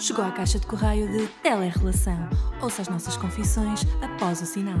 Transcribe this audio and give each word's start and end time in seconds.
Chegou 0.00 0.24
à 0.24 0.32
caixa 0.32 0.58
de 0.58 0.66
correio 0.66 1.06
de 1.12 1.28
Telerrelação. 1.42 2.16
Ouça 2.62 2.80
as 2.80 2.88
nossas 2.88 3.18
confissões 3.18 3.82
após 4.02 4.40
o 4.40 4.46
sinal. 4.46 4.78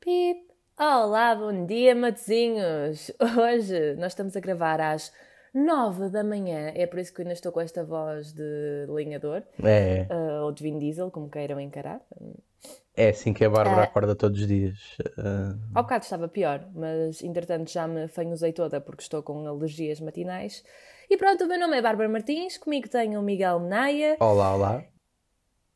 Pip. 0.00 0.48
Olá, 0.76 1.36
bom 1.36 1.64
dia, 1.64 1.94
matezinhos! 1.94 3.12
Hoje 3.38 3.94
nós 3.94 4.10
estamos 4.10 4.36
a 4.36 4.40
gravar 4.40 4.80
às 4.80 5.12
nove 5.54 6.08
da 6.08 6.24
manhã, 6.24 6.72
é 6.74 6.88
por 6.88 6.98
isso 6.98 7.14
que 7.14 7.20
eu 7.20 7.22
ainda 7.22 7.34
estou 7.34 7.52
com 7.52 7.60
esta 7.60 7.84
voz 7.84 8.32
de 8.32 8.86
linhador, 8.88 9.44
É, 9.62 10.08
uh, 10.10 10.44
ou 10.44 10.52
de 10.52 10.64
Vin 10.64 10.78
Diesel, 10.78 11.08
como 11.12 11.30
queiram 11.30 11.60
encarar. 11.60 12.00
É 12.98 13.08
assim 13.10 13.32
que 13.32 13.44
a 13.44 13.50
Bárbara 13.50 13.82
Ah. 13.82 13.84
acorda 13.84 14.14
todos 14.16 14.40
os 14.40 14.46
dias. 14.46 14.76
Ah, 15.18 15.54
Ao 15.74 15.82
bocado 15.82 16.04
estava 16.04 16.28
pior, 16.28 16.66
mas 16.74 17.22
entretanto 17.22 17.70
já 17.70 17.86
me 17.86 18.08
fanhosei 18.08 18.52
toda 18.52 18.80
porque 18.80 19.02
estou 19.02 19.22
com 19.22 19.46
alergias 19.46 20.00
matinais. 20.00 20.62
E 21.10 21.16
pronto, 21.16 21.44
o 21.44 21.48
meu 21.48 21.58
nome 21.58 21.76
é 21.78 21.82
Bárbara 21.82 22.08
Martins, 22.08 22.58
comigo 22.58 22.88
tenho 22.88 23.18
o 23.18 23.22
Miguel 23.22 23.60
Menaia 23.60 24.16
olá, 24.20 24.54
olá. 24.54 24.84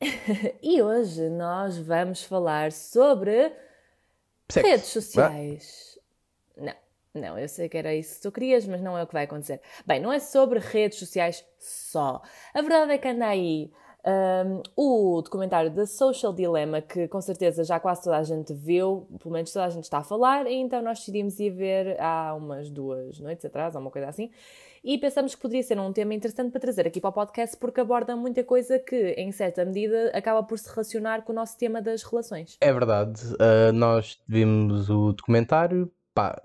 e 0.63 0.83
hoje 0.83 1.29
nós 1.31 1.79
vamos 1.79 2.23
falar 2.25 2.73
sobre 2.73 3.53
Sexo. 4.49 4.69
redes 4.69 4.87
sociais. 4.87 5.99
Não, 6.57 6.75
não, 7.15 7.39
eu 7.39 7.49
sei 7.49 7.69
que 7.69 7.79
era 7.79 7.95
isso 7.95 8.17
que 8.17 8.23
tu 8.23 8.33
querias, 8.33 8.67
mas 8.67 8.81
não 8.81 8.99
é 8.99 9.03
o 9.03 9.07
que 9.07 9.13
vai 9.13 9.25
acontecer. 9.25 9.61
Bem, 9.87 10.01
não 10.01 10.13
é 10.13 10.19
sobre 10.19 10.59
redes 10.59 10.99
sociais 10.99 11.45
só. 11.59 12.21
A 12.53 12.61
verdade 12.61 12.93
é 12.93 12.99
que 12.99 13.09
anda 13.09 13.27
aí 13.27 13.71
hum, 14.07 14.63
o 14.77 15.23
documentário 15.23 15.71
da 15.71 15.87
Social 15.87 16.33
Dilemma, 16.33 16.81
que 16.81 17.09
com 17.09 17.21
certeza 17.21 17.65
já 17.65 17.79
quase 17.79 18.03
toda 18.03 18.19
a 18.19 18.23
gente 18.23 18.53
viu, 18.53 19.07
pelo 19.21 19.33
menos 19.33 19.53
toda 19.53 19.67
a 19.67 19.71
gente 19.71 19.85
está 19.85 19.99
a 19.99 20.05
falar, 20.05 20.47
e 20.47 20.55
então 20.55 20.83
nós 20.83 20.99
decidimos 20.99 21.39
ir 21.39 21.51
ver 21.51 22.01
há 22.01 22.35
umas 22.35 22.71
duas 22.71 23.19
noites 23.21 23.45
atrás, 23.45 23.75
ou 23.75 23.81
uma 23.81 23.91
coisa 23.91 24.09
assim, 24.09 24.31
e 24.85 24.99
pensamos 24.99 25.35
que 25.35 25.41
poderia 25.41 25.63
ser 25.63 25.79
um 25.79 25.93
tema 25.93 26.13
interessante 26.13 26.51
para 26.51 26.61
trazer 26.61 26.87
aqui 26.87 27.01
para 27.01 27.11
o 27.11 27.13
podcast, 27.13 27.57
porque 27.57 27.81
aborda 27.81 28.17
muita 28.17 28.43
coisa 28.43 28.79
que, 28.79 29.15
em 29.17 29.31
certa 29.31 29.65
medida, 29.65 30.11
acaba 30.13 30.43
por 30.43 30.59
se 30.59 30.69
relacionar 30.69 31.23
com 31.23 31.33
o 31.33 31.37
nosso 31.37 31.57
tema 31.57 31.81
das 31.81 32.03
relações. 32.03 32.57
É 32.61 32.73
verdade, 32.73 33.21
ah, 33.39 33.73
nós 33.73 34.19
vimos 34.27 34.91
o 34.91 35.13
documentário, 35.13 35.91
pá, 36.13 36.41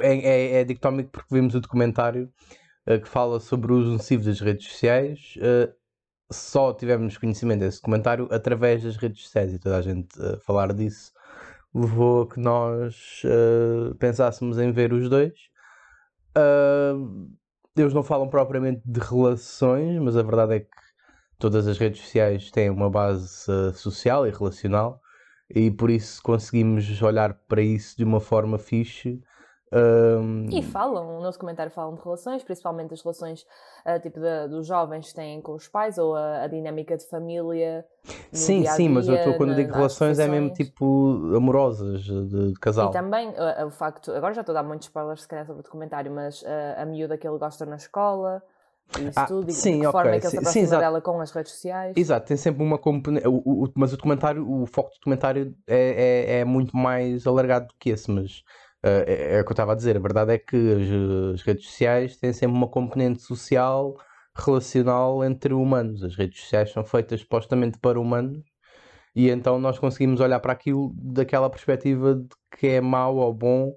é, 0.00 0.16
é, 0.18 0.60
é 0.60 0.64
dicotómico 0.64 1.10
porque 1.10 1.32
vimos 1.32 1.54
o 1.54 1.60
documentário 1.60 2.28
ah, 2.86 2.98
que 2.98 3.08
fala 3.08 3.38
sobre 3.38 3.72
o 3.72 3.76
uso 3.76 3.92
nocivo 3.92 4.24
das 4.24 4.40
redes 4.40 4.66
sociais. 4.66 5.34
ah, 5.40 5.72
só 6.30 6.72
tivemos 6.72 7.18
conhecimento 7.18 7.60
desse 7.60 7.78
documentário 7.78 8.28
através 8.30 8.82
das 8.82 8.96
redes 8.96 9.24
sociais 9.24 9.52
e 9.52 9.58
toda 9.58 9.76
a 9.76 9.82
gente 9.82 10.08
a 10.20 10.38
falar 10.38 10.72
disso 10.72 11.12
levou 11.74 12.22
a 12.22 12.28
que 12.28 12.40
nós 12.40 13.22
ah, 13.24 13.94
pensássemos 13.98 14.58
em 14.58 14.72
ver 14.72 14.92
os 14.92 15.08
dois. 15.08 15.34
Ah, 16.34 16.94
eles 17.76 17.94
não 17.94 18.02
falam 18.02 18.28
propriamente 18.28 18.82
de 18.84 19.00
relações, 19.00 19.98
mas 20.00 20.16
a 20.16 20.22
verdade 20.22 20.54
é 20.54 20.60
que 20.60 20.68
todas 21.38 21.66
as 21.66 21.78
redes 21.78 22.02
sociais 22.02 22.50
têm 22.50 22.70
uma 22.70 22.90
base 22.90 23.50
ah, 23.50 23.72
social 23.72 24.26
e 24.26 24.30
relacional 24.30 25.00
e 25.52 25.70
por 25.70 25.90
isso 25.90 26.22
conseguimos 26.22 27.02
olhar 27.02 27.34
para 27.48 27.60
isso 27.62 27.96
de 27.96 28.04
uma 28.04 28.20
forma 28.20 28.58
fixe. 28.58 29.20
Ahm, 29.72 30.50
E 30.52 30.62
falam, 30.62 31.20
no 31.20 31.30
documentário 31.30 31.70
falam 31.70 31.94
de 31.94 32.02
relações, 32.02 32.42
principalmente 32.42 32.92
as 32.92 33.02
relações 33.02 33.46
ah, 33.84 34.00
tipo 34.00 34.18
da- 34.18 34.46
dos 34.48 34.66
jovens 34.66 35.08
que 35.10 35.14
têm 35.14 35.40
com 35.40 35.54
os 35.54 35.68
pais 35.68 35.96
ou 35.96 36.14
a, 36.16 36.42
a 36.42 36.46
dinâmica 36.48 36.96
de 36.96 37.06
família. 37.06 37.86
sim, 38.32 38.62
dia 38.62 38.76
sim, 38.76 38.88
mas 38.88 39.08
eu 39.08 39.16
estou 39.16 39.34
quando 39.34 39.50
na- 39.50 39.54
digo 39.54 39.72
relações 39.72 40.18
é 40.18 40.26
mesmo 40.28 40.50
tipo 40.50 41.34
amorosas 41.36 42.02
de, 42.02 42.52
de 42.52 42.60
casal. 42.60 42.88
E 42.88 42.92
também 42.92 43.32
ah, 43.36 43.66
o 43.66 43.70
facto, 43.70 44.10
agora 44.12 44.34
já 44.34 44.40
estou 44.40 44.54
a 44.56 44.62
dar 44.62 44.66
muitos 44.68 44.86
spoilers 44.88 45.22
se 45.22 45.28
calhar 45.28 45.46
sobre 45.46 45.60
o 45.60 45.62
documentário, 45.62 46.10
mas 46.10 46.42
ah, 46.44 46.82
a 46.82 46.86
miúda 46.86 47.16
que 47.18 47.26
ele 47.28 47.38
gosta 47.38 47.64
na 47.66 47.76
escola, 47.76 48.42
e 48.98 49.08
isso 49.08 49.18
Ah, 49.18 49.26
tudo, 49.26 49.46
sim, 49.52 49.72
de 49.72 49.78
que 49.78 49.86
ok, 49.86 49.92
forma 49.92 50.16
é 50.16 50.18
que 50.18 50.26
ele 50.26 50.32
se 50.32 50.38
sim, 50.38 50.40
aproxima 50.40 50.76
dela 50.78 51.00
com 51.00 51.20
as 51.20 51.30
redes 51.30 51.52
sociais. 51.52 51.96
Exato, 51.96 52.26
tem 52.28 52.36
sempre 52.36 52.62
uma 52.62 52.78
componente. 52.78 53.26
Mas 53.76 53.92
o 53.92 53.96
documentário, 53.96 54.48
o 54.48 54.66
foco 54.66 54.90
do 54.90 54.94
documentário 54.96 55.54
é, 55.66 56.36
é, 56.36 56.40
é 56.40 56.44
muito 56.44 56.76
mais 56.76 57.26
alargado 57.26 57.68
do 57.68 57.74
que 57.78 57.90
esse. 57.90 58.10
Mas 58.10 58.42
é, 58.82 59.36
é 59.36 59.40
o 59.40 59.44
que 59.44 59.50
eu 59.50 59.54
estava 59.54 59.72
a 59.72 59.74
dizer. 59.74 59.96
A 59.96 60.00
verdade 60.00 60.32
é 60.32 60.38
que 60.38 60.56
as, 60.56 61.34
as 61.34 61.42
redes 61.42 61.66
sociais 61.66 62.16
têm 62.16 62.32
sempre 62.32 62.56
uma 62.56 62.68
componente 62.68 63.22
social, 63.22 63.96
relacional 64.34 65.24
entre 65.24 65.54
humanos. 65.54 66.02
As 66.02 66.16
redes 66.16 66.40
sociais 66.40 66.72
são 66.72 66.84
feitas 66.84 67.20
supostamente 67.20 67.78
para 67.78 68.00
humanos 68.00 68.44
e 69.14 69.28
então 69.28 69.58
nós 69.58 69.78
conseguimos 69.78 70.20
olhar 70.20 70.40
para 70.40 70.52
aquilo 70.52 70.92
daquela 70.94 71.50
perspectiva 71.50 72.14
de 72.14 72.28
que 72.56 72.68
é 72.68 72.80
mau 72.80 73.16
ou 73.16 73.34
bom 73.34 73.72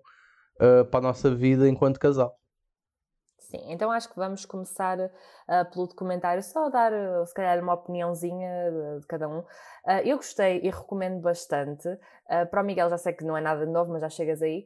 eh, 0.60 0.84
para 0.84 1.00
a 1.00 1.04
nossa 1.04 1.34
vida 1.34 1.68
enquanto 1.68 2.00
casal. 2.00 2.38
Sim, 3.54 3.72
então 3.72 3.92
acho 3.92 4.10
que 4.10 4.16
vamos 4.16 4.46
começar 4.46 4.98
ah, 5.48 5.66
pelo 5.66 5.86
documentário, 5.86 6.42
só 6.42 6.70
dar 6.70 6.92
ah, 6.92 7.26
se 7.26 7.34
calhar 7.34 7.62
uma 7.62 7.74
opiniãozinha 7.74 8.72
de, 8.72 9.02
de 9.02 9.08
cada 9.08 9.28
um. 9.28 9.44
Ah, 9.86 10.02
eu 10.02 10.18
gostei 10.18 10.60
e 10.64 10.70
recomendo 10.70 11.22
bastante. 11.22 11.88
Para 12.50 12.62
o 12.64 12.66
Miguel 12.66 12.90
já 12.90 12.98
sei 12.98 13.14
que 13.14 13.24
não 13.24 13.38
é 13.38 13.42
nada 13.42 13.66
de 13.66 13.72
novo, 13.72 13.92
mas 13.92 14.02
já 14.02 14.10
chegas 14.10 14.42
aí. 14.42 14.66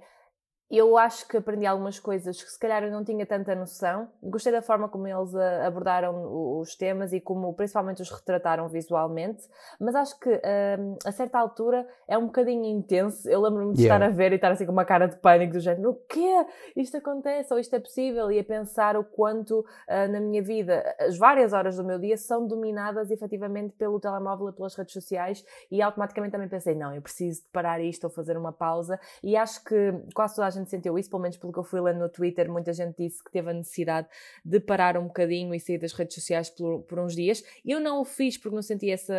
Eu 0.69 0.97
acho 0.97 1.25
que 1.27 1.37
aprendi 1.37 1.65
algumas 1.65 1.97
coisas 1.97 2.43
que 2.43 2.51
se 2.51 2.59
calhar 2.59 2.83
eu 2.83 2.91
não 2.91 3.03
tinha 3.03 3.25
tanta 3.25 3.55
noção. 3.55 4.09
Gostei 4.21 4.51
da 4.51 4.61
forma 4.61 4.89
como 4.89 5.07
eles 5.07 5.33
ah, 5.33 5.65
abordaram 5.65 6.59
os 6.59 6.75
temas 6.75 7.13
e 7.13 7.21
como 7.21 7.53
principalmente 7.53 8.01
os 8.01 8.11
retrataram 8.11 8.67
visualmente, 8.67 9.47
mas 9.79 9.95
acho 9.95 10.19
que 10.19 10.29
ah, 10.29 10.77
a 11.05 11.11
certa 11.11 11.39
altura 11.39 11.87
é 12.07 12.17
um 12.17 12.25
bocadinho 12.25 12.65
intenso. 12.65 13.29
Eu 13.29 13.41
lembro-me 13.41 13.73
de 13.73 13.87
Yeah. 13.87 14.05
estar 14.05 14.13
a 14.13 14.17
ver 14.17 14.31
e 14.33 14.35
estar 14.35 14.51
assim 14.51 14.65
com 14.65 14.71
uma 14.71 14.83
cara 14.83 15.07
de 15.07 15.15
pânico 15.17 15.53
do 15.53 15.59
género, 15.59 15.91
o 15.91 15.95
quê? 15.95 16.45
isto 16.75 16.97
acontece 16.97 17.53
ou 17.53 17.59
isto 17.59 17.75
é 17.75 17.79
possível 17.79 18.31
e 18.31 18.39
a 18.39 18.43
pensar 18.43 18.97
o 18.97 19.03
quanto 19.03 19.63
ah, 19.87 20.07
na 20.07 20.19
minha 20.19 20.41
vida 20.41 20.83
as 20.99 21.17
várias 21.17 21.53
horas 21.53 21.77
do 21.77 21.83
meu 21.83 21.97
dia 21.99 22.17
são 22.17 22.45
dominadas 22.45 23.09
efetivamente 23.11 23.73
pelo 23.77 23.99
telemóvel 23.99 24.49
e 24.49 24.51
pelas 24.51 24.75
redes 24.75 24.93
sociais 24.93 25.45
e 25.71 25.81
automaticamente 25.81 26.31
também 26.31 26.49
pensei, 26.49 26.75
não, 26.75 26.93
eu 26.93 27.01
preciso 27.01 27.43
de 27.43 27.47
parar 27.49 27.79
isto 27.79 28.03
ou 28.05 28.09
fazer 28.09 28.35
uma 28.35 28.51
pausa 28.51 28.99
e 29.23 29.37
acho 29.37 29.63
que 29.63 29.93
quase 30.13 30.35
toda 30.35 30.47
a 30.47 30.49
gente 30.49 30.56
sentiu 30.65 30.97
isso, 30.97 31.09
pelo 31.09 31.21
menos 31.21 31.37
pelo 31.37 31.53
que 31.53 31.59
eu 31.59 31.63
fui 31.63 31.79
lendo 31.81 31.99
no 31.99 32.09
Twitter, 32.09 32.49
muita 32.51 32.73
gente 32.73 32.95
disse 32.97 33.23
que 33.23 33.31
teve 33.31 33.49
a 33.49 33.53
necessidade 33.53 34.07
de 34.43 34.59
parar 34.59 34.97
um 34.97 35.07
bocadinho 35.07 35.53
e 35.53 35.59
sair 35.59 35.77
das 35.77 35.93
redes 35.93 36.15
sociais 36.15 36.49
por, 36.49 36.83
por 36.83 36.99
uns 36.99 37.15
dias. 37.15 37.43
Eu 37.65 37.79
não 37.79 38.01
o 38.01 38.05
fiz 38.05 38.37
porque 38.37 38.55
não 38.55 38.61
senti 38.61 38.89
essa 38.89 39.13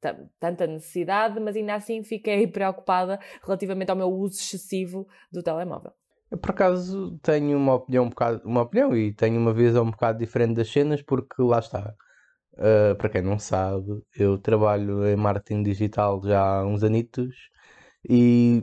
ta- 0.00 0.16
tanta 0.38 0.66
necessidade, 0.66 1.40
mas 1.40 1.56
ainda 1.56 1.74
assim 1.74 2.02
fiquei 2.02 2.46
preocupada 2.48 3.18
relativamente 3.42 3.90
ao 3.90 3.96
meu 3.96 4.08
uso 4.08 4.38
excessivo 4.38 5.06
do 5.32 5.42
telemóvel. 5.42 5.92
Eu, 6.30 6.38
por 6.38 6.50
acaso, 6.50 7.18
tenho 7.22 7.56
uma 7.56 7.74
opinião, 7.74 8.04
um 8.04 8.08
bocado, 8.08 8.42
uma 8.44 8.62
opinião 8.62 8.96
e 8.96 9.12
tenho 9.12 9.38
uma 9.40 9.52
visão 9.52 9.84
um 9.84 9.90
bocado 9.90 10.18
diferente 10.18 10.54
das 10.54 10.70
cenas, 10.70 11.02
porque 11.02 11.40
lá 11.42 11.58
está. 11.58 11.94
Uh, 12.54 12.94
para 12.96 13.08
quem 13.08 13.22
não 13.22 13.38
sabe, 13.38 14.00
eu 14.16 14.38
trabalho 14.38 15.06
em 15.08 15.16
marketing 15.16 15.64
digital 15.64 16.20
já 16.24 16.40
há 16.40 16.64
uns 16.64 16.84
anitos 16.84 17.34
e 18.08 18.62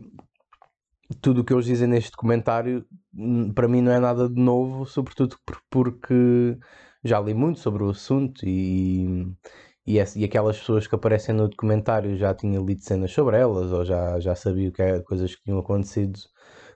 tudo 1.22 1.42
o 1.42 1.44
que 1.46 1.54
eles 1.54 1.66
dizem 1.66 1.88
neste 1.88 2.12
documentário 2.12 2.86
hum, 3.14 3.54
para 3.54 3.68
mim 3.68 3.82
não 3.82 3.92
é 3.92 4.00
nada 4.00 4.30
de 4.30 4.40
novo, 4.42 4.86
sobretudo 4.86 5.38
por- 5.46 5.62
porque 5.70 6.58
já 7.04 7.20
li 7.20 7.34
muito 7.34 7.60
sobre 7.60 7.84
o 7.84 7.90
assunto 7.90 8.42
e, 8.46 9.26
e, 9.86 9.98
e 9.98 10.24
aquelas 10.26 10.58
pessoas 10.60 10.88
que 10.88 10.96
aparecem 10.96 11.36
no 11.36 11.48
documentário 11.50 12.16
já 12.18 12.34
tinha 12.34 12.60
lido 12.60 12.82
cenas 12.84 13.12
sobre 13.12 13.38
elas 13.38 13.72
ou 13.72 13.84
já, 13.86 14.20
já 14.20 14.36
sabia 14.36 14.70
o 14.70 14.72
que 14.72 14.82
é, 14.82 15.00
coisas 15.02 15.36
que 15.36 15.44
tinham 15.44 15.60
acontecido 15.60 16.20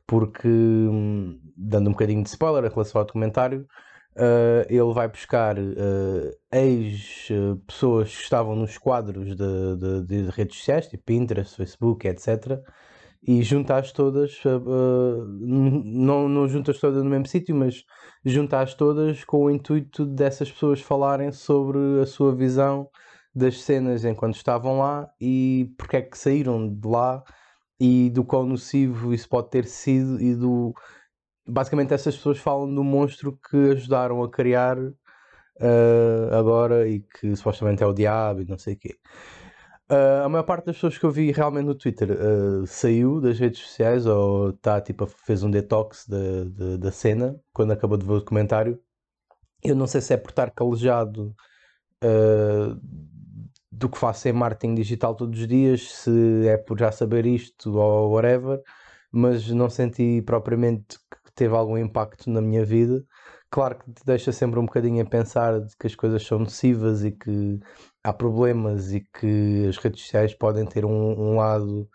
porque, 0.08 0.48
hum, 0.48 1.40
dando 1.58 1.90
um 1.90 1.92
bocadinho 1.94 2.24
de 2.24 2.30
spoiler 2.30 2.66
em 2.70 2.74
relação 2.74 3.00
ao 3.02 3.06
documentário, 3.08 3.68
eh, 4.18 4.68
ele 4.70 4.94
vai 4.94 5.08
buscar 5.08 5.58
eh, 5.58 6.38
ex-pessoas 6.52 8.16
que 8.16 8.24
estavam 8.24 8.56
nos 8.56 8.78
quadros 8.78 9.36
de, 9.36 9.78
de- 9.78 10.06
de 10.26 10.30
redes 10.32 10.58
sociais, 10.58 10.88
tipo 10.88 11.04
Pinterest, 11.06 11.56
Facebook, 11.56 12.08
etc. 12.08 12.62
E 13.28 13.42
junta-as 13.44 13.92
todas, 13.92 14.40
n- 14.46 15.82
não, 15.84 16.28
não 16.30 16.48
juntas 16.48 16.80
todas 16.80 17.04
no 17.04 17.10
mesmo 17.10 17.28
sítio, 17.28 17.56
mas 17.56 17.84
junta-as 18.24 18.74
todas 18.74 19.24
com 19.24 19.46
o 19.46 19.52
intuito 19.52 20.06
dessas 20.06 20.52
pessoas 20.52 20.82
falarem 20.82 21.32
sobre 21.32 21.80
a 22.02 22.06
sua 22.06 22.36
visão 22.36 22.90
das 23.34 23.62
cenas 23.64 24.06
enquanto 24.06 24.36
estavam 24.36 24.80
lá 24.80 25.10
e 25.20 25.74
porque 25.78 25.98
é 25.98 26.02
que 26.02 26.18
saíram 26.18 26.70
de 26.74 26.88
lá 26.88 27.24
e 27.80 28.10
do 28.12 28.24
quão 28.24 28.46
nocivo 28.46 29.14
isso 29.14 29.28
pode 29.28 29.50
ter 29.50 29.66
sido 29.66 30.22
e 30.22 30.36
do 30.36 30.74
basicamente 31.48 31.94
essas 31.94 32.16
pessoas 32.16 32.40
falam 32.40 32.74
do 32.74 32.84
monstro 32.84 33.38
que 33.50 33.58
ajudaram 33.72 34.24
a 34.24 34.30
criar 34.32 34.78
eh, 35.60 36.30
agora 36.32 36.88
e 36.88 37.02
que 37.02 37.36
supostamente 37.36 37.84
é 37.84 37.88
o 37.88 37.94
diabo 37.94 38.42
e 38.42 38.46
não 38.46 38.58
sei 38.58 38.74
o 38.76 38.80
quê. 38.80 38.96
Eh, 39.90 40.22
a 40.26 40.30
maior 40.30 40.44
parte 40.44 40.66
das 40.66 40.76
pessoas 40.78 40.98
que 40.98 41.06
eu 41.06 41.12
vi 41.12 41.32
realmente 41.32 41.66
no 41.66 41.76
Twitter 41.76 42.10
eh, 42.12 42.66
saiu 42.66 43.22
das 43.22 43.38
redes 43.40 43.60
sociais 43.60 44.06
ou 44.08 44.52
tá, 44.54 44.82
tipo, 44.82 45.06
fez 45.06 45.44
um 45.44 45.52
detox 45.52 46.08
da, 46.08 46.44
da, 46.46 46.78
da 46.78 46.92
cena 46.92 47.40
quando 47.54 47.72
acabou 47.72 47.98
de 47.98 48.06
ver 48.06 48.14
o 48.14 48.20
documentário. 48.20 48.80
Eu 49.64 49.76
não 49.76 49.88
sei 49.88 50.02
se 50.02 50.14
é 50.14 50.18
por 50.18 50.32
estar 50.32 50.52
calejado 50.52 51.36
eh, 52.04 52.76
do 53.72 53.90
que 53.90 53.98
faço 53.98 54.28
em 54.28 54.34
marketing 54.34 54.76
digital 54.76 55.16
todos 55.16 55.40
os 55.40 55.48
dias, 55.48 55.92
se 55.92 56.48
é 56.48 56.58
por 56.58 56.80
já 56.80 56.92
saber 56.92 57.26
isto 57.26 57.78
ou 57.78 58.12
whatever, 58.14 58.62
mas 59.12 59.50
não 59.50 59.70
senti 59.70 60.22
propriamente 60.24 60.98
que 61.00 61.32
teve 61.36 61.56
algum 61.56 61.78
impacto 61.78 62.30
na 62.30 62.42
minha 62.42 62.66
vida. 62.66 63.04
Claro 63.50 63.78
que 63.80 63.92
te 63.92 64.06
deixa 64.06 64.32
sempre 64.32 64.60
um 64.60 64.66
bocadinho 64.66 65.04
a 65.04 65.10
pensar 65.10 65.62
de 65.62 65.76
que 65.78 65.88
as 65.88 65.96
coisas 65.96 66.26
são 66.26 66.40
nocivas 66.40 67.04
e 67.04 67.12
que 67.12 67.60
há 68.06 68.14
problemas 68.14 68.94
e 68.94 69.02
que 69.02 69.66
as 69.68 69.78
redes 69.78 70.02
sociais 70.02 70.34
podem 70.34 70.66
ter 70.66 70.86
um, 70.86 70.92
um 70.92 71.38
lado 71.38 71.90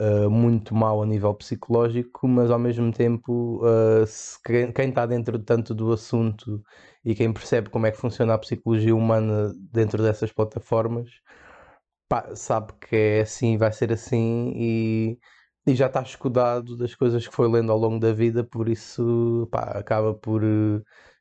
uh, 0.00 0.30
muito 0.30 0.74
mau 0.74 1.02
a 1.02 1.06
nível 1.06 1.34
psicológico, 1.34 2.28
mas 2.28 2.50
ao 2.50 2.58
mesmo 2.58 2.92
tempo, 2.92 3.60
uh, 3.64 4.06
se, 4.06 4.38
quem 4.74 4.88
está 4.90 5.06
dentro 5.06 5.38
tanto 5.38 5.74
do 5.74 5.92
assunto 5.92 6.62
e 7.04 7.14
quem 7.14 7.32
percebe 7.32 7.70
como 7.70 7.86
é 7.86 7.90
que 7.92 7.96
funciona 7.98 8.34
a 8.34 8.38
psicologia 8.38 8.94
humana 8.94 9.52
dentro 9.72 10.02
dessas 10.02 10.30
plataformas, 10.32 11.10
pá, 12.08 12.34
sabe 12.36 12.72
que 12.80 12.96
é 12.96 13.20
assim, 13.22 13.56
vai 13.58 13.72
ser 13.72 13.92
assim 13.92 14.52
e, 14.56 15.18
e 15.66 15.74
já 15.74 15.86
está 15.86 16.02
escudado 16.02 16.76
das 16.76 16.94
coisas 16.94 17.26
que 17.26 17.34
foi 17.34 17.48
lendo 17.48 17.72
ao 17.72 17.78
longo 17.78 17.98
da 18.00 18.12
vida, 18.12 18.44
por 18.44 18.68
isso 18.68 19.48
pá, 19.50 19.62
acaba 19.78 20.14
por 20.14 20.42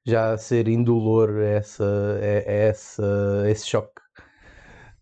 já 0.06 0.38
ser 0.38 0.68
indolor 0.68 1.40
essa, 1.42 1.86
essa, 2.22 3.44
esse 3.50 3.68
choque. 3.68 4.05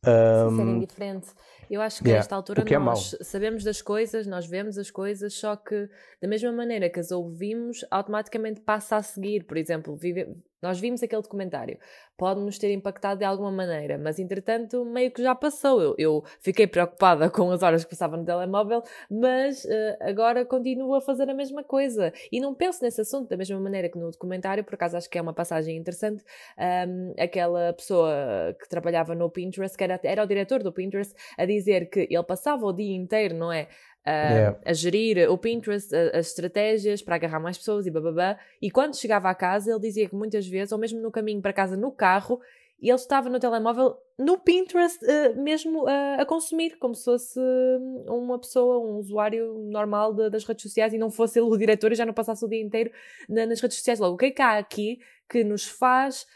Um, 0.05 0.55
ser 0.55 0.63
indiferente. 0.63 1.27
Eu 1.69 1.81
acho 1.81 2.03
que 2.03 2.09
yeah. 2.09 2.19
a 2.19 2.23
esta 2.23 2.35
altura 2.35 2.61
é 2.61 2.79
nós 2.79 3.13
mau. 3.13 3.23
sabemos 3.23 3.63
das 3.63 3.81
coisas, 3.81 4.27
nós 4.27 4.45
vemos 4.45 4.77
as 4.77 4.91
coisas, 4.91 5.33
só 5.33 5.55
que 5.55 5.89
da 6.21 6.27
mesma 6.27 6.51
maneira 6.51 6.89
que 6.89 6.99
as 6.99 7.11
ouvimos, 7.11 7.85
automaticamente 7.89 8.61
passa 8.61 8.97
a 8.97 9.01
seguir. 9.01 9.45
Por 9.45 9.57
exemplo, 9.57 9.95
vive, 9.95 10.27
nós 10.63 10.79
vimos 10.79 11.03
aquele 11.03 11.21
documentário, 11.21 11.77
pode-nos 12.17 12.57
ter 12.57 12.71
impactado 12.71 13.19
de 13.19 13.25
alguma 13.25 13.51
maneira, 13.51 13.97
mas 13.97 14.17
entretanto 14.17 14.85
meio 14.85 15.11
que 15.11 15.21
já 15.21 15.35
passou. 15.35 15.81
Eu, 15.81 15.95
eu 15.97 16.23
fiquei 16.39 16.65
preocupada 16.65 17.29
com 17.29 17.51
as 17.51 17.61
horas 17.61 17.83
que 17.83 17.89
passava 17.89 18.15
no 18.15 18.23
telemóvel, 18.23 18.81
mas 19.11 19.65
uh, 19.65 19.97
agora 19.99 20.45
continuo 20.45 20.95
a 20.95 21.01
fazer 21.01 21.29
a 21.29 21.33
mesma 21.33 21.65
coisa. 21.65 22.13
E 22.31 22.39
não 22.39 22.55
penso 22.55 22.81
nesse 22.81 23.01
assunto 23.01 23.27
da 23.27 23.35
mesma 23.35 23.59
maneira 23.59 23.89
que 23.89 23.99
no 23.99 24.09
documentário, 24.09 24.63
por 24.63 24.75
acaso 24.75 24.95
acho 24.95 25.09
que 25.09 25.17
é 25.17 25.21
uma 25.21 25.33
passagem 25.33 25.75
interessante. 25.75 26.23
Um, 26.57 27.13
aquela 27.21 27.73
pessoa 27.73 28.55
que 28.57 28.69
trabalhava 28.69 29.13
no 29.13 29.29
Pinterest, 29.29 29.77
que 29.77 29.83
era, 29.83 29.99
era 30.01 30.23
o 30.23 30.27
diretor 30.27 30.63
do 30.63 30.71
Pinterest, 30.71 31.13
a 31.37 31.45
dizer 31.45 31.89
que 31.89 32.07
ele 32.09 32.23
passava 32.23 32.65
o 32.65 32.71
dia 32.71 32.95
inteiro, 32.95 33.35
não 33.35 33.51
é? 33.51 33.67
Yeah. 34.11 34.59
a 34.65 34.73
gerir 34.73 35.29
o 35.29 35.37
Pinterest, 35.37 35.93
a, 35.95 36.17
as 36.17 36.27
estratégias 36.27 37.01
para 37.01 37.15
agarrar 37.15 37.39
mais 37.39 37.57
pessoas 37.57 37.85
e 37.85 37.91
bababá. 37.91 38.37
E 38.61 38.69
quando 38.69 38.95
chegava 38.95 39.29
à 39.29 39.35
casa, 39.35 39.71
ele 39.71 39.79
dizia 39.79 40.09
que 40.09 40.15
muitas 40.15 40.47
vezes, 40.47 40.71
ou 40.71 40.77
mesmo 40.77 40.99
no 41.01 41.11
caminho 41.11 41.41
para 41.41 41.53
casa 41.53 41.77
no 41.77 41.91
carro, 41.91 42.39
ele 42.81 42.95
estava 42.95 43.29
no 43.29 43.39
telemóvel 43.39 43.97
no 44.19 44.37
Pinterest 44.37 44.99
uh, 45.03 45.41
mesmo 45.41 45.85
uh, 45.85 46.19
a 46.19 46.25
consumir, 46.25 46.77
como 46.77 46.93
se 46.93 47.05
fosse 47.05 47.39
hum, 47.39 48.05
uma 48.07 48.37
pessoa, 48.37 48.79
um 48.79 48.97
usuário 48.97 49.53
normal 49.71 50.13
de, 50.13 50.29
das 50.29 50.43
redes 50.43 50.63
sociais 50.63 50.93
e 50.93 50.97
não 50.97 51.09
fosse 51.09 51.39
ele 51.39 51.47
o 51.47 51.57
diretor 51.57 51.91
e 51.91 51.95
já 51.95 52.05
não 52.05 52.13
passasse 52.13 52.43
o 52.43 52.47
dia 52.47 52.61
inteiro 52.61 52.91
na, 53.27 53.45
nas 53.45 53.61
redes 53.61 53.77
sociais. 53.77 53.99
Logo, 53.99 54.15
o 54.15 54.17
que 54.17 54.25
é 54.25 54.31
que 54.31 54.41
há 54.41 54.57
aqui 54.57 54.99
que 55.29 55.43
nos 55.43 55.65
faz, 55.65 56.27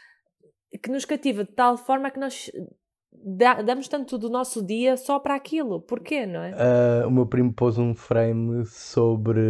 que 0.82 0.90
nos 0.90 1.04
cativa 1.04 1.44
de 1.44 1.52
tal 1.52 1.76
forma 1.76 2.10
que 2.10 2.18
nós 2.18 2.50
damos 3.12 3.88
tanto 3.88 4.18
do 4.18 4.28
nosso 4.28 4.64
dia 4.64 4.96
só 4.96 5.18
para 5.18 5.34
aquilo. 5.34 5.80
Porquê, 5.80 6.26
não 6.26 6.40
é? 6.40 6.52
Uh, 6.52 7.08
o 7.08 7.10
meu 7.10 7.26
primo 7.26 7.52
pôs 7.52 7.78
um 7.78 7.94
frame 7.94 8.64
sobre. 8.66 9.40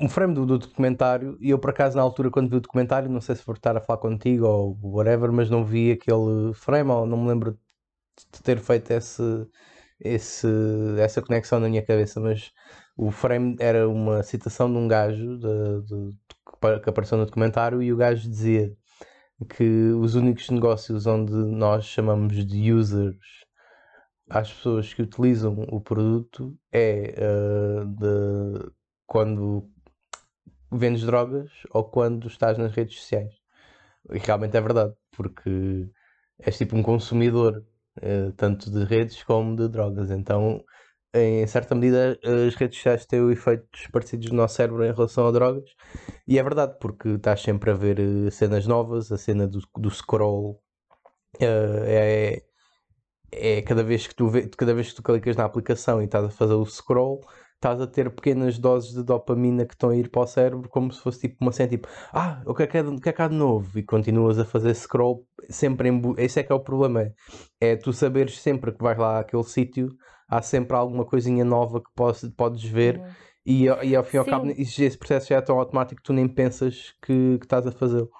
Um 0.00 0.08
frame 0.08 0.34
do, 0.34 0.44
do, 0.44 0.58
documentário, 0.58 1.38
e 1.40 1.50
eu 1.50 1.58
por 1.58 1.70
acaso 1.70 1.96
na 1.96 2.02
altura 2.02 2.28
quando 2.28 2.50
vi 2.50 2.56
o 2.56 2.60
documentário, 2.60 3.08
não 3.08 3.20
sei 3.20 3.36
se 3.36 3.46
vou 3.46 3.54
estar 3.54 3.76
a 3.76 3.80
falar 3.80 4.00
contigo 4.00 4.44
ou 4.44 4.76
whatever, 4.82 5.30
mas 5.30 5.48
não 5.48 5.64
vi 5.64 5.92
aquele 5.92 6.52
frame, 6.52 6.90
ou 6.90 7.06
não 7.06 7.16
me 7.16 7.28
lembro 7.28 7.56
de 8.32 8.42
ter 8.42 8.58
feito 8.58 8.90
esse, 8.90 9.22
esse, 10.00 10.48
essa 10.98 11.22
conexão 11.22 11.60
na 11.60 11.68
minha 11.68 11.84
cabeça, 11.84 12.20
mas 12.20 12.52
o 12.96 13.12
frame 13.12 13.56
era 13.60 13.88
uma 13.88 14.22
citação 14.24 14.70
de 14.70 14.78
um 14.78 14.88
gajo 14.88 15.38
de, 15.38 15.82
de, 15.82 16.10
de, 16.10 16.80
que 16.82 16.90
apareceu 16.90 17.16
no 17.16 17.26
documentário 17.26 17.80
e 17.80 17.92
o 17.92 17.96
gajo 17.96 18.28
dizia 18.28 18.76
que 19.48 19.64
os 19.92 20.14
únicos 20.14 20.48
negócios 20.50 21.06
onde 21.06 21.32
nós 21.32 21.84
chamamos 21.84 22.46
de 22.46 22.72
users 22.72 23.44
às 24.30 24.52
pessoas 24.52 24.94
que 24.94 25.02
utilizam 25.02 25.54
o 25.70 25.80
produto 25.80 26.56
é 26.72 27.14
uh, 27.18 27.86
de 27.86 28.72
quando 29.06 29.68
vendes 30.72 31.02
drogas 31.02 31.50
ou 31.70 31.84
quando 31.84 32.26
estás 32.28 32.58
nas 32.58 32.72
redes 32.72 33.00
sociais. 33.00 33.34
E 34.12 34.18
realmente 34.18 34.56
é 34.56 34.60
verdade, 34.60 34.94
porque 35.12 35.88
és 36.38 36.56
tipo 36.56 36.76
um 36.76 36.82
consumidor, 36.82 37.64
uh, 37.98 38.32
tanto 38.36 38.70
de 38.70 38.84
redes 38.84 39.22
como 39.22 39.56
de 39.56 39.68
drogas. 39.68 40.10
Então 40.10 40.64
em 41.14 41.46
certa 41.46 41.74
medida, 41.74 42.18
as 42.24 42.54
redes 42.56 42.76
sociais 42.78 43.06
têm 43.06 43.30
efeitos 43.30 43.86
parecidos 43.92 44.30
no 44.30 44.36
nosso 44.36 44.56
cérebro 44.56 44.84
em 44.84 44.92
relação 44.92 45.26
a 45.26 45.30
drogas. 45.30 45.70
E 46.26 46.38
é 46.38 46.42
verdade, 46.42 46.76
porque 46.80 47.10
estás 47.10 47.40
sempre 47.40 47.70
a 47.70 47.74
ver 47.74 48.00
eh, 48.00 48.30
cenas 48.30 48.66
novas, 48.66 49.12
a 49.12 49.18
cena 49.18 49.46
do, 49.46 49.60
do 49.78 49.90
scroll 49.90 50.60
uh, 51.40 51.84
é, 51.86 52.42
é 53.32 53.62
cada 53.62 53.84
vez 53.84 54.06
que 54.06 54.14
tu 54.14 54.28
vê, 54.28 54.48
cada 54.48 54.74
vez 54.74 54.90
que 54.90 54.96
tu 54.96 55.02
clicas 55.02 55.36
na 55.36 55.44
aplicação 55.44 56.02
e 56.02 56.06
estás 56.06 56.24
a 56.24 56.30
fazer 56.30 56.54
o 56.54 56.66
scroll, 56.66 57.20
estás 57.54 57.80
a 57.80 57.86
ter 57.86 58.10
pequenas 58.10 58.58
doses 58.58 58.92
de 58.92 59.02
dopamina 59.02 59.64
que 59.64 59.74
estão 59.74 59.90
a 59.90 59.96
ir 59.96 60.10
para 60.10 60.22
o 60.22 60.26
cérebro, 60.26 60.68
como 60.68 60.92
se 60.92 61.00
fosse 61.00 61.20
tipo 61.20 61.36
uma 61.40 61.52
cena 61.52 61.68
tipo, 61.70 61.88
ah, 62.12 62.42
o 62.46 62.54
que 62.54 62.64
é 62.64 62.66
que, 62.66 62.78
é, 62.78 62.82
o 62.82 63.00
que, 63.00 63.08
é 63.08 63.12
que 63.12 63.22
há 63.22 63.28
de 63.28 63.36
novo? 63.36 63.78
E 63.78 63.82
continuas 63.82 64.38
a 64.38 64.44
fazer 64.44 64.74
scroll 64.74 65.26
sempre 65.48 65.88
em. 65.88 66.02
Esse 66.18 66.40
é 66.40 66.42
que 66.42 66.52
é 66.52 66.54
o 66.54 66.60
problema. 66.60 67.12
É 67.60 67.76
tu 67.76 67.92
saberes 67.92 68.40
sempre 68.40 68.72
que 68.72 68.82
vais 68.82 68.98
lá 68.98 69.20
àquele 69.20 69.44
sítio 69.44 69.96
há 70.36 70.42
sempre 70.42 70.76
alguma 70.76 71.04
coisinha 71.04 71.44
nova 71.44 71.80
que 71.80 71.90
podes, 71.94 72.28
podes 72.36 72.64
ver 72.64 72.98
uhum. 72.98 73.06
e, 73.46 73.64
e 73.64 73.96
ao 73.96 74.02
fim 74.02 74.16
e 74.16 74.20
ao 74.20 74.24
cabo 74.24 74.50
esse 74.50 74.98
processo 74.98 75.28
já 75.28 75.36
é 75.36 75.40
tão 75.40 75.58
automático 75.58 76.00
que 76.00 76.06
tu 76.06 76.12
nem 76.12 76.26
pensas 76.26 76.94
que, 77.00 77.38
que 77.38 77.46
estás 77.46 77.66
a 77.66 77.72
fazê-lo. 77.72 78.10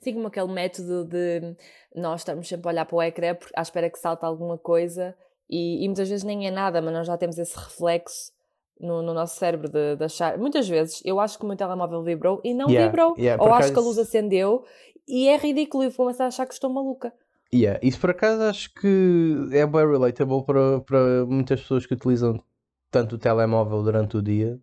Sim, 0.00 0.14
como 0.14 0.28
aquele 0.28 0.52
método 0.52 1.04
de 1.06 1.56
nós 1.96 2.20
estamos 2.20 2.46
sempre 2.46 2.68
a 2.68 2.70
olhar 2.72 2.84
para 2.84 2.96
o 2.96 3.02
ecrã 3.02 3.36
à 3.56 3.62
espera 3.62 3.90
que 3.90 3.98
salte 3.98 4.24
alguma 4.24 4.58
coisa 4.58 5.14
e, 5.48 5.84
e 5.84 5.88
muitas 5.88 6.08
vezes 6.08 6.24
nem 6.24 6.46
é 6.46 6.50
nada, 6.50 6.80
mas 6.80 6.92
nós 6.92 7.06
já 7.06 7.16
temos 7.16 7.38
esse 7.38 7.56
reflexo 7.56 8.32
no, 8.78 9.02
no, 9.02 9.14
nosso 9.14 9.36
cérebro 9.36 9.68
de, 9.68 9.96
de, 9.96 10.04
achar. 10.04 10.38
Muitas 10.38 10.68
vezes 10.68 11.00
eu 11.04 11.18
acho 11.18 11.38
que 11.38 11.44
o 11.44 11.48
meu 11.48 11.56
telemóvel 11.56 12.02
vibrou 12.02 12.40
e 12.44 12.54
não 12.54 12.68
yeah, 12.68 12.86
vibrou. 12.86 13.14
Yeah, 13.18 13.42
ou 13.42 13.52
acho 13.52 13.72
que 13.72 13.78
a 13.78 13.82
luz 13.82 13.98
acendeu 13.98 14.64
e 15.08 15.28
é 15.28 15.36
ridículo 15.36 15.84
e 15.84 15.88
vou 15.88 16.06
começar 16.06 16.24
a 16.24 16.28
achar 16.28 16.46
que 16.46 16.54
estou 16.54 16.70
maluca. 16.70 17.12
Yeah, 17.54 17.78
isso 17.84 18.00
por 18.00 18.10
acaso 18.10 18.42
acho 18.42 18.74
que 18.74 19.48
é 19.52 19.64
bem 19.64 19.86
relatable 19.86 20.44
para, 20.44 20.80
para 20.80 21.24
muitas 21.24 21.60
pessoas 21.60 21.86
que 21.86 21.94
utilizam 21.94 22.42
tanto 22.90 23.14
o 23.14 23.18
telemóvel 23.18 23.80
durante 23.84 24.16
o 24.16 24.22
dia. 24.22 24.58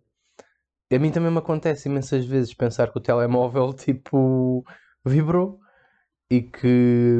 A 0.92 0.98
mim 0.98 1.10
também 1.10 1.30
me 1.30 1.38
acontece 1.38 1.88
imensas 1.88 2.26
vezes 2.26 2.52
pensar 2.52 2.92
que 2.92 2.98
o 2.98 3.00
telemóvel 3.00 3.72
tipo 3.74 4.62
vibrou 5.06 5.58
e 6.30 6.42
que, 6.42 7.16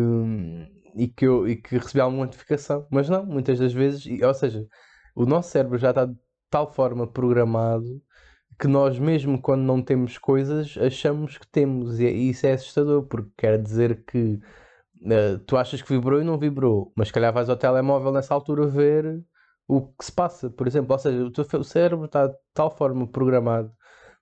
e 0.94 1.08
que, 1.08 1.26
eu, 1.26 1.48
e 1.48 1.56
que 1.56 1.78
recebi 1.78 2.00
alguma 2.00 2.26
notificação, 2.26 2.86
mas 2.90 3.08
não, 3.08 3.24
muitas 3.24 3.58
das 3.58 3.72
vezes, 3.72 4.06
ou 4.22 4.34
seja, 4.34 4.66
o 5.14 5.24
nosso 5.24 5.50
cérebro 5.52 5.78
já 5.78 5.90
está 5.90 6.04
de 6.04 6.16
tal 6.50 6.70
forma 6.70 7.06
programado 7.06 8.02
que 8.60 8.68
nós, 8.68 8.98
mesmo 8.98 9.40
quando 9.40 9.62
não 9.62 9.82
temos 9.82 10.18
coisas, 10.18 10.76
achamos 10.78 11.38
que 11.38 11.46
temos, 11.48 11.98
e 11.98 12.06
isso 12.30 12.46
é 12.46 12.52
assustador, 12.52 13.04
porque 13.06 13.30
quer 13.38 13.60
dizer 13.60 14.04
que 14.04 14.38
Uh, 15.04 15.38
tu 15.46 15.56
achas 15.56 15.82
que 15.82 15.92
vibrou 15.92 16.20
e 16.20 16.24
não 16.24 16.38
vibrou, 16.38 16.92
mas 16.96 17.08
se 17.08 17.14
calhar 17.14 17.32
vais 17.32 17.48
ao 17.48 17.56
telemóvel 17.56 18.12
nessa 18.12 18.32
altura 18.34 18.66
ver 18.66 19.24
o 19.66 19.88
que 19.88 20.04
se 20.04 20.12
passa, 20.12 20.48
por 20.48 20.66
exemplo. 20.66 20.92
Ou 20.92 20.98
seja, 20.98 21.24
o 21.24 21.30
teu 21.30 21.64
cérebro 21.64 22.04
está 22.04 22.28
de 22.28 22.36
tal 22.54 22.70
forma 22.70 23.06
programado 23.06 23.72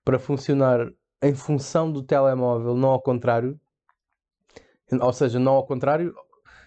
para 0.03 0.17
funcionar 0.17 0.91
em 1.21 1.35
função 1.35 1.91
do 1.91 2.01
telemóvel, 2.01 2.75
não 2.75 2.89
ao 2.89 3.01
contrário. 3.01 3.59
Ou 4.99 5.13
seja, 5.13 5.39
não 5.39 5.53
ao 5.53 5.65
contrário, 5.65 6.15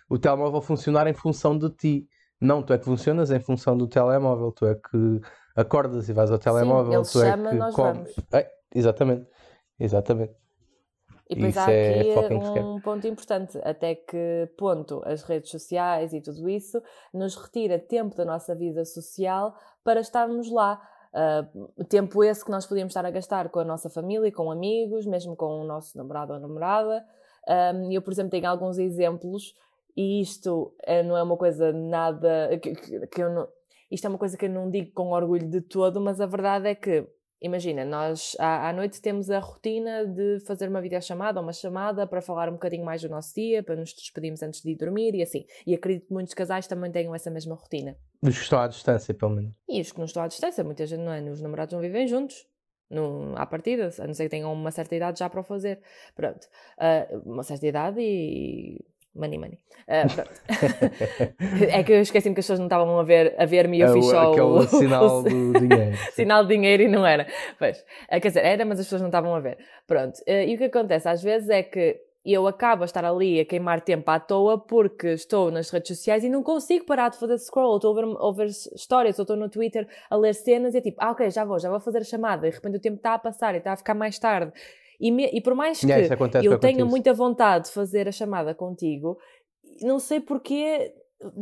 o 0.08 0.18
telemóvel 0.18 0.60
funcionar 0.60 1.06
em 1.06 1.14
função 1.14 1.58
de 1.58 1.70
ti. 1.70 2.08
Não, 2.40 2.62
tu 2.62 2.72
é 2.72 2.78
que 2.78 2.84
funcionas 2.84 3.30
em 3.30 3.40
função 3.40 3.76
do 3.76 3.88
telemóvel, 3.88 4.52
tu 4.52 4.66
é 4.66 4.74
que 4.74 5.20
acordas 5.56 6.08
e 6.08 6.12
vais 6.12 6.30
ao 6.30 6.38
telemóvel, 6.38 7.04
Sim, 7.04 7.18
tu 7.18 7.22
chama, 7.22 7.48
é 7.48 7.50
que 7.50 7.56
nós 7.56 7.76
vamos. 7.76 8.10
É, 8.32 8.50
exatamente, 8.74 9.26
exatamente. 9.78 10.43
E 11.28 11.34
depois 11.34 11.56
há 11.56 11.72
é 11.72 12.00
aqui 12.00 12.60
um 12.60 12.80
ponto 12.80 13.06
importante, 13.06 13.58
até 13.62 13.94
que 13.94 14.48
ponto 14.58 15.02
as 15.06 15.22
redes 15.22 15.50
sociais 15.50 16.12
e 16.12 16.20
tudo 16.20 16.48
isso 16.48 16.82
nos 17.12 17.34
retira 17.34 17.78
tempo 17.78 18.14
da 18.14 18.24
nossa 18.24 18.54
vida 18.54 18.84
social 18.84 19.54
para 19.82 20.00
estarmos 20.00 20.50
lá. 20.50 20.80
Uh, 21.14 21.84
tempo 21.84 22.24
esse 22.24 22.44
que 22.44 22.50
nós 22.50 22.66
podíamos 22.66 22.90
estar 22.90 23.06
a 23.06 23.10
gastar 23.10 23.48
com 23.48 23.60
a 23.60 23.64
nossa 23.64 23.88
família, 23.88 24.30
com 24.32 24.50
amigos, 24.50 25.06
mesmo 25.06 25.36
com 25.36 25.60
o 25.60 25.64
nosso 25.64 25.96
namorado 25.96 26.32
ou 26.32 26.40
namorada. 26.40 27.04
Um, 27.48 27.92
eu, 27.92 28.02
por 28.02 28.12
exemplo, 28.12 28.30
tenho 28.30 28.48
alguns 28.48 28.78
exemplos 28.78 29.54
e 29.96 30.20
isto 30.20 30.74
é, 30.82 31.02
não 31.02 31.16
é 31.16 31.22
uma 31.22 31.36
coisa 31.36 31.72
nada 31.72 32.58
que, 32.60 32.74
que, 32.74 33.06
que 33.06 33.22
eu 33.22 33.30
não, 33.30 33.48
isto 33.90 34.06
é 34.06 34.08
uma 34.08 34.18
coisa 34.18 34.36
que 34.36 34.46
eu 34.46 34.50
não 34.50 34.68
digo 34.68 34.92
com 34.92 35.12
orgulho 35.12 35.48
de 35.48 35.60
todo, 35.60 36.00
mas 36.00 36.20
a 36.20 36.26
verdade 36.26 36.68
é 36.68 36.74
que 36.74 37.06
imagina, 37.44 37.84
nós 37.84 38.34
à, 38.38 38.70
à, 38.70 38.72
noite 38.72 39.00
temos 39.02 39.30
a 39.30 39.38
rotina 39.38 40.06
de 40.06 40.40
fazer 40.40 40.68
uma 40.68 40.80
videochamada 40.80 41.38
ou 41.38 41.44
uma 41.44 41.52
chamada 41.52 42.06
para 42.06 42.22
falar 42.22 42.48
um 42.48 42.52
bocadinho 42.52 42.84
mais 42.84 43.02
do 43.02 43.08
nosso 43.08 43.34
dia, 43.34 43.62
para 43.62 43.76
nos 43.76 43.92
despedirmos 43.92 44.42
antes 44.42 44.62
de 44.62 44.70
ir 44.70 44.76
dormir 44.76 45.14
e 45.14 45.22
assim. 45.22 45.44
E 45.66 45.74
acredito 45.74 46.06
que 46.06 46.12
muitos 46.12 46.32
casais 46.32 46.66
também 46.66 46.90
tenham 46.90 47.14
essa 47.14 47.30
mesma 47.30 47.54
rotina. 47.54 47.96
Os 48.22 48.36
que 48.36 48.42
estão 48.42 48.58
à 48.58 48.66
distância, 48.66 49.12
pelo 49.12 49.32
menos. 49.32 49.52
E 49.68 49.80
os 49.80 49.92
que 49.92 49.98
não 49.98 50.06
estão 50.06 50.22
à 50.22 50.28
distância, 50.28 50.64
muita 50.64 50.86
gente 50.86 51.00
não 51.00 51.12
é, 51.12 51.20
os 51.30 51.42
namorados 51.42 51.74
não 51.74 51.80
vivem 51.80 52.08
juntos. 52.08 52.46
No, 52.90 53.34
à 53.36 53.46
partida, 53.46 53.90
a 53.98 54.06
não 54.06 54.14
ser 54.14 54.24
que 54.24 54.30
tenham 54.30 54.52
uma 54.52 54.70
certa 54.70 54.94
idade 54.94 55.18
já 55.18 55.28
para 55.28 55.40
o 55.40 55.44
fazer. 55.44 55.80
Pronto. 56.14 56.46
Uh, 56.78 57.30
uma 57.30 57.42
certa 57.42 57.66
idade 57.66 58.00
e. 58.00 58.84
Money, 59.14 59.38
money. 59.38 59.58
Uh, 59.86 60.06
é 61.70 61.82
que 61.84 61.92
eu 61.92 62.00
esqueci-me 62.00 62.34
que 62.34 62.40
as 62.40 62.44
pessoas 62.46 62.58
não 62.58 62.66
estavam 62.66 62.98
a 62.98 63.02
ver, 63.02 63.34
a 63.38 63.44
ver-me 63.44 63.78
e 63.78 63.80
eu 63.82 63.88
É 63.88 63.92
fiz 63.92 64.06
o- 64.06 64.10
só 64.10 64.22
aquele 64.32 64.46
o, 64.58 64.62
sinal 64.66 65.18
o- 65.18 65.22
do 65.22 65.52
dinheiro. 65.60 65.96
sinal 66.12 66.44
de 66.44 66.54
dinheiro 66.54 66.82
e 66.82 66.88
não 66.88 67.06
era. 67.06 67.26
Pois, 67.58 67.84
eh, 68.08 68.18
quer 68.20 68.28
dizer, 68.28 68.44
era, 68.44 68.64
mas 68.64 68.80
as 68.80 68.86
pessoas 68.86 69.02
não 69.02 69.08
estavam 69.08 69.34
a 69.34 69.40
ver. 69.40 69.58
Pronto, 69.86 70.20
eh, 70.26 70.46
e 70.48 70.54
o 70.54 70.58
que 70.58 70.64
acontece 70.64 71.08
às 71.08 71.22
vezes 71.22 71.48
é 71.48 71.62
que 71.62 72.00
eu 72.24 72.46
acabo 72.46 72.82
a 72.82 72.86
estar 72.86 73.04
ali 73.04 73.38
a 73.38 73.44
queimar 73.44 73.82
tempo 73.82 74.10
à 74.10 74.18
toa 74.18 74.58
porque 74.58 75.08
estou 75.08 75.50
nas 75.50 75.68
redes 75.68 75.96
sociais 75.96 76.24
e 76.24 76.28
não 76.30 76.42
consigo 76.42 76.86
parar 76.86 77.10
de 77.10 77.18
fazer 77.18 77.36
scroll. 77.38 77.76
Estou 77.76 77.92
a 77.92 78.00
ver, 78.02 78.16
a 78.18 78.32
ver 78.32 78.48
stories, 78.50 79.18
ou 79.18 79.24
estou 79.24 79.36
no 79.36 79.50
Twitter 79.50 79.86
a 80.08 80.16
ler 80.16 80.34
cenas 80.34 80.74
e 80.74 80.78
é 80.78 80.80
tipo, 80.80 80.96
ah, 81.00 81.10
ok, 81.10 81.30
já 81.30 81.44
vou, 81.44 81.58
já 81.58 81.68
vou 81.68 81.78
fazer 81.80 81.98
a 81.98 82.04
chamada. 82.04 82.46
E 82.46 82.50
de 82.50 82.56
repente 82.56 82.78
o 82.78 82.80
tempo 82.80 82.96
está 82.96 83.12
a 83.14 83.18
passar 83.18 83.54
e 83.54 83.58
está 83.58 83.74
a 83.74 83.76
ficar 83.76 83.92
mais 83.94 84.18
tarde. 84.18 84.50
E, 85.00 85.10
me- 85.10 85.30
e 85.32 85.40
por 85.40 85.54
mais 85.54 85.78
que 85.80 85.86
Yeah, 85.86 86.04
isso 86.04 86.14
acontece 86.14 86.46
eu 86.46 86.58
tenha 86.58 86.72
contigo. 86.74 86.90
muita 86.90 87.12
vontade 87.12 87.66
de 87.66 87.72
fazer 87.72 88.08
a 88.08 88.12
chamada 88.12 88.54
contigo, 88.54 89.18
não 89.82 89.98
sei 89.98 90.20
porquê 90.20 90.92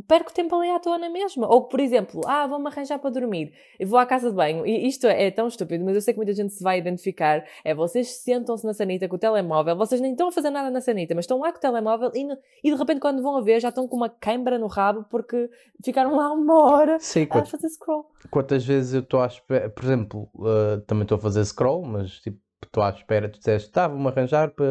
perco 0.06 0.32
tempo 0.32 0.54
ali 0.54 0.70
à 0.70 0.78
toa 0.78 0.96
na 0.96 1.10
mesma. 1.10 1.48
Ou, 1.52 1.66
por 1.66 1.80
exemplo, 1.80 2.20
ah, 2.26 2.46
vou-me 2.46 2.68
arranjar 2.68 3.00
para 3.00 3.10
dormir. 3.10 3.52
Eu 3.80 3.88
vou 3.88 3.98
à 3.98 4.06
casa 4.06 4.30
de 4.30 4.36
banho. 4.36 4.64
E 4.64 4.86
isto 4.86 5.08
é, 5.08 5.24
é 5.26 5.30
tão 5.30 5.48
estúpido, 5.48 5.84
mas 5.84 5.96
eu 5.96 6.00
sei 6.00 6.14
que 6.14 6.18
muita 6.18 6.32
gente 6.34 6.52
se 6.54 6.62
vai 6.62 6.78
identificar. 6.78 7.44
É, 7.64 7.74
vocês 7.74 8.08
sentam-se 8.22 8.64
na 8.64 8.72
sanita 8.74 9.08
com 9.08 9.16
o 9.16 9.18
telemóvel, 9.18 9.74
vocês 9.76 10.00
nem 10.00 10.12
estão 10.12 10.28
a 10.28 10.32
fazer 10.32 10.50
nada 10.50 10.70
na 10.70 10.80
sanita, 10.80 11.14
mas 11.16 11.24
estão 11.24 11.40
lá 11.40 11.50
com 11.50 11.58
o 11.58 11.60
telemóvel 11.60 12.12
e, 12.14 12.28
e 12.62 12.70
de 12.70 12.76
repente 12.76 13.00
quando 13.00 13.22
vão 13.22 13.36
a 13.36 13.40
ver 13.40 13.58
já 13.60 13.70
estão 13.70 13.88
com 13.88 13.96
uma 13.96 14.08
câimbra 14.08 14.56
no 14.56 14.68
rabo 14.68 15.04
porque 15.10 15.50
ficaram 15.84 16.14
lá 16.14 16.32
uma 16.32 16.62
hora 16.70 16.98
Sim, 17.00 17.26
a 17.30 17.44
fazer 17.44 17.68
scroll. 17.70 18.06
quantas 18.30 18.64
vezes 18.64 18.94
eu 18.94 19.00
estou 19.00 19.20
à 19.20 19.26
espera, 19.26 19.68
por 19.68 19.82
exemplo, 19.82 20.28
uh, 20.36 20.80
também 20.86 21.02
estou 21.02 21.16
a 21.18 21.20
fazer 21.20 21.44
scroll, 21.44 21.82
mas 21.84 22.20
tipo, 22.20 22.38
estou 22.72 22.82
à 22.82 22.90
espera, 22.90 23.28
tu 23.28 23.38
disseste, 23.38 23.70
tá, 23.70 23.86
vou-me 23.86 24.08
arranjar 24.08 24.50
para 24.52 24.64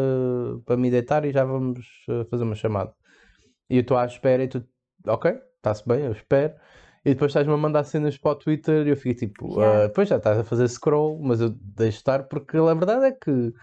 para 0.66 0.76
me 0.78 0.90
deitar 0.90 1.24
e 1.24 1.32
já 1.32 1.46
vamos 1.46 1.80
uh, 2.10 2.26
fazer 2.30 2.44
uma 2.44 2.56
chamada. 2.56 2.94
E 3.70 3.78
eu 3.78 3.82
estou 3.82 3.98
à 3.98 4.06
espera 4.06 4.44
e 4.44 4.48
tu, 4.48 4.68
ok, 5.08 5.32
está-se 5.58 5.88
bem, 5.88 6.06
eu 6.06 6.12
espero. 6.12 6.56
E 7.06 7.14
depois 7.14 7.30
estás-me 7.30 7.54
a 7.54 7.58
mandar 7.58 7.84
cenas 7.84 8.18
para 8.18 8.32
o 8.32 8.36
Twitter 8.36 8.86
e 8.86 8.90
eu 8.90 8.98
fico 8.98 9.20
tipo, 9.20 9.60
Yeah. 9.60 9.88
uh, 9.88 9.94
pois 9.94 10.10
já 10.10 10.18
estás 10.18 10.38
a 10.40 10.44
fazer 10.44 10.68
scroll, 10.68 11.20
mas 11.22 11.42
eu 11.42 11.50
deixo 11.50 11.98
estar 11.98 12.24
porque 12.24 12.58
a 12.58 12.74
verdade 12.74 13.06
é 13.06 13.12
que 13.12 13.54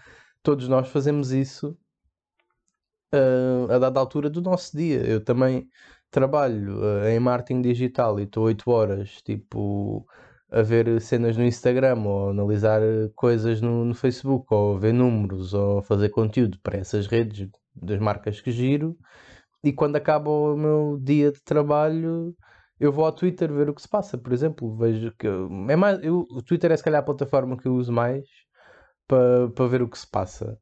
todos 0.41 0.67
nós 0.67 0.87
fazemos 0.89 1.31
isso 1.31 1.77
uh, 3.13 3.71
a 3.71 3.79
dada 3.79 3.99
altura 3.99 4.29
do 4.29 4.41
nosso 4.41 4.75
dia. 4.75 5.05
Eu 5.05 5.23
também 5.23 5.67
trabalho 6.11 6.79
uh, 6.81 7.07
em 7.07 7.19
marketing 7.19 7.61
digital 7.61 8.19
e 8.19 8.23
estou 8.23 8.45
8 8.45 8.69
horas 8.69 9.21
tipo 9.21 10.05
a 10.51 10.61
ver 10.61 10.99
cenas 11.01 11.37
no 11.37 11.43
Instagram 11.43 12.03
ou 12.05 12.29
analisar 12.29 12.81
coisas 13.15 13.61
no, 13.61 13.85
no 13.85 13.95
Facebook 13.95 14.47
ou 14.53 14.77
ver 14.79 14.93
números 14.93 15.53
ou 15.53 15.81
fazer 15.81 16.09
conteúdo 16.09 16.59
para 16.61 16.77
essas 16.79 17.07
redes 17.07 17.49
das 17.75 17.99
marcas 17.99 18.41
que 18.41 18.51
giro. 18.51 18.97
E 19.63 19.73
quando 19.73 19.95
acaba 19.97 20.29
o 20.29 20.57
meu 20.57 20.99
dia 21.01 21.31
de 21.31 21.41
trabalho 21.43 22.35
eu 22.79 22.91
vou 22.93 23.05
ao 23.05 23.11
Twitter 23.11 23.51
ver 23.51 23.69
o 23.69 23.73
que 23.73 23.81
se 23.81 23.89
passa, 23.89 24.17
por 24.17 24.31
exemplo, 24.31 24.75
vejo 24.77 25.13
que 25.17 25.27
é 25.27 25.75
mais, 25.75 26.01
eu, 26.01 26.25
o 26.31 26.41
Twitter 26.41 26.71
é 26.71 26.77
se 26.77 26.83
calhar 26.83 27.01
a 27.01 27.05
plataforma 27.05 27.57
que 27.57 27.67
eu 27.67 27.75
uso 27.75 27.91
mais 27.91 28.23
para 29.07 29.49
para 29.49 29.67
ver 29.67 29.81
o 29.81 29.89
que 29.89 29.97
se 29.99 30.07
passa. 30.09 30.57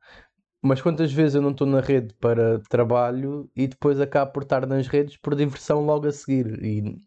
Mas 0.62 0.82
quantas 0.82 1.14
vezes 1.14 1.36
eu 1.36 1.42
não 1.42 1.52
estou 1.52 1.68
na 1.68 1.82
rede 1.82 2.14
para 2.16 2.60
trabalho 2.70 3.50
e 3.56 3.68
depois 3.68 4.00
acabo 4.02 4.34
por 4.34 4.44
estar 4.44 4.66
nas 4.68 4.88
redes 4.88 5.18
por 5.18 5.36
diversão 5.36 5.86
logo 5.86 6.08
a 6.08 6.12
seguir? 6.12 6.64
E, 6.64 6.98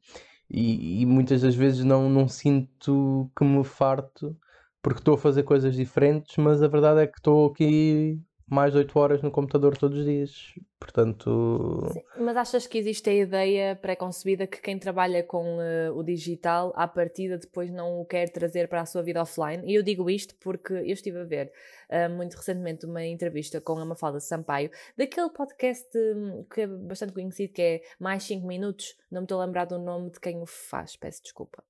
e, 0.50 1.02
e 1.02 1.06
muitas 1.06 1.42
das 1.42 1.54
vezes 1.54 1.84
não, 1.84 2.08
não 2.10 2.28
sinto 2.28 3.30
que 3.36 3.44
me 3.44 3.64
farto 3.64 4.36
porque 4.82 5.00
estou 5.00 5.14
a 5.14 5.18
fazer 5.18 5.42
coisas 5.44 5.74
diferentes, 5.76 6.36
mas 6.38 6.62
a 6.62 6.68
verdade 6.68 7.00
é 7.02 7.06
que 7.06 7.18
estou 7.18 7.46
aqui 7.50 8.20
mais 8.50 8.72
de 8.72 8.78
8 8.78 8.98
horas 8.98 9.22
no 9.22 9.30
computador 9.30 9.76
todos 9.76 10.00
os 10.00 10.04
dias. 10.04 10.54
Portanto, 10.78 11.88
Sim, 11.92 12.02
Mas 12.18 12.36
achas 12.36 12.66
que 12.66 12.78
existe 12.78 13.08
a 13.08 13.14
ideia 13.14 13.76
pré-concebida 13.76 14.46
que 14.46 14.60
quem 14.60 14.76
trabalha 14.76 15.22
com 15.22 15.60
eh, 15.60 15.90
o 15.92 16.02
digital, 16.02 16.72
à 16.74 16.88
partida, 16.88 17.38
depois 17.38 17.70
não 17.70 18.00
o 18.00 18.04
quer 18.04 18.28
trazer 18.30 18.66
para 18.66 18.80
a 18.80 18.86
sua 18.86 19.02
vida 19.02 19.22
offline? 19.22 19.62
E 19.64 19.76
eu 19.76 19.82
digo 19.84 20.10
isto 20.10 20.34
porque 20.40 20.72
eu 20.72 20.92
estive 20.92 21.20
a 21.20 21.24
ver 21.24 21.52
eh, 21.88 22.08
muito 22.08 22.34
recentemente 22.34 22.86
uma 22.86 23.04
entrevista 23.04 23.60
com 23.60 23.78
a 23.78 23.84
Mafalda 23.84 24.18
Sampaio, 24.18 24.70
daquele 24.96 25.30
podcast 25.30 25.86
hum, 25.96 26.44
que 26.52 26.62
é 26.62 26.66
bastante 26.66 27.12
conhecido, 27.12 27.52
que 27.52 27.62
é 27.62 27.82
Mais 28.00 28.24
5 28.24 28.44
Minutos. 28.44 28.96
Não 29.10 29.20
me 29.20 29.26
estou 29.26 29.40
a 29.40 29.44
lembrar 29.44 29.66
do 29.66 29.78
nome 29.78 30.10
de 30.10 30.18
quem 30.18 30.42
o 30.42 30.46
faz, 30.46 30.96
peço 30.96 31.22
desculpa. 31.22 31.62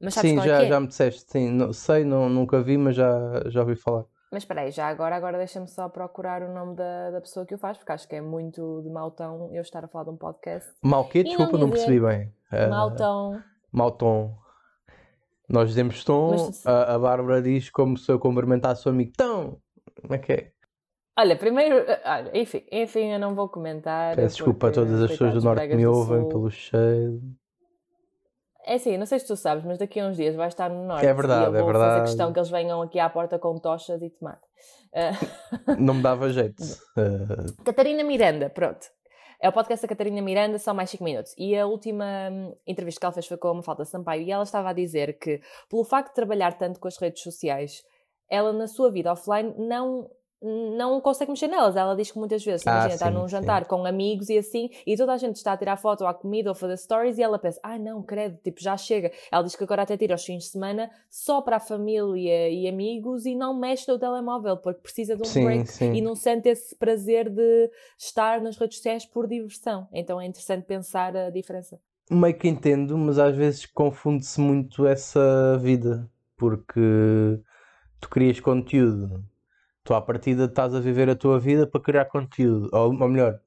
Mas 0.00 0.14
sabes 0.14 0.30
sim, 0.30 0.38
é 0.38 0.42
já, 0.44 0.62
é? 0.62 0.68
já 0.68 0.80
me 0.80 0.86
disseste, 0.86 1.30
sim, 1.30 1.50
não, 1.50 1.72
sei, 1.72 2.04
não, 2.04 2.28
nunca 2.28 2.62
vi, 2.62 2.76
mas 2.76 2.94
já, 2.94 3.42
já 3.48 3.60
ouvi 3.60 3.74
falar. 3.74 4.04
Mas 4.32 4.44
espera 4.44 4.62
aí, 4.62 4.70
já 4.70 4.88
agora, 4.88 5.14
agora 5.14 5.36
deixa-me 5.36 5.68
só 5.68 5.90
procurar 5.90 6.42
o 6.42 6.50
nome 6.52 6.74
da, 6.74 7.10
da 7.10 7.20
pessoa 7.20 7.44
que 7.44 7.54
o 7.54 7.58
faz, 7.58 7.76
porque 7.76 7.92
acho 7.92 8.08
que 8.08 8.16
é 8.16 8.20
muito 8.22 8.80
de 8.82 8.88
mau 8.88 9.10
tom 9.10 9.50
eu 9.52 9.60
estar 9.60 9.84
a 9.84 9.88
falar 9.88 10.04
de 10.04 10.10
um 10.10 10.16
podcast. 10.16 10.72
Mal 10.82 11.04
quê? 11.04 11.22
Desculpa, 11.22 11.52
não 11.52 11.66
não 11.66 11.70
percebi 11.70 12.00
bem. 12.00 12.32
Tom. 12.96 13.38
mau 13.70 13.90
tom. 13.90 14.34
Nós 15.46 15.68
dizemos 15.68 16.02
tom, 16.02 16.30
Mas- 16.30 16.66
a, 16.66 16.94
a 16.94 16.98
Bárbara 16.98 17.42
diz 17.42 17.68
como 17.68 17.98
se 17.98 18.10
eu 18.10 18.18
cumprimentasse 18.18 18.88
o 18.88 18.90
amigo. 18.90 19.12
Tom! 19.18 19.58
Como 20.00 20.14
é 20.14 20.18
que 20.18 20.32
é? 20.32 20.52
Olha, 21.18 21.36
primeiro, 21.36 21.84
olha, 22.06 22.30
enfim, 22.32 22.64
enfim, 22.72 23.12
eu 23.12 23.18
não 23.18 23.34
vou 23.34 23.50
comentar. 23.50 24.16
Peço 24.16 24.36
desculpa 24.36 24.68
a 24.68 24.72
todas 24.72 25.02
as 25.02 25.10
pessoas 25.10 25.34
do 25.34 25.42
Norte 25.42 25.68
que 25.68 25.76
me 25.76 25.86
ouvem 25.86 26.26
pelo 26.26 26.50
cheiro. 26.50 27.20
É 28.64 28.74
assim, 28.74 28.96
não 28.96 29.06
sei 29.06 29.18
se 29.18 29.26
tu 29.26 29.36
sabes, 29.36 29.64
mas 29.64 29.78
daqui 29.78 29.98
a 29.98 30.06
uns 30.06 30.16
dias 30.16 30.36
vai 30.36 30.48
estar 30.48 30.70
no 30.70 30.84
Norte. 30.86 31.04
É 31.04 31.12
verdade, 31.12 31.42
e 31.42 31.54
eu 31.54 31.56
é 31.56 31.62
vou 31.62 31.72
fazer 31.72 31.84
verdade. 31.84 32.06
questão 32.06 32.32
que 32.32 32.38
eles 32.38 32.50
venham 32.50 32.80
aqui 32.80 32.98
à 32.98 33.10
porta 33.10 33.38
com 33.38 33.58
tochas 33.58 34.00
e 34.00 34.10
tomate. 34.10 34.42
Eh, 34.92 35.10
Não 35.78 35.94
me 35.94 36.02
dava 36.02 36.30
jeito. 36.30 36.62
Ah, 36.96 37.52
Catarina 37.64 38.04
Miranda, 38.04 38.48
pronto. 38.48 38.86
É 39.40 39.48
o 39.48 39.52
podcast 39.52 39.82
da 39.82 39.88
Catarina 39.88 40.22
Miranda, 40.22 40.56
são 40.56 40.72
mais 40.72 40.88
5 40.90 41.02
minutos. 41.02 41.34
E 41.36 41.56
a 41.58 41.66
última 41.66 42.04
hum, 42.30 42.54
entrevista 42.64 43.00
que 43.00 43.06
ela 43.06 43.12
fez 43.12 43.26
foi 43.26 43.36
com 43.36 43.48
a 43.48 43.54
Mafalda 43.54 43.84
Sampaio 43.84 44.22
e 44.22 44.30
ela 44.30 44.44
estava 44.44 44.70
a 44.70 44.72
dizer 44.72 45.18
que, 45.18 45.40
pelo 45.68 45.82
facto 45.82 46.10
de 46.10 46.14
trabalhar 46.14 46.56
tanto 46.56 46.78
com 46.78 46.86
as 46.86 46.96
redes 46.96 47.24
sociais, 47.24 47.82
ela 48.30 48.52
na 48.52 48.68
sua 48.68 48.88
vida 48.92 49.10
offline 49.10 49.52
não, 49.58 50.08
não 50.42 51.00
consegue 51.00 51.30
mexer 51.30 51.46
nelas. 51.46 51.76
Ela 51.76 51.94
diz 51.94 52.10
que 52.10 52.18
muitas 52.18 52.44
vezes, 52.44 52.66
Ah, 52.66 52.70
imagina, 52.72 52.94
está 52.94 53.06
sim, 53.06 53.12
num 53.12 53.22
sim. 53.22 53.28
jantar 53.28 53.64
com 53.66 53.84
amigos 53.86 54.28
e 54.28 54.38
assim, 54.38 54.70
e 54.86 54.96
toda 54.96 55.12
a 55.12 55.16
gente 55.16 55.36
está 55.36 55.52
a 55.52 55.56
tirar 55.56 55.76
foto 55.76 56.04
à 56.06 56.12
comida 56.12 56.50
ou 56.50 56.52
a 56.52 56.54
fazer 56.54 56.76
stories 56.76 57.18
e 57.18 57.22
ela 57.22 57.38
pensa, 57.38 57.60
ah 57.62 57.78
não, 57.78 58.02
credo, 58.02 58.38
tipo, 58.42 58.60
já 58.60 58.76
chega. 58.76 59.12
Ela 59.30 59.42
diz 59.42 59.54
que 59.54 59.62
agora 59.64 59.82
até 59.82 59.96
tira 59.96 60.14
os 60.14 60.24
fins 60.24 60.44
de 60.44 60.50
semana 60.50 60.90
só 61.08 61.40
para 61.40 61.56
a 61.56 61.60
família 61.60 62.48
e 62.48 62.66
amigos 62.68 63.24
e 63.26 63.34
não 63.34 63.58
mexe 63.58 63.90
no 63.90 63.98
telemóvel 63.98 64.56
porque 64.56 64.80
precisa 64.80 65.16
de 65.16 65.22
um 65.22 65.26
sim, 65.26 65.44
break 65.44 65.70
sim. 65.70 65.92
e 65.92 66.00
não 66.00 66.14
sente 66.14 66.48
esse 66.48 66.74
prazer 66.74 67.28
de 67.30 67.70
estar 67.98 68.40
nas 68.40 68.56
redes 68.56 68.76
sociais 68.78 69.06
por 69.06 69.26
diversão. 69.26 69.86
Então 69.92 70.20
é 70.20 70.26
interessante 70.26 70.64
pensar 70.64 71.16
a 71.16 71.30
diferença. 71.30 71.78
Meio 72.10 72.36
que 72.36 72.48
entendo, 72.48 72.98
mas 72.98 73.18
às 73.18 73.34
vezes 73.36 73.64
confunde-se 73.66 74.40
muito 74.40 74.86
essa 74.86 75.56
vida. 75.58 76.10
Porque 76.36 76.80
tu 78.00 78.08
crias 78.08 78.40
conteúdo. 78.40 79.24
Tu 79.84 79.94
à 79.94 80.00
partida 80.00 80.44
estás 80.44 80.74
a 80.74 80.80
viver 80.80 81.10
a 81.10 81.16
tua 81.16 81.38
vida 81.40 81.66
para 81.66 81.80
criar 81.80 82.04
conteúdo. 82.06 82.68
Ou, 82.72 82.90
ou 83.00 83.08
melhor, 83.08 83.40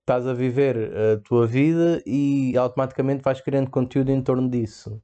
estás 0.00 0.26
a 0.26 0.34
viver 0.34 0.92
a 0.96 1.20
tua 1.20 1.46
vida 1.46 2.02
e 2.06 2.56
automaticamente 2.56 3.22
vais 3.22 3.40
criando 3.40 3.70
conteúdo 3.70 4.10
em 4.10 4.22
torno 4.22 4.48
disso. 4.48 5.02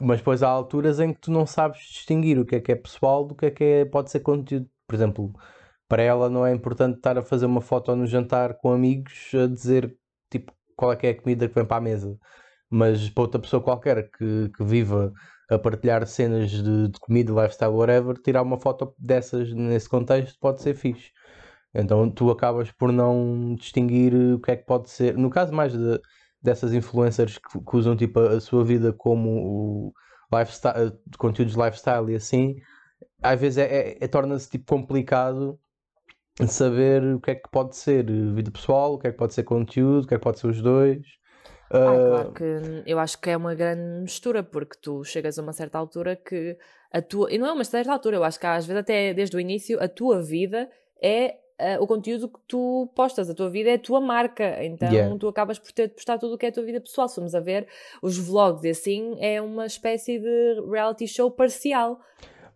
Mas 0.00 0.18
depois 0.18 0.42
há 0.42 0.48
alturas 0.48 0.98
em 1.00 1.12
que 1.12 1.20
tu 1.20 1.30
não 1.30 1.46
sabes 1.46 1.80
distinguir 1.80 2.38
o 2.38 2.46
que 2.46 2.56
é 2.56 2.60
que 2.60 2.72
é 2.72 2.76
pessoal 2.76 3.26
do 3.26 3.34
que 3.34 3.46
é 3.46 3.50
que 3.50 3.64
é, 3.64 3.84
pode 3.84 4.10
ser 4.10 4.20
conteúdo. 4.20 4.68
Por 4.86 4.94
exemplo, 4.94 5.32
para 5.88 6.02
ela 6.02 6.30
não 6.30 6.46
é 6.46 6.54
importante 6.54 6.96
estar 6.96 7.18
a 7.18 7.22
fazer 7.22 7.46
uma 7.46 7.60
foto 7.60 7.94
no 7.96 8.06
jantar 8.06 8.54
com 8.54 8.72
amigos 8.72 9.30
a 9.34 9.46
dizer 9.46 9.94
tipo 10.30 10.52
qual 10.76 10.92
é 10.92 10.96
que 10.96 11.06
é 11.06 11.10
a 11.10 11.20
comida 11.20 11.48
que 11.48 11.54
vem 11.54 11.66
para 11.66 11.76
a 11.76 11.80
mesa. 11.80 12.18
Mas 12.70 13.10
para 13.10 13.22
outra 13.22 13.40
pessoa 13.40 13.62
qualquer 13.62 14.10
que, 14.10 14.50
que 14.56 14.64
viva 14.64 15.12
a 15.50 15.58
partilhar 15.58 16.06
cenas 16.06 16.50
de, 16.50 16.88
de 16.88 17.00
comida, 17.00 17.32
lifestyle, 17.32 17.72
whatever, 17.72 18.16
tirar 18.22 18.42
uma 18.42 18.58
foto 18.58 18.94
dessas 18.98 19.52
nesse 19.52 19.88
contexto 19.88 20.38
pode 20.40 20.62
ser 20.62 20.74
fixe. 20.74 21.10
Então 21.74 22.10
tu 22.10 22.30
acabas 22.30 22.70
por 22.72 22.92
não 22.92 23.54
distinguir 23.56 24.14
o 24.14 24.40
que 24.40 24.50
é 24.52 24.56
que 24.56 24.66
pode 24.66 24.90
ser. 24.90 25.16
No 25.16 25.30
caso 25.30 25.52
mais 25.52 25.72
de- 25.72 26.00
dessas 26.42 26.72
influencers 26.72 27.38
que, 27.38 27.60
que 27.64 27.76
usam 27.76 27.96
tipo 27.96 28.20
a, 28.20 28.32
a 28.34 28.40
sua 28.40 28.64
vida 28.64 28.92
como 28.92 29.90
o 29.90 29.92
lifestyle, 30.36 30.92
conteúdos 31.18 31.54
de 31.54 31.60
lifestyle 31.60 32.10
e 32.12 32.16
assim, 32.16 32.56
às 33.22 33.40
vezes 33.40 33.58
é, 33.58 33.64
é- 33.92 33.98
é- 34.04 34.08
torna-se 34.08 34.50
tipo 34.50 34.66
complicado 34.66 35.58
saber 36.48 37.02
o 37.14 37.20
que 37.20 37.32
é 37.32 37.34
que 37.34 37.50
pode 37.50 37.76
ser 37.76 38.04
vida 38.34 38.50
pessoal, 38.50 38.94
o 38.94 38.98
que 38.98 39.08
é 39.08 39.12
que 39.12 39.18
pode 39.18 39.34
ser 39.34 39.44
conteúdo, 39.44 40.04
o 40.04 40.06
que 40.08 40.14
é 40.14 40.18
que 40.18 40.22
pode 40.24 40.38
ser 40.38 40.46
os 40.48 40.62
dois. 40.62 41.00
Ah, 41.70 41.94
claro 42.08 42.32
que 42.32 42.44
eu 42.84 42.98
acho 42.98 43.20
que 43.20 43.30
é 43.30 43.36
uma 43.36 43.54
grande 43.54 44.00
mistura, 44.02 44.42
porque 44.42 44.76
tu 44.80 45.04
chegas 45.04 45.38
a 45.38 45.42
uma 45.42 45.52
certa 45.52 45.78
altura 45.78 46.16
que 46.16 46.56
a 46.92 47.00
tua. 47.00 47.32
E 47.32 47.38
não 47.38 47.46
é 47.46 47.52
uma 47.52 47.64
certa 47.64 47.92
altura, 47.92 48.16
eu 48.16 48.24
acho 48.24 48.40
que 48.40 48.46
às 48.46 48.66
vezes 48.66 48.80
até 48.80 49.14
desde 49.14 49.36
o 49.36 49.40
início 49.40 49.80
a 49.82 49.86
tua 49.88 50.20
vida 50.20 50.68
é 51.00 51.36
uh, 51.60 51.82
o 51.82 51.86
conteúdo 51.86 52.28
que 52.28 52.40
tu 52.48 52.90
postas, 52.96 53.30
a 53.30 53.34
tua 53.34 53.48
vida 53.48 53.70
é 53.70 53.74
a 53.74 53.78
tua 53.78 54.00
marca, 54.00 54.64
então 54.64 54.90
Yeah. 54.90 55.16
tu 55.16 55.28
acabas 55.28 55.58
por 55.60 55.70
ter 55.70 55.86
de 55.88 55.94
postar 55.94 56.18
tudo 56.18 56.34
o 56.34 56.38
que 56.38 56.46
é 56.46 56.48
a 56.48 56.52
tua 56.52 56.64
vida 56.64 56.80
pessoal. 56.80 57.06
Se 57.08 57.14
formos 57.14 57.34
a 57.36 57.40
ver, 57.40 57.68
os 58.02 58.18
vlogs 58.18 58.64
e 58.64 58.70
assim 58.70 59.16
é 59.20 59.40
uma 59.40 59.66
espécie 59.66 60.18
de 60.18 60.60
reality 60.68 61.06
show 61.06 61.30
parcial. 61.30 62.00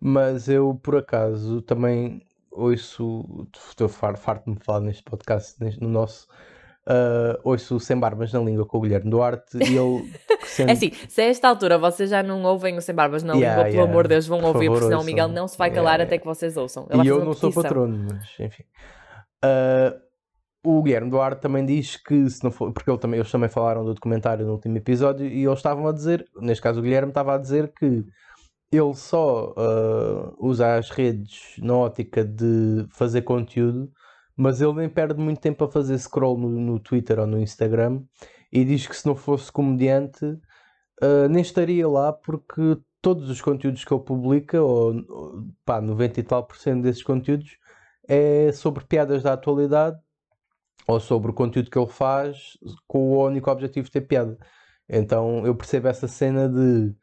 Mas 0.00 0.49
eu, 0.49 0.78
por 0.83 0.97
acaso, 0.97 1.62
também 1.62 2.21
ouço, 2.50 3.47
estou 3.71 3.88
far- 3.88 4.18
farto-me 4.18 4.56
de 4.56 4.64
falar 4.64 4.80
neste 4.80 5.02
podcast, 5.02 5.62
neste- 5.62 5.80
no 5.80 5.88
nosso, 5.88 6.26
ah, 6.86 7.38
ouço 7.42 7.80
Sem 7.80 7.98
Barbas 7.98 8.32
na 8.32 8.40
Língua 8.40 8.66
com 8.66 8.78
o 8.78 8.80
Guilherme 8.80 9.10
Duarte 9.10 9.56
e 9.58 9.76
ele 9.76 10.10
sendo- 10.44 10.68
É 10.70 10.72
assim, 10.72 10.92
se 11.08 11.20
a 11.20 11.24
esta 11.24 11.48
altura 11.48 11.78
vocês 11.78 12.10
já 12.10 12.22
não 12.22 12.42
ouvem 12.42 12.76
o 12.76 12.82
Sem 12.82 12.94
Barbas 12.94 13.22
na 13.22 13.34
Yeah, 13.34 13.56
língua, 13.56 13.64
pelo 13.64 13.76
yeah. 13.76 13.92
amor 13.92 14.02
de 14.04 14.08
Deus, 14.10 14.26
vão 14.26 14.40
Por 14.40 14.46
ouvir, 14.48 14.66
favor, 14.66 14.72
porque 14.78 14.86
senão 14.86 15.00
o. 15.00 15.04
Miguel 15.04 15.28
não 15.28 15.48
se 15.48 15.56
vai 15.56 15.70
calar 15.70 15.94
yeah. 15.94 16.04
até 16.04 16.18
que 16.18 16.24
vocês 16.26 16.56
ouçam. 16.56 16.86
Ele 16.90 17.04
E 17.04 17.08
eu 17.08 17.24
não 17.24 17.32
sou 17.32 17.52
patrono, 17.52 18.06
mas 18.10 18.28
enfim. 18.38 18.64
Ah, 19.42 19.94
o 20.64 20.82
Guilherme 20.82 21.10
Duarte 21.10 21.42
também 21.42 21.64
diz 21.64 21.96
que 21.96 22.28
se 22.30 22.42
não 22.42 22.50
for, 22.50 22.72
porque 22.72 22.90
ele 22.90 22.98
também, 22.98 23.20
eles 23.20 23.30
também 23.30 23.50
falaram 23.50 23.84
do 23.84 23.92
documentário 23.92 24.46
no 24.46 24.52
último 24.52 24.76
episódio 24.78 25.26
e 25.26 25.44
eles 25.44 25.58
estavam 25.58 25.86
a 25.86 25.92
dizer, 25.92 26.24
neste 26.40 26.62
caso 26.62 26.80
o 26.80 26.82
Guilherme 26.82 27.10
estava 27.10 27.34
a 27.34 27.38
dizer 27.38 27.72
que 27.78 28.02
ele 28.72 28.94
só 28.94 29.54
ah, 29.56 30.32
usa 30.38 30.76
as 30.76 30.90
redes 30.90 31.54
na 31.58 31.76
ótica 31.76 32.24
de 32.24 32.86
fazer 32.90 33.22
conteúdo, 33.22 33.90
mas 34.36 34.60
ele 34.60 34.74
nem 34.74 34.88
perde 34.88 35.20
muito 35.20 35.40
tempo 35.40 35.64
a 35.64 35.70
fazer 35.70 35.98
scroll 35.98 36.38
no, 36.38 36.48
no 36.48 36.80
Twitter 36.80 37.18
ou 37.18 37.26
no 37.26 37.40
Instagram 37.40 38.02
e 38.52 38.64
diz 38.64 38.86
que 38.86 38.96
se 38.96 39.06
não 39.06 39.16
fosse 39.16 39.50
comediante 39.50 40.38
ah, 41.00 41.28
nem 41.28 41.42
estaria 41.42 41.88
lá 41.88 42.12
porque 42.12 42.78
todos 43.02 43.28
os 43.28 43.40
conteúdos 43.40 43.84
que 43.84 43.92
ele 43.92 44.02
publica, 44.02 44.62
ou, 44.62 44.94
pá, 45.64 45.80
90 45.80 46.20
e 46.20 46.22
tal 46.22 46.44
por 46.46 46.56
cento 46.56 46.82
desses 46.82 47.02
conteúdos, 47.02 47.58
é 48.08 48.52
sobre 48.52 48.84
piadas 48.84 49.22
da 49.22 49.34
atualidade 49.34 49.98
ou 50.88 51.00
sobre 51.00 51.30
o 51.30 51.34
conteúdo 51.34 51.70
que 51.70 51.78
ele 51.78 51.86
faz 51.88 52.58
com 52.86 53.12
o 53.12 53.26
único 53.26 53.50
objetivo 53.50 53.86
de 53.86 53.92
ter 53.92 54.02
piada. 54.02 54.38
Então 54.88 55.46
eu 55.46 55.54
percebo 55.54 55.88
essa 55.88 56.08
cena 56.08 56.48
de 56.48 56.94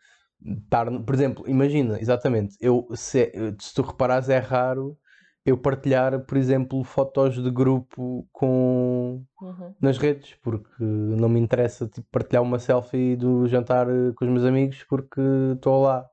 estar, 0.64 0.88
por 1.04 1.16
exemplo, 1.16 1.48
imagina, 1.48 2.00
exatamente, 2.00 2.56
eu, 2.60 2.88
se, 2.96 3.32
se 3.60 3.74
tu 3.74 3.84
reparares, 3.84 4.30
é 4.30 4.40
raro 4.40 4.98
eu 5.46 5.58
partilhar, 5.58 6.20
por 6.26 6.38
exemplo, 6.38 6.84
fotos 6.84 7.42
de 7.42 7.50
grupo 7.52 8.28
com 8.32 9.24
Uhum. 9.42 9.74
nas 9.82 9.98
redes, 9.98 10.36
porque 10.44 10.84
não 10.84 11.28
me 11.28 11.40
interessa 11.40 11.88
tipo, 11.88 12.08
partilhar 12.12 12.44
uma 12.44 12.60
selfie 12.60 13.16
do 13.16 13.48
jantar 13.48 13.88
eh, 13.90 14.14
com 14.16 14.24
os 14.26 14.32
meus 14.32 14.46
amigos 14.46 14.84
porque 14.84 15.20
estou 15.56 15.82
lá 15.82 16.08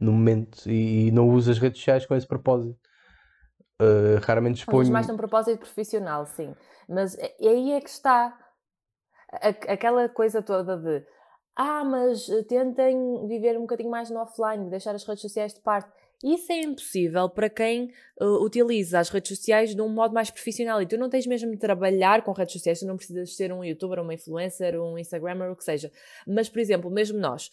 no 0.00 0.12
momento 0.12 0.66
e, 0.70 1.08
e 1.08 1.10
não 1.12 1.28
uso 1.28 1.50
as 1.50 1.58
redes 1.58 1.78
sociais 1.78 2.06
com 2.06 2.14
esse 2.14 2.26
propósito. 2.26 2.78
Eh, 3.80 4.18
raramente 4.22 4.60
exponho. 4.60 4.90
mais 4.90 5.06
num 5.08 5.16
propósito 5.16 5.58
profissional, 5.58 6.24
sim. 6.26 6.54
Mas 6.88 7.16
é- 7.18 7.34
e 7.38 7.48
aí 7.48 7.72
é 7.72 7.80
que 7.80 7.90
está 7.90 8.38
aquela 9.68 10.08
coisa 10.08 10.40
toda 10.42 10.76
de 10.76 11.04
ah, 11.56 11.84
mas 11.84 12.28
eh, 12.28 12.42
tentem 12.44 13.26
viver 13.28 13.56
um 13.56 13.62
bocadinho 13.62 13.90
mais 13.90 14.10
no 14.10 14.20
offline, 14.20 14.70
deixar 14.70 14.94
as 14.94 15.04
redes 15.04 15.22
sociais 15.22 15.54
de 15.54 15.60
parte. 15.60 15.90
Isso 16.24 16.50
é 16.50 16.62
impossível 16.62 17.28
para 17.28 17.50
quem 17.50 17.90
eh, 18.18 18.24
utiliza 18.24 18.98
as 18.98 19.10
redes 19.10 19.36
sociais 19.36 19.74
de 19.74 19.82
um 19.82 19.90
modo 19.90 20.14
mais 20.14 20.30
profissional. 20.30 20.80
E 20.80 20.86
tu 20.86 20.96
não 20.96 21.10
tens 21.10 21.26
mesmo 21.26 21.50
de 21.50 21.58
trabalhar 21.58 22.22
com 22.22 22.32
redes 22.32 22.54
sociais, 22.54 22.80
tu 22.80 22.86
não 22.86 22.96
precisas 22.96 23.36
ser 23.36 23.52
um 23.52 23.62
youtuber, 23.62 24.00
uma 24.00 24.14
influencer, 24.14 24.80
um 24.80 24.98
instagrammer, 24.98 25.50
o 25.50 25.56
que 25.56 25.62
seja. 25.62 25.92
Mas, 26.26 26.48
por 26.48 26.60
exemplo, 26.60 26.90
mesmo 26.90 27.18
nós 27.18 27.50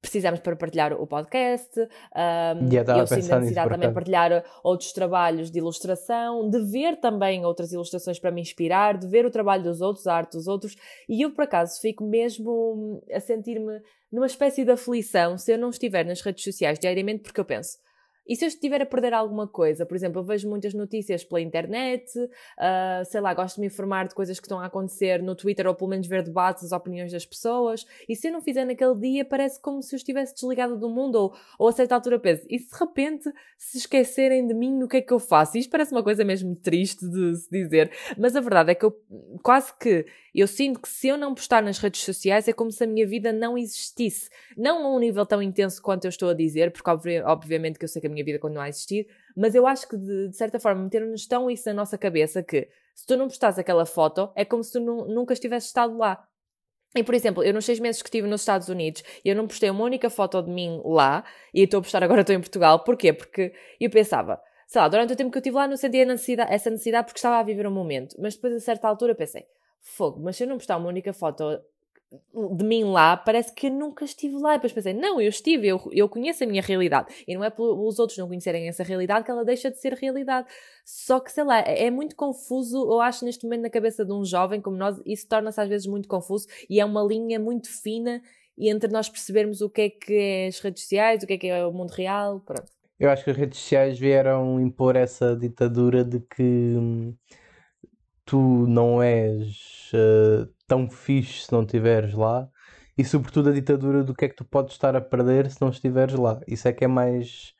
precisamos 0.00 0.40
para 0.40 0.56
partilhar 0.56 0.92
o 0.92 1.06
podcast, 1.06 1.80
um, 1.80 2.68
eu 2.98 3.06
sinto 3.06 3.32
a 3.32 3.38
necessidade 3.38 3.70
também 3.70 3.88
de 3.88 3.94
partilhar 3.94 4.44
outros 4.64 4.92
trabalhos 4.92 5.48
de 5.48 5.58
ilustração, 5.58 6.50
de 6.50 6.60
ver 6.60 6.96
também 6.96 7.44
outras 7.44 7.72
ilustrações 7.72 8.18
para 8.18 8.32
me 8.32 8.40
inspirar, 8.40 8.98
de 8.98 9.06
ver 9.06 9.24
o 9.24 9.30
trabalho 9.30 9.62
dos 9.62 9.80
outros, 9.80 10.08
a 10.08 10.16
arte 10.16 10.32
dos 10.32 10.48
outros, 10.48 10.74
e 11.08 11.22
eu 11.22 11.30
por 11.30 11.44
acaso 11.44 11.80
fico 11.80 12.04
mesmo 12.04 13.00
a 13.12 13.20
sentir-me 13.20 13.80
numa 14.10 14.26
espécie 14.26 14.64
de 14.64 14.72
aflição 14.72 15.38
se 15.38 15.52
eu 15.52 15.58
não 15.58 15.70
estiver 15.70 16.04
nas 16.04 16.20
redes 16.20 16.42
sociais 16.42 16.80
diariamente, 16.80 17.22
porque 17.22 17.40
eu 17.40 17.44
penso. 17.44 17.78
E 18.26 18.36
se 18.36 18.44
eu 18.44 18.48
estiver 18.48 18.80
a 18.80 18.86
perder 18.86 19.12
alguma 19.14 19.46
coisa? 19.46 19.84
Por 19.84 19.96
exemplo, 19.96 20.20
eu 20.20 20.24
vejo 20.24 20.48
muitas 20.48 20.74
notícias 20.74 21.24
pela 21.24 21.40
internet, 21.40 22.04
ah, 22.58 23.02
sei 23.04 23.20
lá, 23.20 23.34
gosto 23.34 23.56
de 23.56 23.62
me 23.62 23.66
informar 23.66 24.08
de 24.08 24.14
coisas 24.14 24.38
que 24.38 24.46
estão 24.46 24.60
a 24.60 24.66
acontecer 24.66 25.22
no 25.22 25.34
Twitter 25.34 25.66
ou 25.66 25.74
pelo 25.74 25.90
menos 25.90 26.06
ver 26.06 26.22
debates, 26.22 26.64
as 26.64 26.72
opiniões 26.72 27.12
das 27.12 27.26
pessoas. 27.26 27.84
E 28.08 28.14
se 28.14 28.28
eu 28.28 28.32
não 28.32 28.40
fizer 28.40 28.64
naquele 28.64 28.94
dia, 28.96 29.24
parece 29.24 29.60
como 29.60 29.82
se 29.82 29.94
eu 29.94 29.96
estivesse 29.96 30.34
desligada 30.34 30.76
do 30.76 30.88
mundo 30.88 31.16
ou, 31.16 31.34
ou 31.58 31.68
a 31.68 31.72
certa 31.72 31.94
altura 31.94 32.18
penso, 32.18 32.46
e 32.48 32.58
se 32.58 32.70
de 32.70 32.78
repente 32.78 33.32
se 33.58 33.78
esquecerem 33.78 34.46
de 34.46 34.54
mim, 34.54 34.82
o 34.82 34.88
que 34.88 34.98
é 34.98 35.02
que 35.02 35.12
eu 35.12 35.18
faço? 35.18 35.58
Isto 35.58 35.70
parece 35.70 35.92
uma 35.92 36.02
coisa 36.02 36.24
mesmo 36.24 36.54
triste 36.56 37.08
de 37.08 37.36
se 37.36 37.50
dizer, 37.50 37.90
mas 38.18 38.36
a 38.36 38.40
verdade 38.40 38.72
é 38.72 38.74
que 38.74 38.84
eu 38.84 38.96
quase 39.42 39.72
que 39.78 40.06
eu 40.34 40.46
sinto 40.46 40.80
que 40.80 40.88
se 40.88 41.08
eu 41.08 41.18
não 41.18 41.34
postar 41.34 41.62
nas 41.62 41.78
redes 41.78 42.02
sociais 42.02 42.48
é 42.48 42.52
como 42.52 42.72
se 42.72 42.82
a 42.82 42.86
minha 42.86 43.06
vida 43.06 43.32
não 43.32 43.58
existisse. 43.58 44.30
Não 44.56 44.86
a 44.86 44.96
um 44.96 44.98
nível 44.98 45.26
tão 45.26 45.42
intenso 45.42 45.82
quanto 45.82 46.06
eu 46.06 46.08
estou 46.08 46.30
a 46.30 46.34
dizer, 46.34 46.72
porque 46.72 46.88
obvi- 46.88 47.20
obviamente 47.20 47.78
que 47.78 47.84
eu 47.84 47.88
sei 47.88 48.00
que 48.00 48.08
minha 48.12 48.24
vida 48.24 48.38
continua 48.38 48.64
a 48.64 48.68
existir, 48.68 49.06
mas 49.36 49.54
eu 49.54 49.66
acho 49.66 49.88
que 49.88 49.96
de, 49.96 50.28
de 50.28 50.36
certa 50.36 50.60
forma 50.60 50.82
meter-nos 50.84 51.26
tão 51.26 51.50
isso 51.50 51.68
na 51.68 51.74
nossa 51.74 51.98
cabeça 51.98 52.42
que 52.42 52.68
se 52.94 53.06
tu 53.06 53.16
não 53.16 53.26
postares 53.28 53.58
aquela 53.58 53.86
foto 53.86 54.30
é 54.36 54.44
como 54.44 54.62
se 54.62 54.72
tu 54.72 54.80
nu- 54.80 55.06
nunca 55.06 55.32
estivesse 55.32 55.66
estado 55.66 55.96
lá. 55.96 56.22
E, 56.94 57.02
por 57.02 57.14
exemplo, 57.14 57.42
eu 57.42 57.54
nos 57.54 57.64
seis 57.64 57.80
meses 57.80 58.02
que 58.02 58.08
estive 58.08 58.28
nos 58.28 58.42
Estados 58.42 58.68
Unidos, 58.68 59.02
eu 59.24 59.34
não 59.34 59.46
postei 59.46 59.70
uma 59.70 59.82
única 59.82 60.10
foto 60.10 60.42
de 60.42 60.50
mim 60.50 60.80
lá, 60.84 61.24
e 61.54 61.62
estou 61.62 61.78
a 61.78 61.82
postar 61.82 62.02
agora, 62.02 62.20
estou 62.20 62.36
em 62.36 62.40
Portugal. 62.40 62.84
Porquê? 62.84 63.14
Porque 63.14 63.54
eu 63.80 63.88
pensava, 63.88 64.38
sei 64.66 64.80
lá, 64.80 64.88
durante 64.88 65.14
o 65.14 65.16
tempo 65.16 65.30
que 65.30 65.38
eu 65.38 65.40
estive 65.40 65.56
lá 65.56 65.66
não 65.66 65.76
sentia 65.76 66.04
necessidade, 66.04 66.52
essa 66.52 66.68
necessidade 66.68 67.06
porque 67.06 67.18
estava 67.18 67.38
a 67.38 67.42
viver 67.42 67.66
um 67.66 67.70
momento. 67.70 68.14
Mas 68.20 68.34
depois, 68.34 68.54
a 68.54 68.60
certa 68.60 68.88
altura, 68.88 69.14
pensei, 69.14 69.44
fogo, 69.80 70.20
mas 70.20 70.36
se 70.36 70.44
eu 70.44 70.48
não 70.48 70.58
postar 70.58 70.76
uma 70.76 70.88
única 70.88 71.14
foto 71.14 71.58
de 72.56 72.64
mim 72.64 72.84
lá, 72.84 73.16
parece 73.16 73.54
que 73.54 73.68
eu 73.68 73.70
nunca 73.70 74.04
estive 74.04 74.36
lá. 74.36 74.52
E 74.52 74.56
depois 74.56 74.72
pensei, 74.72 74.92
não, 74.92 75.20
eu 75.20 75.28
estive, 75.28 75.68
eu, 75.68 75.80
eu 75.92 76.08
conheço 76.08 76.44
a 76.44 76.46
minha 76.46 76.62
realidade. 76.62 77.12
E 77.26 77.34
não 77.34 77.42
é 77.42 77.50
pelos 77.50 77.98
outros 77.98 78.18
não 78.18 78.28
conhecerem 78.28 78.68
essa 78.68 78.82
realidade 78.82 79.24
que 79.24 79.30
ela 79.30 79.44
deixa 79.44 79.70
de 79.70 79.78
ser 79.78 79.94
realidade. 79.94 80.46
Só 80.84 81.20
que, 81.20 81.32
sei 81.32 81.44
lá, 81.44 81.60
é 81.60 81.82
é 81.86 81.90
muito 81.90 82.14
confuso, 82.14 82.76
eu 82.76 83.00
acho, 83.00 83.24
neste 83.24 83.44
momento, 83.44 83.62
na 83.62 83.70
cabeça 83.70 84.04
de 84.04 84.12
um 84.12 84.24
jovem 84.24 84.60
como 84.60 84.76
nós, 84.76 85.00
isso 85.04 85.26
torna-se 85.26 85.60
às 85.60 85.68
vezes 85.68 85.86
muito 85.86 86.08
confuso 86.08 86.46
e 86.70 86.80
é 86.80 86.84
uma 86.84 87.02
linha 87.02 87.40
muito 87.40 87.68
fina 87.68 88.22
entre 88.58 88.90
nós 88.90 89.08
percebermos 89.08 89.60
o 89.60 89.70
que 89.70 89.82
é 89.82 89.90
que 89.90 90.14
é 90.14 90.46
as 90.46 90.60
redes 90.60 90.82
sociais, 90.82 91.22
o 91.22 91.26
que 91.26 91.32
é 91.32 91.38
que 91.38 91.46
é 91.48 91.66
o 91.66 91.72
mundo 91.72 91.90
real, 91.90 92.40
pronto. 92.40 92.70
Eu 93.00 93.10
acho 93.10 93.24
que 93.24 93.30
as 93.30 93.36
redes 93.36 93.58
sociais 93.58 93.98
vieram 93.98 94.60
impor 94.60 94.94
essa 94.94 95.34
ditadura 95.34 96.04
de 96.04 96.20
que 96.20 96.42
hum, 96.42 97.14
tu 98.24 98.38
não 98.68 99.02
és 99.02 99.90
eh, 99.92 100.46
tão 100.72 100.88
fixe 100.88 101.44
se 101.44 101.52
não 101.52 101.62
estiveres 101.62 102.14
lá 102.14 102.48
e 102.96 103.04
sobretudo 103.04 103.50
a 103.50 103.52
ditadura 103.52 104.02
do 104.02 104.14
que 104.14 104.24
é 104.24 104.28
que 104.28 104.36
tu 104.36 104.44
podes 104.44 104.72
estar 104.72 104.96
a 104.96 105.02
perder 105.02 105.50
se 105.50 105.60
não 105.60 105.68
estiveres 105.68 106.14
lá. 106.14 106.40
Isso 106.48 106.66
é 106.66 106.72
que 106.72 106.82
é 106.84 106.88
mais 106.88 107.52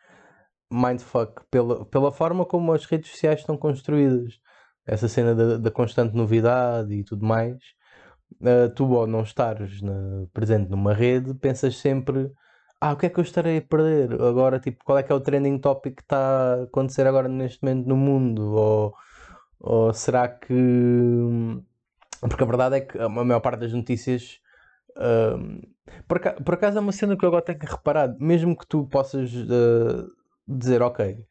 mindfuck 0.72 1.42
pela, 1.51 1.85
pela 1.87 2.11
forma 2.12 2.46
como 2.46 2.72
as 2.72 2.87
redes 2.87 3.11
sociais 3.11 3.40
estão 3.40 3.57
construídas. 3.59 4.40
Essa 4.87 5.09
cena 5.09 5.35
da, 5.35 5.59
da 5.59 5.70
constante 5.70 6.16
novidade 6.16 6.94
e 6.94 7.05
tudo 7.05 7.27
mais. 7.27 7.59
Eh, 8.42 8.68
tu 8.70 8.85
ao 8.96 9.07
não 9.07 9.22
estares 9.22 9.83
na- 9.83 10.27
presente 10.33 10.70
numa 10.70 10.94
rede, 10.94 11.35
pensas 11.35 11.77
sempre 11.79 12.31
ah, 12.81 12.92
o 12.92 12.96
que 12.96 13.07
é 13.07 13.11
que 13.11 13.20
eu 13.20 13.25
estarei 13.25 13.59
a 13.59 13.62
perder? 13.62 14.14
Agora, 14.22 14.59
tipo, 14.59 14.85
qual 14.85 14.98
é 14.98 15.03
que 15.05 15.12
é 15.12 15.14
o 15.14 15.20
trending 15.20 15.59
topic 15.59 15.96
que 15.96 16.03
está 16.03 16.55
a 16.61 16.62
acontecer 16.64 17.07
agora 17.07 17.29
neste 17.29 17.62
momento 17.62 17.87
no 17.88 17.96
mundo? 17.96 18.42
Ou, 18.55 18.94
ou 19.61 19.92
será 19.94 20.29
que. 20.29 20.53
Porque 22.28 22.42
a 22.42 22.46
verdade 22.46 22.76
é 22.76 22.80
que 22.80 22.98
a 22.98 23.08
maior 23.08 23.40
parte 23.40 23.61
das 23.61 23.72
notícias. 23.72 24.38
hum, 24.96 25.61
por, 26.08 26.18
aca- 26.18 26.35
por 26.42 26.54
acaso 26.54 26.78
é 26.78 26.80
uma 26.80 26.92
cena 26.92 27.16
que 27.16 27.24
eu 27.24 27.28
agora 27.28 27.44
tenho 27.44 27.58
que 27.58 27.66
reparar. 27.66 28.14
Mesmo 28.20 28.56
que 28.56 28.66
tu 28.66 28.87
possas 28.87 29.30
eh, 29.35 30.04
dizer, 30.46 30.82
ok, 30.82 31.26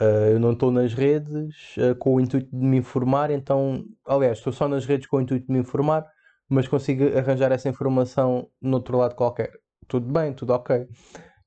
eh, 0.00 0.30
eu 0.32 0.40
não 0.40 0.52
estou 0.52 0.70
nas 0.70 0.94
redes 0.94 1.74
eh, 1.78 1.94
com 1.94 2.14
o 2.14 2.20
intuito 2.20 2.48
de 2.50 2.64
me 2.64 2.78
informar, 2.78 3.30
então. 3.30 3.84
Aliás, 4.06 4.38
estou 4.38 4.52
só 4.52 4.68
nas 4.68 4.86
redes 4.86 5.06
com 5.06 5.18
o 5.18 5.20
intuito 5.20 5.46
de 5.46 5.52
me 5.52 5.58
informar, 5.60 6.06
mas 6.48 6.66
consigo 6.68 7.04
arranjar 7.16 7.52
essa 7.52 7.68
informação 7.68 8.48
no 8.60 8.76
outro 8.78 8.96
lado 8.98 9.14
qualquer 9.14 9.52
tudo 9.88 10.10
bem, 10.12 10.32
tudo 10.32 10.52
ok. 10.54 10.86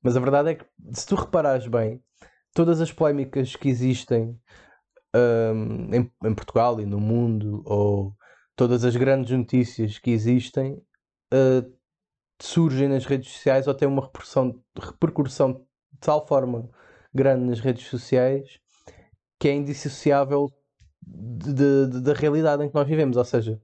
Mas 0.02 0.16
a 0.16 0.20
verdade 0.20 0.50
é 0.50 0.54
que, 0.56 0.64
se 0.92 1.06
tu 1.06 1.14
reparares 1.16 1.66
bem, 1.66 2.02
todas 2.54 2.80
as 2.80 2.92
polémicas 2.92 3.56
que 3.56 3.68
existem 3.70 4.38
hum, 5.16 5.88
em, 5.94 6.10
em 6.28 6.34
Portugal 6.34 6.80
e 6.80 6.86
no 6.86 7.00
mundo, 7.00 7.62
ou 7.64 8.14
todas 8.56 8.84
as 8.84 8.96
grandes 8.96 9.36
notícias 9.36 9.98
que 9.98 10.10
existem, 10.10 10.74
uh, 11.32 11.72
surgem 12.40 12.88
nas 12.88 13.06
redes 13.06 13.32
sociais 13.32 13.66
ou 13.68 13.74
têm 13.74 13.88
uma 13.88 14.02
repercussão, 14.02 14.62
repercussão 14.78 15.52
de 15.92 16.00
tal 16.00 16.26
forma 16.26 16.68
grande 17.14 17.44
nas 17.46 17.60
redes 17.60 17.86
sociais 17.88 18.58
que 19.40 19.48
é 19.48 19.54
indissociável 19.54 20.50
de- 21.02 21.54
de- 21.88 22.00
da 22.02 22.14
realidade 22.14 22.64
em 22.64 22.68
que 22.68 22.74
nós 22.74 22.88
vivemos. 22.88 23.16
Ou 23.16 23.24
seja, 23.24 23.60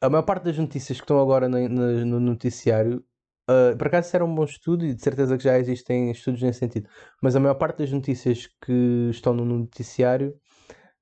a 0.00 0.08
maior 0.10 0.22
parte 0.24 0.44
das 0.44 0.58
notícias 0.58 0.98
que 0.98 1.04
estão 1.04 1.20
agora 1.20 1.48
no, 1.48 1.68
no- 1.68 2.04
no 2.06 2.20
noticiário 2.20 3.04
Uh, 3.46 3.76
por 3.76 3.88
acaso 3.88 4.06
isso 4.06 4.16
era 4.16 4.24
um 4.24 4.34
bom 4.34 4.44
estudo 4.44 4.86
e 4.86 4.94
de 4.94 5.02
certeza 5.02 5.36
que 5.36 5.44
já 5.44 5.58
existem 5.58 6.10
estudos 6.10 6.40
nesse 6.40 6.60
sentido, 6.60 6.88
mas 7.22 7.36
a 7.36 7.40
maior 7.40 7.56
parte 7.56 7.76
das 7.80 7.92
notícias 7.92 8.46
que 8.64 9.10
estão 9.10 9.34
no 9.34 9.44
noticiário 9.44 10.34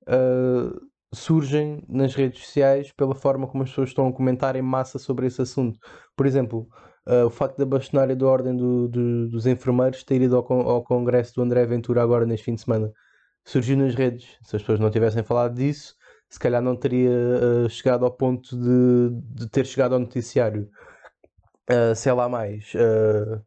uh, 0.09 0.81
surgem 1.13 1.83
nas 1.87 2.15
redes 2.15 2.45
sociais 2.45 2.91
pela 2.91 3.15
forma 3.15 3.47
como 3.47 3.63
as 3.63 3.69
pessoas 3.69 3.89
estão 3.89 4.07
a 4.07 4.13
comentar 4.13 4.55
em 4.55 4.61
massa 4.61 4.99
sobre 4.99 5.27
esse 5.27 5.41
assunto. 5.41 5.79
Por 6.15 6.25
exemplo, 6.25 6.67
uh, 7.07 7.25
o 7.25 7.29
facto 7.29 7.57
da 7.57 7.65
bastonária 7.65 8.15
da 8.15 8.25
Ordem 8.25 8.55
do, 8.55 8.87
do, 8.87 9.29
dos 9.29 9.45
Enfermeiros 9.45 10.03
ter 10.03 10.21
ido 10.21 10.35
ao, 10.35 10.51
ao, 10.51 10.83
congresso 10.83 11.35
do 11.35 11.41
André 11.41 11.65
Ventura 11.65 12.01
agora 12.01 12.25
neste 12.25 12.45
fim 12.45 12.55
de 12.55 12.61
semana 12.61 12.91
surgiu 13.45 13.77
nas 13.77 13.95
redes. 13.95 14.37
Se 14.41 14.55
as 14.55 14.61
pessoas 14.61 14.79
não 14.79 14.89
tivessem 14.89 15.23
falado 15.23 15.55
disso, 15.55 15.95
se 16.29 16.39
calhar 16.39 16.61
não 16.61 16.75
teria 16.75 17.11
uh, 17.11 17.69
chegado 17.69 18.05
ao 18.05 18.11
ponto 18.11 18.57
de, 18.57 19.09
de, 19.35 19.49
ter 19.49 19.65
chegado 19.65 19.93
ao 19.93 19.99
noticiário. 19.99 20.69
Uh, 21.69 21.95
sei 21.95 22.11
lá 22.11 22.27
mais. 22.27 22.73
Uh, 22.73 23.41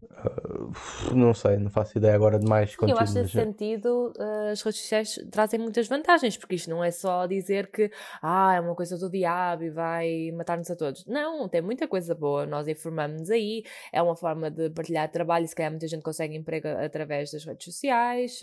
Uh, 0.00 1.14
não 1.14 1.34
sei, 1.34 1.56
não 1.56 1.70
faço 1.70 1.98
ideia 1.98 2.14
agora 2.14 2.38
de 2.38 2.46
mais 2.46 2.76
conteúdo. 2.76 2.98
Eu 2.98 3.02
acho 3.02 3.12
que 3.14 3.18
nesse 3.20 3.32
sentido 3.32 4.12
uh, 4.16 4.52
as 4.52 4.62
redes 4.62 4.80
sociais 4.80 5.18
trazem 5.30 5.58
muitas 5.58 5.88
vantagens, 5.88 6.36
porque 6.36 6.54
isto 6.54 6.70
não 6.70 6.84
é 6.84 6.90
só 6.90 7.26
dizer 7.26 7.68
que 7.70 7.90
ah, 8.22 8.54
é 8.54 8.60
uma 8.60 8.76
coisa 8.76 8.96
do 8.96 9.10
diabo 9.10 9.64
e 9.64 9.70
vai 9.70 10.30
matar-nos 10.32 10.70
a 10.70 10.76
todos. 10.76 11.04
Não, 11.06 11.48
tem 11.48 11.60
muita 11.60 11.88
coisa 11.88 12.14
boa, 12.14 12.46
nós 12.46 12.68
informamos-nos 12.68 13.30
aí, 13.30 13.64
é 13.92 14.00
uma 14.00 14.14
forma 14.14 14.50
de 14.50 14.70
partilhar 14.70 15.10
trabalho 15.10 15.44
e 15.44 15.48
se 15.48 15.54
calhar 15.56 15.72
muita 15.72 15.88
gente 15.88 16.02
consegue 16.02 16.36
emprego 16.36 16.68
através 16.68 17.32
das 17.32 17.44
redes 17.44 17.64
sociais. 17.64 18.40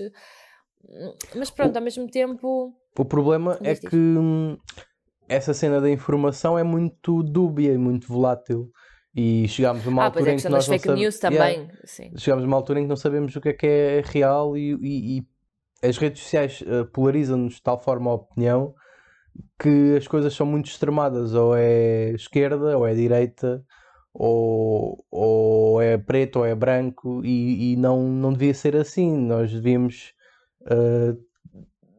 Mas 1.35 1.49
pronto, 1.49 1.75
o, 1.75 1.77
ao 1.77 1.83
mesmo 1.83 2.07
tempo. 2.09 2.73
O 2.97 3.05
problema 3.05 3.57
é 3.63 3.75
que 3.75 3.95
hum, 3.95 4.57
essa 5.27 5.53
cena 5.53 5.79
da 5.79 5.89
informação 5.89 6.57
é 6.59 6.63
muito 6.63 7.23
dúbia 7.23 7.71
e 7.71 7.77
muito 7.77 8.07
volátil. 8.07 8.71
E 9.15 9.47
chegámos 9.47 9.88
a 9.88 9.89
uma 9.89 10.01
ah, 10.01 10.06
altura 10.06 10.32
é, 10.32 10.34
em 10.34 10.38
que 10.38 10.49
nós 10.49 10.67
fake 10.67 10.88
não 10.88 10.95
news 10.95 11.17
também. 11.17 11.69
Yeah. 11.99 12.17
Chegámos 12.17 12.43
a 12.43 12.47
uma 12.47 12.58
altura 12.58 12.80
em 12.80 12.84
que 12.84 12.89
não 12.89 12.97
sabemos 12.97 13.34
o 13.36 13.39
que 13.39 13.49
é 13.49 13.54
que 13.54 13.65
é 13.65 14.04
real 14.06 14.58
e, 14.58 14.73
e, 14.82 15.17
e 15.17 15.88
as 15.88 15.97
redes 15.97 16.21
sociais 16.21 16.62
uh, 16.62 16.86
polarizam-nos 16.91 17.56
de 17.56 17.62
tal 17.62 17.80
forma 17.80 18.12
a 18.12 18.15
opinião 18.15 18.75
que 19.60 19.95
as 19.97 20.08
coisas 20.08 20.34
são 20.34 20.45
muito 20.45 20.67
extremadas, 20.67 21.34
ou 21.34 21.56
é 21.56 22.12
esquerda, 22.12 22.78
ou 22.78 22.88
é 22.88 22.93
direita, 22.93 23.63
ou, 24.13 25.06
ou 25.12 25.82
é 25.82 25.97
preto, 25.97 26.39
ou 26.39 26.45
é 26.45 26.56
branco, 26.56 27.21
e, 27.23 27.73
e 27.73 27.75
não, 27.75 28.04
não 28.04 28.34
devia 28.34 28.54
ser 28.54 28.75
assim. 28.75 29.15
Nós 29.17 29.51
devíamos 29.51 30.13
uh, 30.63 31.17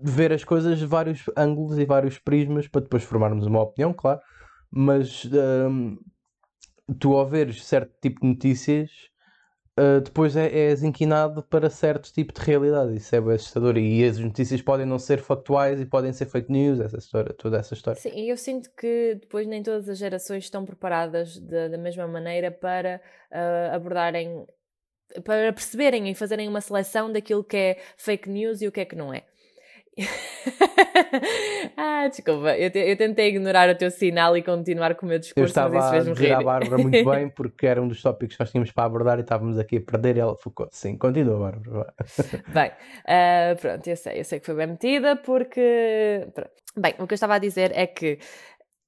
ver 0.00 0.32
as 0.32 0.44
coisas 0.44 0.78
de 0.78 0.86
vários 0.86 1.24
ângulos 1.36 1.78
e 1.78 1.84
vários 1.84 2.18
prismas 2.18 2.68
para 2.68 2.82
depois 2.82 3.02
formarmos 3.02 3.46
uma 3.46 3.62
opinião, 3.62 3.92
claro, 3.92 4.20
mas 4.70 5.24
uh, 5.26 5.98
tu 6.94 7.16
ao 7.16 7.26
veres 7.26 7.64
certo 7.64 7.92
tipo 8.00 8.20
de 8.20 8.28
notícias, 8.28 8.90
uh, 9.78 10.00
depois 10.00 10.36
é, 10.36 10.46
és 10.46 10.82
inquinado 10.82 11.42
para 11.42 11.68
certo 11.68 12.12
tipo 12.12 12.32
de 12.32 12.40
realidade. 12.40 12.96
Isso 12.96 13.14
é 13.14 13.20
bem 13.20 13.34
assustador. 13.34 13.76
E 13.76 14.04
as 14.04 14.18
notícias 14.18 14.62
podem 14.62 14.86
não 14.86 14.98
ser 14.98 15.18
factuais 15.18 15.80
e 15.80 15.86
podem 15.86 16.12
ser 16.12 16.26
fake 16.26 16.50
news, 16.50 16.80
essa 16.80 16.98
história, 16.98 17.32
toda 17.34 17.58
essa 17.58 17.74
história. 17.74 18.00
Sim, 18.00 18.12
e 18.14 18.28
eu 18.28 18.36
sinto 18.36 18.70
que 18.76 19.16
depois 19.20 19.46
nem 19.46 19.62
todas 19.62 19.88
as 19.88 19.98
gerações 19.98 20.44
estão 20.44 20.64
preparadas 20.64 21.38
de, 21.38 21.68
da 21.68 21.78
mesma 21.78 22.06
maneira 22.06 22.50
para 22.50 23.00
uh, 23.32 23.74
abordarem, 23.74 24.46
para 25.24 25.52
perceberem 25.52 26.08
e 26.10 26.14
fazerem 26.14 26.48
uma 26.48 26.60
seleção 26.60 27.12
daquilo 27.12 27.44
que 27.44 27.56
é 27.56 27.82
fake 27.96 28.28
news 28.28 28.62
e 28.62 28.68
o 28.68 28.72
que 28.72 28.80
é 28.80 28.84
que 28.84 28.96
não 28.96 29.12
é. 29.12 29.24
ah, 31.76 32.06
desculpa, 32.08 32.56
eu, 32.56 32.70
te, 32.70 32.78
eu, 32.78 32.96
tentei 32.96 33.28
ignorar 33.28 33.70
o 33.70 33.74
teu 33.74 33.90
sinal 33.90 34.36
e 34.36 34.42
continuar 34.42 34.94
com 34.94 35.06
o 35.06 35.08
meu 35.08 35.18
discurso, 35.18 35.40
eu 35.40 35.46
estava 35.46 35.74
mas 35.74 35.84
isso 35.84 35.92
fez-me 35.92 36.14
rir. 36.14 36.32
a 36.34 36.42
Bárbara 36.42 36.82
muito 36.82 37.04
bem, 37.10 37.30
porque 37.30 37.66
era 37.66 37.80
um 37.82 37.88
dos 37.88 38.02
tópicos 38.02 38.36
que 38.36 38.42
nós 38.42 38.50
tínhamos 38.50 38.70
para 38.70 38.84
abordar 38.84 39.18
e 39.18 39.22
estávamos 39.22 39.58
aqui 39.58 39.78
a 39.78 39.80
perder 39.80 40.16
e 40.16 40.20
ela 40.20 40.36
focou. 40.36 40.68
Sim, 40.70 40.98
continua, 40.98 41.38
Bárbara. 41.38 41.94
bem, 42.52 42.70
uh, 42.70 43.56
pronto, 43.58 43.86
eu 43.88 43.96
sei, 43.96 44.20
eu 44.20 44.24
sei 44.24 44.38
que 44.40 44.46
foi 44.46 44.54
bem 44.54 44.66
metida, 44.66 45.16
porque. 45.16 46.28
Pronto. 46.34 46.50
Bem, 46.78 46.94
o 46.98 47.06
que 47.06 47.14
eu 47.14 47.16
estava 47.16 47.36
a 47.36 47.38
dizer 47.38 47.72
é 47.74 47.86
que 47.86 48.18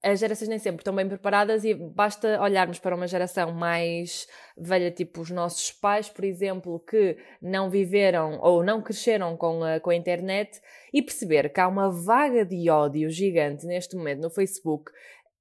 as 0.03 0.21
gerações 0.21 0.49
nem 0.49 0.59
sempre 0.59 0.81
estão 0.81 0.95
bem 0.95 1.09
preparadas 1.09 1.65
e 1.65 1.75
basta 1.75 2.41
olharmos 2.41 2.79
para 2.79 2.95
uma 2.95 3.09
geração 3.09 3.53
mais 3.53 4.27
velha, 4.57 4.91
tipo 4.91 5.21
os 5.21 5.31
nossos 5.31 5.73
pais, 5.73 6.09
por 6.09 6.25
exemplo, 6.25 6.79
que 6.81 7.17
não 7.43 7.69
viveram 7.69 8.39
ou 8.41 8.63
não 8.63 8.81
cresceram 8.81 9.37
com 9.37 9.65
a, 9.65 9.81
com 9.81 9.91
a 9.91 9.97
internet 9.97 10.61
e 10.93 11.03
perceber 11.03 11.53
que 11.53 11.61
há 11.61 11.67
uma 11.67 11.91
vaga 11.91 12.45
de 12.45 12.71
ódio 12.71 13.11
gigante 13.11 13.67
neste 13.67 13.97
momento 13.97 14.21
no 14.21 14.31
Facebook 14.31 14.93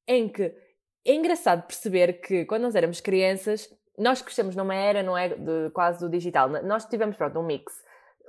em 0.08 0.28
que 0.28 0.52
é 1.06 1.14
engraçado 1.14 1.66
perceber 1.66 2.20
que 2.20 2.44
quando 2.46 2.64
nós 2.64 2.76
éramos 2.76 3.00
crianças, 3.00 3.70
nós 3.98 4.22
crescemos 4.22 4.56
numa 4.56 4.76
era, 4.76 5.02
não 5.02 5.18
é, 5.18 5.30
de, 5.30 5.70
quase 5.72 6.00
do 6.00 6.10
digital. 6.10 6.50
Nós 6.64 6.86
tivemos, 6.86 7.16
pronto, 7.16 7.40
um 7.40 7.46
mix. 7.46 7.74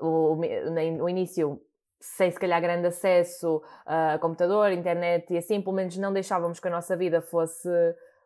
O, 0.00 0.34
o, 0.34 1.02
o 1.02 1.08
início 1.08 1.60
sem 2.00 2.30
se 2.30 2.38
calhar 2.38 2.60
grande 2.60 2.86
acesso 2.86 3.62
a 3.84 4.18
computador, 4.18 4.70
internet 4.72 5.32
e 5.32 5.38
assim, 5.38 5.60
pelo 5.60 5.76
menos 5.76 5.96
não 5.96 6.12
deixávamos 6.12 6.60
que 6.60 6.68
a 6.68 6.70
nossa 6.70 6.96
vida 6.96 7.20
fosse 7.20 7.68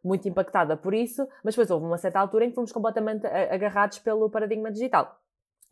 muito 0.04 0.28
impactada 0.28 0.76
por 0.76 0.92
isso, 0.92 1.26
mas 1.44 1.54
depois 1.54 1.70
houve 1.70 1.87
uma 1.87 1.98
certa 1.98 2.18
altura 2.18 2.44
em 2.44 2.48
que 2.50 2.54
fomos 2.54 2.72
completamente 2.72 3.26
agarrados 3.26 3.98
pelo 4.00 4.28
paradigma 4.28 4.70
digital. 4.70 5.18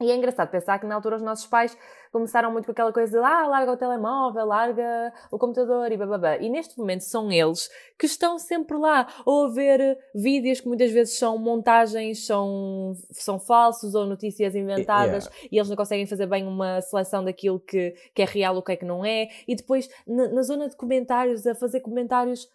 E 0.01 0.11
é 0.11 0.17
engraçado 0.17 0.51
pensar 0.51 0.79
que 0.79 0.87
na 0.87 0.95
altura 0.95 1.17
os 1.17 1.23
nossos 1.23 1.47
pais 1.47 1.77
começaram 2.11 2.51
muito 2.51 2.65
com 2.65 2.73
aquela 2.73 2.93
coisa 2.93 3.13
de 3.13 3.25
ah, 3.25 3.47
larga 3.47 3.73
o 3.73 3.77
telemóvel, 3.77 4.47
larga 4.47 5.13
o 5.31 5.39
computador 5.39 5.93
e 5.93 5.97
bababá. 5.97 6.39
E 6.39 6.49
neste 6.49 6.79
momento 6.79 7.03
são 7.03 7.31
eles 7.31 7.71
que 7.99 8.07
estão 8.07 8.39
sempre 8.39 8.79
lá, 8.79 9.07
ou 9.27 9.47
a 9.47 9.51
ver 9.51 9.99
vídeos 10.15 10.61
que 10.61 10.69
muitas 10.69 10.91
vezes 10.91 11.19
são 11.19 11.37
montagens, 11.37 12.25
são, 12.25 12.95
são 13.11 13.39
falsos 13.39 13.95
ou 13.95 14.07
notícias 14.07 14.55
inventadas 14.55 15.27
yeah. 15.27 15.49
e 15.53 15.59
eles 15.59 15.69
não 15.69 15.77
conseguem 15.77 16.07
fazer 16.07 16.27
bem 16.27 16.47
uma 16.47 16.81
seleção 16.81 17.23
daquilo 17.23 17.61
que, 17.61 17.95
que 18.15 18.23
é 18.23 18.25
real 18.25 18.55
ou 18.55 18.61
o 18.61 18.65
que 18.65 18.73
é 18.73 18.77
que 18.77 18.87
não 18.87 19.05
é. 19.05 19.29
E 19.47 19.55
depois 19.55 19.89
na, 20.07 20.29
na 20.29 20.43
zona 20.43 20.69
de 20.69 20.77
comentários, 20.77 21.47
a 21.47 21.55
fazer 21.55 21.81
comentários 21.81 22.49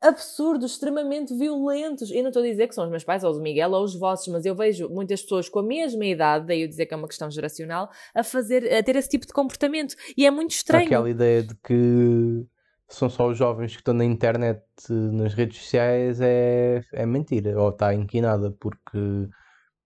absurdos, 0.00 0.72
extremamente 0.72 1.34
violentos. 1.34 2.10
Eu 2.10 2.22
não 2.22 2.30
estou 2.30 2.42
a 2.42 2.46
dizer 2.46 2.68
que 2.68 2.74
são 2.74 2.84
os 2.84 2.90
meus 2.90 3.04
pais, 3.04 3.22
ou 3.22 3.34
o 3.34 3.40
Miguel, 3.40 3.72
ou 3.72 3.84
os 3.84 3.94
vossos, 3.94 4.28
mas 4.28 4.46
eu 4.46 4.54
vejo 4.54 4.88
muitas 4.88 5.22
pessoas 5.22 5.48
com 5.48 5.58
a 5.58 5.62
mesma 5.62 6.04
idade, 6.04 6.46
daí 6.46 6.62
eu 6.62 6.68
dizer 6.68 6.86
que 6.86 6.94
é 6.94 6.96
uma 6.96 7.08
questão 7.08 7.30
geracional, 7.30 7.90
a 8.14 8.24
fazer, 8.24 8.72
a 8.72 8.82
ter 8.82 8.96
esse 8.96 9.08
tipo 9.08 9.26
de 9.26 9.32
comportamento. 9.32 9.94
E 10.16 10.26
é 10.26 10.30
muito 10.30 10.52
estranho. 10.52 10.86
Aquela 10.86 11.10
ideia 11.10 11.42
de 11.42 11.54
que 11.56 12.46
são 12.88 13.08
só 13.08 13.28
os 13.28 13.36
jovens 13.36 13.72
que 13.72 13.80
estão 13.80 13.94
na 13.94 14.04
internet, 14.04 14.62
nas 14.88 15.34
redes 15.34 15.58
sociais, 15.58 16.20
é, 16.20 16.82
é 16.92 17.06
mentira, 17.06 17.60
ou 17.60 17.68
está 17.68 17.94
inquinada, 17.94 18.50
porque 18.58 19.28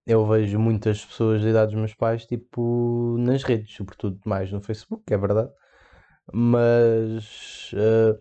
eu 0.07 0.25
vejo 0.25 0.57
muitas 0.59 1.03
pessoas 1.03 1.41
da 1.41 1.49
idade 1.49 1.71
dos 1.71 1.79
meus 1.79 1.93
pais, 1.93 2.25
tipo, 2.25 3.15
nas 3.19 3.43
redes, 3.43 3.75
sobretudo 3.75 4.19
mais 4.25 4.51
no 4.51 4.61
Facebook, 4.61 5.03
é 5.13 5.17
verdade. 5.17 5.51
Mas. 6.33 7.71
Uh, 7.73 8.19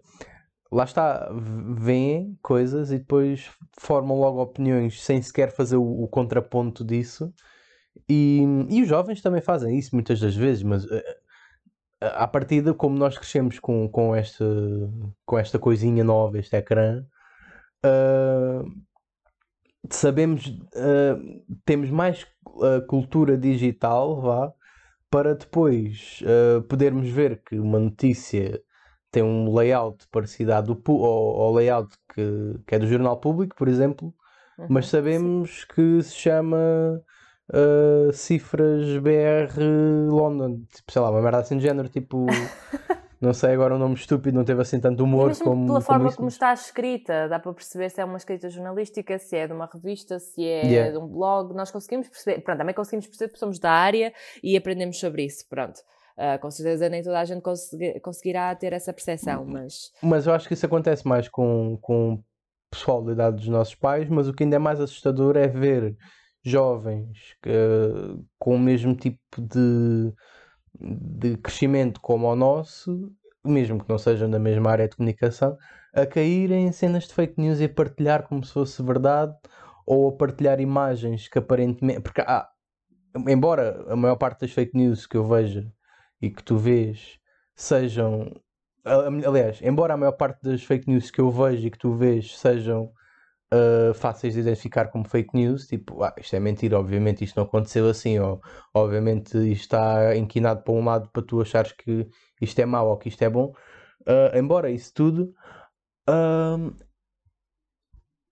lá 0.74 0.82
está, 0.82 1.30
veem 1.76 2.36
coisas 2.42 2.90
e 2.90 2.98
depois 2.98 3.48
formam 3.78 4.18
logo 4.18 4.42
opiniões 4.42 5.00
sem 5.00 5.22
sequer 5.22 5.52
fazer 5.52 5.76
o, 5.76 6.02
o 6.02 6.08
contraponto 6.08 6.84
disso. 6.84 7.32
E, 8.08 8.42
e, 8.68 8.82
os 8.82 8.88
jovens 8.88 9.22
também 9.22 9.40
fazem 9.40 9.78
isso 9.78 9.94
muitas 9.94 10.18
das 10.18 10.34
vezes, 10.34 10.64
mas 10.64 10.84
uh, 10.84 11.00
à 12.00 12.26
partida, 12.26 12.74
como 12.74 12.98
nós 12.98 13.16
crescemos 13.16 13.60
com, 13.60 13.88
com, 13.88 14.16
esta, 14.16 14.44
com 15.24 15.38
esta 15.38 15.60
coisinha 15.60 16.02
nova, 16.02 16.38
este 16.40 16.56
ecrã, 16.56 17.04
uh, 17.86 18.68
sabemos, 19.88 20.48
uh, 20.48 21.44
temos 21.64 21.88
mais 21.88 22.26
cultura 22.88 23.38
digital, 23.38 24.20
vá, 24.20 24.52
para 25.10 25.34
depois 25.34 26.22
podermos 26.68 27.08
ver 27.08 27.42
que 27.42 27.58
uma 27.58 27.80
notícia 27.80 28.62
tem 29.14 29.22
um 29.22 29.54
layout 29.54 30.08
parecido 30.08 30.52
ao, 30.52 30.64
ao 30.64 31.52
layout 31.52 31.96
que, 32.12 32.58
que 32.66 32.74
é 32.74 32.78
do 32.80 32.86
Jornal 32.88 33.16
Público, 33.16 33.54
por 33.54 33.68
exemplo, 33.68 34.12
uhum, 34.58 34.66
mas 34.68 34.88
sabemos 34.88 35.60
sim. 35.60 35.66
que 35.72 36.02
se 36.02 36.16
chama 36.16 37.00
uh, 37.48 38.12
Cifras 38.12 38.98
BR 38.98 39.60
London, 40.10 40.64
tipo, 40.74 40.90
sei 40.90 41.00
lá, 41.00 41.10
uma 41.10 41.22
merda 41.22 41.38
assim 41.38 41.56
de 41.56 41.62
género, 41.62 41.88
tipo. 41.88 42.26
não 43.20 43.32
sei 43.32 43.52
agora 43.52 43.76
um 43.76 43.78
nome 43.78 43.94
estúpido, 43.94 44.36
não 44.36 44.44
teve 44.44 44.60
assim 44.60 44.80
tanto 44.80 45.04
humor 45.04 45.28
Mas 45.28 45.40
como. 45.40 45.64
Pela 45.64 45.80
forma 45.80 46.08
isso. 46.08 46.16
como 46.16 46.28
está 46.28 46.52
escrita, 46.52 47.28
dá 47.28 47.38
para 47.38 47.52
perceber 47.52 47.90
se 47.90 48.00
é 48.00 48.04
uma 48.04 48.16
escrita 48.16 48.50
jornalística, 48.50 49.16
se 49.16 49.36
é 49.36 49.46
de 49.46 49.52
uma 49.52 49.70
revista, 49.72 50.18
se 50.18 50.44
é 50.44 50.66
yeah. 50.66 50.90
de 50.90 50.98
um 50.98 51.06
blog. 51.06 51.54
Nós 51.54 51.70
conseguimos 51.70 52.08
perceber, 52.08 52.40
pronto, 52.40 52.58
também 52.58 52.74
conseguimos 52.74 53.06
perceber 53.06 53.28
porque 53.28 53.38
somos 53.38 53.60
da 53.60 53.70
área 53.70 54.12
e 54.42 54.56
aprendemos 54.56 54.98
sobre 54.98 55.24
isso, 55.24 55.46
pronto. 55.48 55.80
Uh, 56.16 56.38
com 56.40 56.50
certeza 56.50 56.88
nem 56.88 57.02
toda 57.02 57.18
a 57.18 57.24
gente 57.24 57.42
consegui, 57.42 57.98
conseguirá 57.98 58.54
ter 58.54 58.72
essa 58.72 58.92
percepção, 58.92 59.44
mas... 59.44 59.90
Mas 60.00 60.26
eu 60.26 60.32
acho 60.32 60.46
que 60.46 60.54
isso 60.54 60.64
acontece 60.64 61.06
mais 61.06 61.28
com, 61.28 61.76
com 61.82 62.14
o 62.14 62.24
pessoal 62.70 63.02
da 63.02 63.12
idade 63.12 63.36
dos 63.36 63.48
nossos 63.48 63.74
pais, 63.74 64.08
mas 64.08 64.28
o 64.28 64.32
que 64.32 64.44
ainda 64.44 64.56
é 64.56 64.58
mais 64.60 64.80
assustador 64.80 65.36
é 65.36 65.48
ver 65.48 65.96
jovens 66.44 67.18
que, 67.42 67.50
com 68.38 68.54
o 68.54 68.58
mesmo 68.58 68.94
tipo 68.94 69.18
de, 69.40 70.12
de 70.78 71.36
crescimento 71.38 72.00
como 72.00 72.28
o 72.28 72.36
nosso, 72.36 73.12
mesmo 73.44 73.82
que 73.82 73.88
não 73.88 73.98
sejam 73.98 74.30
da 74.30 74.38
mesma 74.38 74.70
área 74.70 74.88
de 74.88 74.96
comunicação, 74.96 75.56
a 75.92 76.06
caírem 76.06 76.66
em 76.66 76.72
cenas 76.72 77.08
de 77.08 77.14
fake 77.14 77.40
news 77.40 77.60
e 77.60 77.64
a 77.64 77.68
partilhar 77.68 78.28
como 78.28 78.44
se 78.44 78.52
fosse 78.52 78.82
verdade 78.82 79.34
ou 79.86 80.08
a 80.08 80.12
partilhar 80.12 80.60
imagens 80.60 81.28
que 81.28 81.38
aparentemente. 81.38 82.00
Porque 82.00 82.20
há, 82.20 82.48
embora 83.28 83.84
a 83.88 83.96
maior 83.96 84.16
parte 84.16 84.40
das 84.40 84.52
fake 84.52 84.76
news 84.76 85.06
que 85.06 85.16
eu 85.16 85.24
vejo 85.24 85.70
e 86.20 86.30
que 86.30 86.42
tu 86.42 86.56
vês 86.56 87.18
sejam. 87.54 88.32
Aliás, 88.84 89.60
embora 89.62 89.94
a 89.94 89.96
maior 89.96 90.12
parte 90.12 90.42
das 90.42 90.62
fake 90.62 90.88
news 90.90 91.10
que 91.10 91.20
eu 91.20 91.30
vejo 91.30 91.66
e 91.66 91.70
que 91.70 91.78
tu 91.78 91.94
vês 91.94 92.38
sejam 92.38 92.92
uh, 93.52 93.94
fáceis 93.94 94.34
de 94.34 94.40
identificar 94.40 94.88
como 94.88 95.08
fake 95.08 95.30
news, 95.34 95.66
tipo, 95.66 96.02
ah, 96.02 96.14
isto 96.18 96.36
é 96.36 96.40
mentira, 96.40 96.78
obviamente 96.78 97.24
isto 97.24 97.36
não 97.36 97.44
aconteceu 97.44 97.88
assim, 97.88 98.18
ou 98.18 98.40
obviamente 98.74 99.38
isto 99.50 99.62
está 99.62 100.14
inquinado 100.16 100.62
para 100.62 100.74
um 100.74 100.84
lado 100.84 101.08
para 101.10 101.22
tu 101.22 101.40
achares 101.40 101.72
que 101.72 102.08
isto 102.40 102.58
é 102.58 102.66
mau 102.66 102.88
ou 102.88 102.98
que 102.98 103.08
isto 103.08 103.22
é 103.22 103.30
bom. 103.30 103.52
Uh, 104.02 104.36
embora 104.36 104.70
isso 104.70 104.92
tudo, 104.92 105.34
uh, 106.10 106.74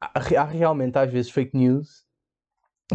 há 0.00 0.44
realmente 0.44 0.98
às 0.98 1.10
vezes 1.10 1.30
fake 1.30 1.56
news 1.56 2.04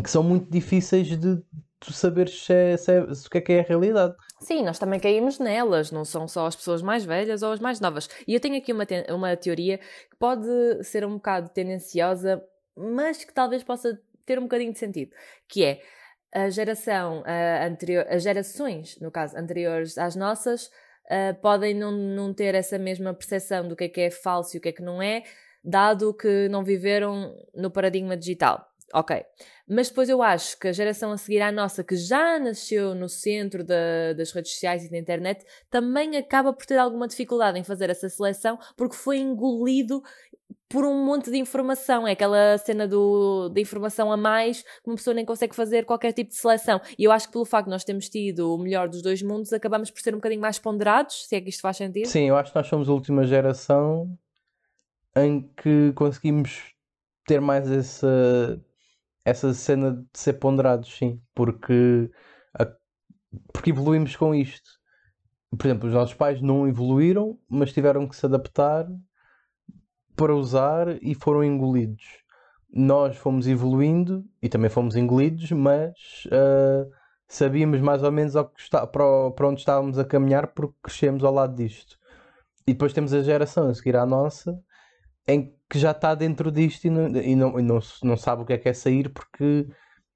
que 0.03 0.09
são 0.09 0.21
muito 0.21 0.49
difíceis 0.51 1.07
de 1.07 1.41
tu 1.79 1.93
saberes 1.93 2.45
se, 2.45 2.53
é, 2.53 2.77
se, 2.77 2.91
é, 2.91 3.13
se 3.13 3.27
o 3.27 3.29
que 3.29 3.37
é 3.37 3.41
que 3.41 3.53
é 3.53 3.59
a 3.59 3.63
realidade. 3.63 4.15
Sim, 4.41 4.63
nós 4.63 4.79
também 4.79 4.99
caímos 4.99 5.39
nelas, 5.39 5.91
não 5.91 6.05
são 6.05 6.27
só 6.27 6.45
as 6.47 6.55
pessoas 6.55 6.81
mais 6.81 7.05
velhas 7.05 7.41
ou 7.43 7.51
as 7.51 7.59
mais 7.59 7.79
novas. 7.79 8.09
E 8.27 8.33
eu 8.33 8.39
tenho 8.39 8.57
aqui 8.57 8.71
uma, 8.71 8.85
uma 9.09 9.35
teoria 9.35 9.77
que 9.77 10.17
pode 10.19 10.47
ser 10.83 11.05
um 11.05 11.15
bocado 11.15 11.49
tendenciosa, 11.49 12.43
mas 12.75 13.23
que 13.23 13.33
talvez 13.33 13.63
possa 13.63 13.99
ter 14.25 14.37
um 14.37 14.43
bocadinho 14.43 14.73
de 14.73 14.79
sentido, 14.79 15.11
que 15.47 15.63
é 15.63 15.81
a 16.33 16.49
geração 16.49 17.21
uh, 17.21 17.65
anterior, 17.65 18.05
as 18.09 18.21
gerações, 18.21 18.99
no 18.99 19.09
caso, 19.09 19.37
anteriores 19.37 19.97
às 19.97 20.15
nossas, 20.15 20.65
uh, 20.65 21.33
podem 21.41 21.73
não, 21.73 21.91
não 21.91 22.33
ter 22.33 22.53
essa 22.53 22.77
mesma 22.77 23.13
percepção 23.13 23.67
do 23.67 23.75
que 23.75 23.85
é 23.85 23.89
que 23.89 24.01
é 24.01 24.11
falso 24.11 24.55
e 24.55 24.59
o 24.59 24.61
que 24.61 24.69
é 24.69 24.71
que 24.71 24.83
não 24.83 25.01
é, 25.01 25.23
dado 25.63 26.13
que 26.13 26.47
não 26.49 26.63
viveram 26.63 27.33
no 27.55 27.71
paradigma 27.71 28.15
digital. 28.15 28.67
Ok. 28.93 29.21
Mas 29.67 29.89
depois 29.89 30.07
eu 30.07 30.21
acho 30.21 30.57
que 30.57 30.69
a 30.69 30.71
geração 30.71 31.11
a 31.11 31.17
seguir 31.17 31.41
à 31.41 31.51
nossa, 31.51 31.83
que 31.83 31.95
já 31.95 32.39
nasceu 32.39 32.95
no 32.95 33.09
centro 33.09 33.63
da, 33.63 34.13
das 34.15 34.31
redes 34.31 34.53
sociais 34.53 34.85
e 34.85 34.89
da 34.89 34.97
internet, 34.97 35.45
também 35.69 36.15
acaba 36.15 36.53
por 36.53 36.65
ter 36.65 36.77
alguma 36.77 37.07
dificuldade 37.07 37.59
em 37.59 37.63
fazer 37.63 37.89
essa 37.89 38.07
seleção 38.07 38.57
porque 38.77 38.95
foi 38.95 39.17
engolido 39.17 40.01
por 40.69 40.85
um 40.85 41.05
monte 41.05 41.29
de 41.29 41.37
informação. 41.37 42.07
É 42.07 42.11
aquela 42.11 42.57
cena 42.57 42.87
do, 42.87 43.49
de 43.49 43.61
informação 43.61 44.11
a 44.11 44.15
mais 44.15 44.61
que 44.61 44.87
uma 44.89 44.95
pessoa 44.95 45.13
nem 45.13 45.25
consegue 45.25 45.55
fazer 45.55 45.85
qualquer 45.85 46.13
tipo 46.13 46.29
de 46.29 46.37
seleção. 46.37 46.79
E 46.97 47.03
eu 47.03 47.11
acho 47.11 47.27
que 47.27 47.33
pelo 47.33 47.45
facto 47.45 47.65
de 47.65 47.71
nós 47.71 47.83
termos 47.83 48.07
tido 48.09 48.53
o 48.53 48.57
melhor 48.57 48.87
dos 48.87 49.01
dois 49.01 49.21
mundos, 49.21 49.51
acabamos 49.51 49.91
por 49.91 49.99
ser 50.01 50.13
um 50.13 50.17
bocadinho 50.17 50.41
mais 50.41 50.59
ponderados, 50.59 51.27
se 51.27 51.35
é 51.35 51.41
que 51.41 51.49
isto 51.49 51.61
faz 51.61 51.75
sentido. 51.75 52.07
Sim, 52.07 52.29
eu 52.29 52.37
acho 52.37 52.51
que 52.51 52.57
nós 52.57 52.67
somos 52.67 52.87
a 52.87 52.93
última 52.93 53.25
geração 53.25 54.17
em 55.15 55.41
que 55.61 55.91
conseguimos 55.93 56.73
ter 57.25 57.41
mais 57.41 57.69
essa 57.69 58.61
essa 59.27 59.53
cena 59.53 59.91
de 59.91 60.19
ser 60.19 60.33
ponderados, 60.33 60.97
sim, 60.97 61.21
porque, 61.35 62.09
a, 62.57 62.65
porque 63.51 63.71
evoluímos 63.71 64.15
com 64.15 64.33
isto. 64.33 64.69
Por 65.49 65.67
exemplo, 65.67 65.89
os 65.89 65.93
nossos 65.93 66.15
pais 66.15 66.41
não 66.41 66.65
evoluíram, 66.65 67.37
mas 67.49 67.73
tiveram 67.73 68.07
que 68.07 68.15
se 68.15 68.25
adaptar 68.25 68.87
para 70.15 70.33
usar 70.33 71.03
e 71.03 71.13
foram 71.13 71.43
engolidos. 71.43 72.05
Nós 72.73 73.17
fomos 73.17 73.47
evoluindo 73.47 74.25
e 74.41 74.47
também 74.47 74.69
fomos 74.69 74.95
engolidos, 74.95 75.51
mas 75.51 75.91
uh, 76.27 76.89
sabíamos 77.27 77.81
mais 77.81 78.03
ou 78.03 78.11
menos 78.13 78.33
ao 78.37 78.47
que 78.47 78.61
está, 78.61 78.87
para, 78.87 79.31
para 79.31 79.49
onde 79.49 79.59
estávamos 79.59 79.99
a 79.99 80.05
caminhar 80.05 80.47
porque 80.53 80.77
crescemos 80.81 81.25
ao 81.25 81.33
lado 81.33 81.53
disto. 81.53 81.99
E 82.65 82.71
depois 82.71 82.93
temos 82.93 83.13
a 83.13 83.21
geração 83.21 83.67
a 83.67 83.73
seguir 83.73 83.97
à 83.97 84.05
nossa 84.05 84.57
em 85.27 85.47
que 85.49 85.56
já 85.75 85.91
está 85.91 86.15
dentro 86.15 86.51
disto 86.51 86.85
e, 86.85 86.89
não, 86.89 87.07
e, 87.07 87.35
não, 87.35 87.59
e 87.59 87.63
não, 87.63 87.79
não 88.03 88.17
sabe 88.17 88.43
o 88.43 88.45
que 88.45 88.53
é 88.53 88.57
que 88.57 88.69
é 88.69 88.73
sair 88.73 89.09
porque 89.09 89.67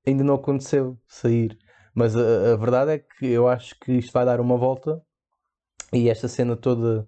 ainda 0.06 0.24
não 0.24 0.36
aconteceu 0.36 0.98
sair. 1.08 1.58
Mas 1.94 2.16
a, 2.16 2.54
a, 2.54 2.58
verdade 2.58 2.92
é 2.92 3.00
que 3.00 3.26
eu 3.28 3.48
acho 3.48 3.78
que 3.80 3.94
isto 3.94 4.14
vai 4.14 4.26
dar 4.26 4.40
uma 4.40 4.58
volta 4.58 5.02
e 5.94 6.10
esta 6.10 6.28
cena 6.28 6.56
toda 6.56 7.06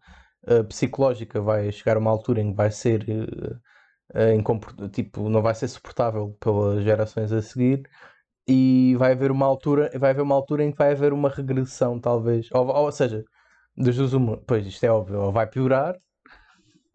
uh, 0.48 0.64
psicológica 0.66 1.42
vai 1.42 1.72
chegar 1.72 1.96
a 1.96 2.00
uma 2.00 2.12
altura 2.12 2.42
em 2.42 2.52
que 2.52 2.58
vai 2.58 2.72
ser 2.72 3.06
uh, 3.10 4.90
tipo, 4.92 5.30
não 5.30 5.42
vai 5.42 5.56
ser 5.56 5.68
suportável 5.68 6.36
pelas 6.40 6.84
gerações 6.84 7.32
a 7.32 7.42
seguir 7.42 7.84
e 8.48 8.96
vai 8.98 9.14
haver 9.14 9.32
uma 9.32 9.46
altura, 9.46 9.90
vai 9.98 10.12
haver 10.12 10.22
uma 10.22 10.36
altura 10.36 10.64
em 10.64 10.72
que 10.72 10.78
vai 10.78 10.92
haver 10.92 11.14
uma 11.14 11.30
regressão, 11.30 12.00
talvez. 12.00 12.50
Ou, 12.52 12.68
ou 12.68 12.92
seja, 12.92 13.24
das 13.78 13.96
duas 13.96 14.14
uma, 14.14 14.38
pois 14.38 14.66
isto 14.68 14.84
é 14.84 14.92
óbvio, 14.92 15.22
ou 15.22 15.32
vai 15.32 15.48
piorar 15.48 15.96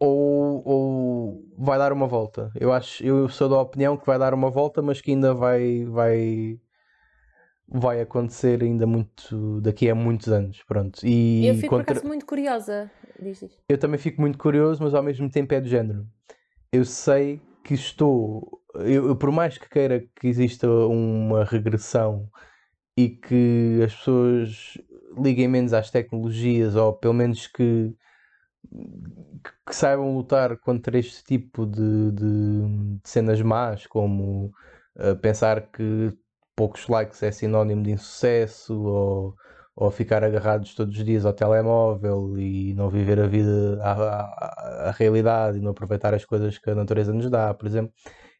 ou, 0.01 0.63
ou 0.65 1.45
vai 1.57 1.79
dar 1.79 1.93
uma 1.93 2.07
volta. 2.07 2.51
Eu 2.55 2.73
acho, 2.73 3.05
eu 3.05 3.29
sou 3.29 3.49
da 3.49 3.61
opinião 3.61 3.97
que 3.97 4.07
vai 4.07 4.19
dar 4.19 4.33
uma 4.33 4.51
volta, 4.51 4.81
mas 4.81 5.01
que 5.01 5.11
ainda 5.11 5.35
vai, 5.35 5.85
vai, 5.85 6.61
vai 7.69 8.01
acontecer 8.01 8.63
ainda 8.63 8.87
muito 8.87 9.61
daqui 9.61 9.91
a 9.91 9.95
muitos 9.95 10.29
anos. 10.29 10.63
Pronto. 10.65 11.05
E 11.05 11.47
eu 11.47 11.55
fico 11.55 11.71
contra... 11.71 11.85
por 11.87 11.93
acaso 11.93 12.07
muito 12.07 12.27
curiosa. 12.27 12.91
Diz, 13.21 13.41
diz. 13.41 13.59
Eu 13.69 13.79
também 13.79 13.99
fico 13.99 14.21
muito 14.21 14.39
curioso, 14.39 14.83
mas 14.83 14.95
ao 14.95 15.03
mesmo 15.03 15.29
tempo 15.29 15.53
é 15.55 15.61
do 15.61 15.69
género. 15.69 16.07
Eu 16.73 16.85
sei 16.85 17.41
que 17.65 17.75
estou. 17.75 18.61
Eu, 18.75 19.09
eu, 19.09 19.17
por 19.17 19.33
mais 19.33 19.59
que 19.59 19.69
queira 19.69 20.05
que 20.21 20.29
exista 20.29 20.69
uma 20.69 21.45
regressão 21.45 22.29
e 22.97 23.09
que 23.09 23.81
as 23.85 23.95
pessoas 23.95 24.79
liguem 25.21 25.49
menos 25.49 25.73
às 25.73 25.91
tecnologias, 25.91 26.77
ou 26.77 26.93
pelo 26.93 27.15
menos 27.15 27.47
que 27.47 27.93
que, 29.67 29.75
saibam 29.75 30.17
lutar 30.17 30.57
contra 30.59 30.99
este 30.99 31.23
tipo 31.25 31.67
de, 31.67 32.13
de, 32.13 32.99
de 32.99 33.09
cenas 33.09 33.41
más, 33.43 33.87
como 33.87 34.53
uh, 34.97 35.17
pensar 35.21 35.71
que 35.71 36.13
poucos 36.57 36.89
likes 36.89 37.23
é 37.23 37.31
sinónimo 37.31 37.83
de 37.83 37.93
insucesso 37.93 38.75
ou, 38.81 39.35
ou 39.77 39.91
ficar 39.91 40.25
agarrados 40.25 40.75
todos 40.75 40.99
os 40.99 41.05
dias 41.05 41.25
ao 41.25 41.33
telemóvel 41.33 42.37
e 42.39 42.75
não 42.75 42.91
viver 42.91 43.21
a 43.21 43.27
vida, 43.27 43.79
a, 43.83 43.93
a, 43.93 44.89
a 44.89 44.91
realidade 44.91 45.59
e 45.59 45.61
não 45.61 45.71
aproveitar 45.71 46.15
as 46.15 46.25
coisas 46.25 46.59
que 46.59 46.71
a 46.71 46.75
natureza 46.75 47.13
nos 47.13 47.31
dá, 47.31 47.55
por 47.55 47.67
exemplo. 47.67 47.93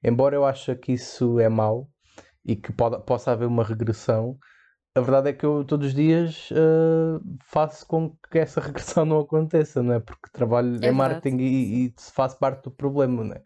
Embora 0.03 0.35
eu 0.35 0.45
ache 0.45 0.75
que 0.77 0.93
isso 0.93 1.39
é 1.41 1.49
mau 1.49 1.89
e 2.45 2.57
que 2.57 2.73
pode, 2.73 3.05
possa 3.05 3.33
haver 3.33 3.47
uma 3.47 3.65
regressão, 3.65 4.39
a 4.95 5.01
verdade 5.01 5.31
é 5.31 5.33
que 5.33 5.45
eu 5.45 5.65
todos 5.65 5.89
os 5.89 5.95
dias 5.95 6.51
uh, 6.51 7.21
faço 7.41 7.87
com 7.87 8.17
que 8.31 8.39
essa 8.39 8.61
regressão 8.61 9.05
não 9.05 9.21
aconteça, 9.21 9.83
não 9.83 9.95
é? 9.95 10.01
Porque 10.01 10.31
trabalho 10.33 10.79
é 10.83 10.89
em 10.89 10.93
marketing 10.93 11.37
e, 11.39 11.87
e, 11.87 11.95
faço 12.13 12.39
parte 12.39 12.65
do 12.65 12.71
problema, 12.71 13.25
não 13.25 13.35
é? 13.35 13.43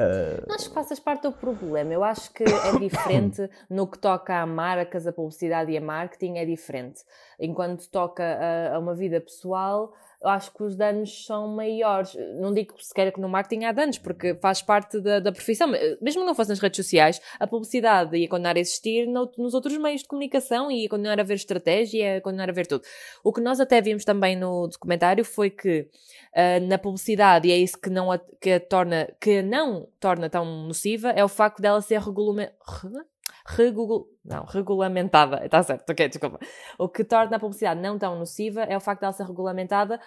Uh... 0.00 0.46
Não 0.48 0.54
acho 0.54 0.68
que 0.68 0.74
faças 0.74 1.00
parte 1.00 1.22
do 1.22 1.32
problema. 1.32 1.92
Eu 1.92 2.02
acho 2.04 2.32
que 2.32 2.44
é 2.44 2.78
diferente 2.78 3.48
no 3.68 3.86
que 3.86 3.98
toca 3.98 4.40
a 4.40 4.46
marcas, 4.46 5.06
a 5.06 5.12
publicidade 5.12 5.72
e 5.72 5.76
a 5.76 5.80
marketing, 5.80 6.38
é 6.38 6.44
diferente. 6.44 7.00
Enquanto 7.38 7.90
toca 7.90 8.24
a, 8.24 8.76
a 8.76 8.78
uma 8.78 8.94
vida 8.94 9.20
pessoal, 9.20 9.92
acho 10.22 10.52
que 10.52 10.62
os 10.62 10.76
danos 10.76 11.24
são 11.24 11.48
maiores. 11.48 12.14
Não 12.38 12.52
digo 12.52 12.74
sequer 12.78 13.12
que 13.12 13.20
no 13.20 13.28
marketing 13.28 13.64
há 13.64 13.72
danos, 13.72 13.98
porque 13.98 14.34
faz 14.34 14.60
parte 14.60 15.00
da, 15.00 15.20
da 15.20 15.32
profissão. 15.32 15.68
Mesmo 16.00 16.22
que 16.22 16.26
não 16.26 16.34
fosse 16.34 16.50
nas 16.50 16.58
redes 16.58 16.76
sociais, 16.76 17.20
a 17.38 17.46
publicidade 17.46 18.16
ia 18.16 18.28
continuar 18.28 18.56
a 18.56 18.60
existir 18.60 19.06
no, 19.06 19.30
nos 19.38 19.54
outros 19.54 19.76
meios 19.78 20.02
de 20.02 20.08
comunicação 20.08 20.70
e 20.70 20.82
ia 20.82 20.88
continuar 20.88 21.18
a 21.18 21.22
haver 21.22 21.34
estratégia, 21.34 22.14
ia 22.14 22.20
continuar 22.20 22.50
a 22.50 22.52
ver 22.52 22.66
tudo. 22.66 22.84
O 23.24 23.32
que 23.32 23.40
nós 23.40 23.60
até 23.60 23.80
vimos 23.80 24.04
também 24.04 24.36
no 24.36 24.68
documentário 24.68 25.24
foi 25.24 25.50
que 25.50 25.88
uh, 26.34 26.66
na 26.66 26.78
publicidade, 26.78 27.48
e 27.48 27.52
é 27.52 27.56
isso 27.56 27.78
que, 27.78 27.88
não 27.88 28.12
a, 28.12 28.18
que 28.18 28.52
a 28.52 28.60
torna, 28.60 29.08
que 29.20 29.42
não 29.42 29.88
torna 29.98 30.28
tão 30.28 30.44
nociva, 30.66 31.10
é 31.10 31.24
o 31.24 31.28
facto 31.28 31.62
dela 31.62 31.80
ser 31.80 32.00
regulamentada 32.00 33.06
regul... 33.46 34.08
não, 34.24 34.44
regulamentada. 34.44 35.44
Está 35.44 35.62
certo, 35.62 35.90
ok, 35.90 36.08
desculpa. 36.08 36.38
O 36.78 36.88
que 36.88 37.04
torna 37.04 37.36
a 37.36 37.40
publicidade 37.40 37.80
não 37.80 37.98
tão 37.98 38.18
nociva 38.18 38.62
é 38.62 38.76
o 38.76 38.80
facto 38.80 39.00
de 39.00 39.06
ela 39.06 39.12
ser 39.12 39.24
regulamentada, 39.24 40.00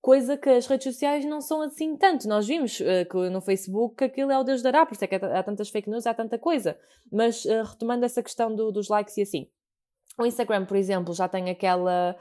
coisa 0.00 0.36
que 0.36 0.48
as 0.48 0.66
redes 0.66 0.92
sociais 0.92 1.24
não 1.24 1.40
são 1.40 1.62
assim 1.62 1.96
tanto. 1.96 2.28
Nós 2.28 2.46
vimos 2.46 2.80
uh, 2.80 3.08
que 3.10 3.30
no 3.30 3.40
Facebook 3.40 4.02
aquilo 4.02 4.30
é 4.30 4.38
o 4.38 4.44
Deus 4.44 4.62
dará, 4.62 4.86
por 4.86 4.94
isso 4.94 5.04
é 5.04 5.06
que 5.06 5.16
há 5.16 5.42
tantas 5.42 5.68
fake 5.68 5.90
news, 5.90 6.06
há 6.06 6.14
tanta 6.14 6.38
coisa. 6.38 6.78
Mas 7.10 7.44
uh, 7.44 7.62
retomando 7.64 8.04
essa 8.04 8.22
questão 8.22 8.54
do, 8.54 8.70
dos 8.70 8.88
likes 8.88 9.16
e 9.16 9.22
assim. 9.22 9.48
O 10.18 10.26
Instagram, 10.26 10.64
por 10.64 10.76
exemplo, 10.76 11.14
já 11.14 11.28
tem 11.28 11.48
aquela 11.48 12.16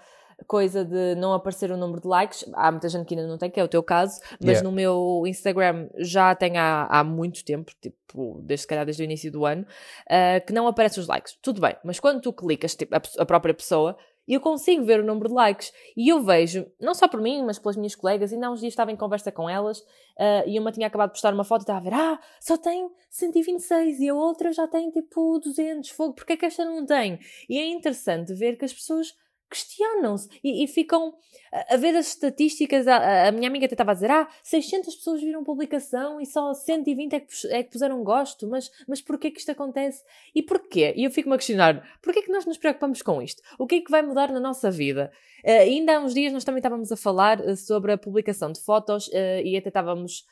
coisa 0.45 0.86
de 0.86 1.15
não 1.15 1.34
aparecer 1.34 1.71
o 1.71 1.78
número 1.78 2.02
de 2.02 2.08
likes. 2.08 2.45
Há 2.54 2.71
muita 2.71 2.89
gente 2.89 3.06
que 3.06 3.15
ainda 3.15 3.28
não 3.28 3.38
tem, 3.38 3.50
que 3.50 3.60
é 3.60 3.63
o 3.63 3.67
teu 3.67 3.82
caso, 3.82 4.19
mas 4.39 4.58
yeah. 4.58 4.63
no 4.63 4.71
meu 4.71 5.23
Instagram 5.26 5.89
já 5.97 6.36
tem 6.36 6.58
há, 6.58 6.86
há 6.86 7.04
muito 7.04 7.43
tempo, 7.43 7.71
tipo, 7.82 8.41
desde 8.43 8.62
se 8.62 8.67
calhar 8.67 8.86
desde 8.86 9.02
o 9.02 9.06
início 9.06 9.32
do 9.32 9.45
ano, 9.45 9.63
uh, 9.63 10.45
que 10.45 10.54
não 10.54 10.67
aparecem 10.67 11.02
os 11.02 11.08
likes. 11.08 11.38
Tudo 11.41 11.62
bem, 11.62 11.76
mas 11.84 12.00
quando 12.00 12.21
tu 12.21 12.32
clicas, 12.32 12.76
tipo, 12.76 12.95
a, 12.95 13.02
a 13.19 13.26
própria 13.26 13.54
pessoa, 13.54 13.97
eu 14.28 14.41
consigo 14.41 14.84
ver 14.84 15.00
o 15.00 15.06
número 15.06 15.30
de 15.30 15.36
likes. 15.36 15.71
E 15.95 16.10
eu 16.10 16.21
vejo, 16.21 16.69
não 16.80 16.93
só 16.93 17.08
por 17.08 17.21
mim, 17.21 17.43
mas 17.45 17.58
pelas 17.58 17.78
minhas 17.78 17.95
colegas, 17.95 18.34
ainda 18.34 18.47
há 18.47 18.52
uns 18.52 18.60
dias 18.60 18.73
estava 18.73 18.91
em 18.91 18.95
conversa 18.95 19.32
com 19.32 19.50
elas 19.50 19.80
uh, 19.80 20.43
e 20.45 20.60
uma 20.60 20.71
tinha 20.71 20.88
acabado 20.88 21.10
de 21.10 21.13
postar 21.13 21.34
uma 21.34 21.45
foto 21.45 21.62
e 21.62 21.63
estava 21.63 21.80
a 21.80 21.82
ver, 21.82 21.93
ah, 21.93 22.19
só 22.39 22.58
tem 22.58 22.89
126 23.10 24.00
e 24.02 24.10
a 24.10 24.13
outra 24.13 24.52
já 24.52 24.67
tem 24.67 24.91
tipo 24.91 25.39
200, 25.39 25.89
fogo, 25.91 26.13
porque 26.13 26.34
é 26.34 26.38
que 26.38 26.45
esta 26.45 26.65
não 26.65 26.86
tem? 26.86 27.19
E 27.50 27.58
é 27.58 27.67
interessante 27.67 28.34
ver 28.34 28.58
que 28.58 28.65
as 28.65 28.73
pessoas 28.73 29.15
questionam-se 29.49 30.29
e, 30.43 30.63
e, 30.63 30.67
ficam 30.67 31.13
a, 31.51 31.75
a, 31.75 31.77
ver 31.77 31.95
as 31.95 32.07
estatísticas. 32.07 32.88
A, 32.88 33.27
a 33.27 33.31
minha 33.31 33.47
amiga 33.47 33.65
até 33.65 33.73
estava 33.73 33.91
a 33.91 33.93
dizer: 33.93 34.12
ah, 34.12 34.27
600 34.43 34.95
pessoas 34.95 35.21
viram 35.21 35.43
publicação 35.43 36.19
e 36.19 36.25
só 36.25 36.53
120 36.53 37.13
é 37.13 37.19
que, 37.19 37.27
é 37.49 37.63
que 37.63 37.71
puseram 37.71 38.03
gosto, 38.03 38.47
mas, 38.47 38.69
mas 38.88 39.01
porquê 39.01 39.31
que 39.31 39.39
isto 39.39 39.51
acontece? 39.51 40.03
E 40.36 40.41
porquê? 40.43 40.93
E 40.95 41.03
eu 41.03 41.12
fico-me 41.12 41.36
a 41.36 41.38
questionar: 41.38 41.83
porquê 42.01 42.21
que 42.21 42.31
nós 42.31 42.45
nos 42.45 42.57
preocupamos 42.57 43.01
com 43.01 43.21
isto? 43.21 43.41
O 43.57 43.65
que 43.65 43.75
é 43.75 43.81
que 43.81 43.91
vai 43.91 44.01
mudar 44.01 44.31
na 44.31 44.39
nossa 44.39 44.69
vida? 44.69 45.12
Uh, 45.45 45.62
ainda 45.62 45.97
há 45.97 45.99
uns 45.99 46.13
dias 46.13 46.33
nós 46.33 46.43
também 46.43 46.60
estávamos 46.60 46.91
a 46.91 46.97
falar 46.97 47.39
uh, 47.39 47.55
sobre 47.55 47.91
a 47.91 47.97
publicação 47.97 48.51
de 48.51 48.60
fotos 48.60 49.07
uh, 49.07 49.41
e 49.43 49.55
até 49.55 49.69
estávamos 49.69 50.25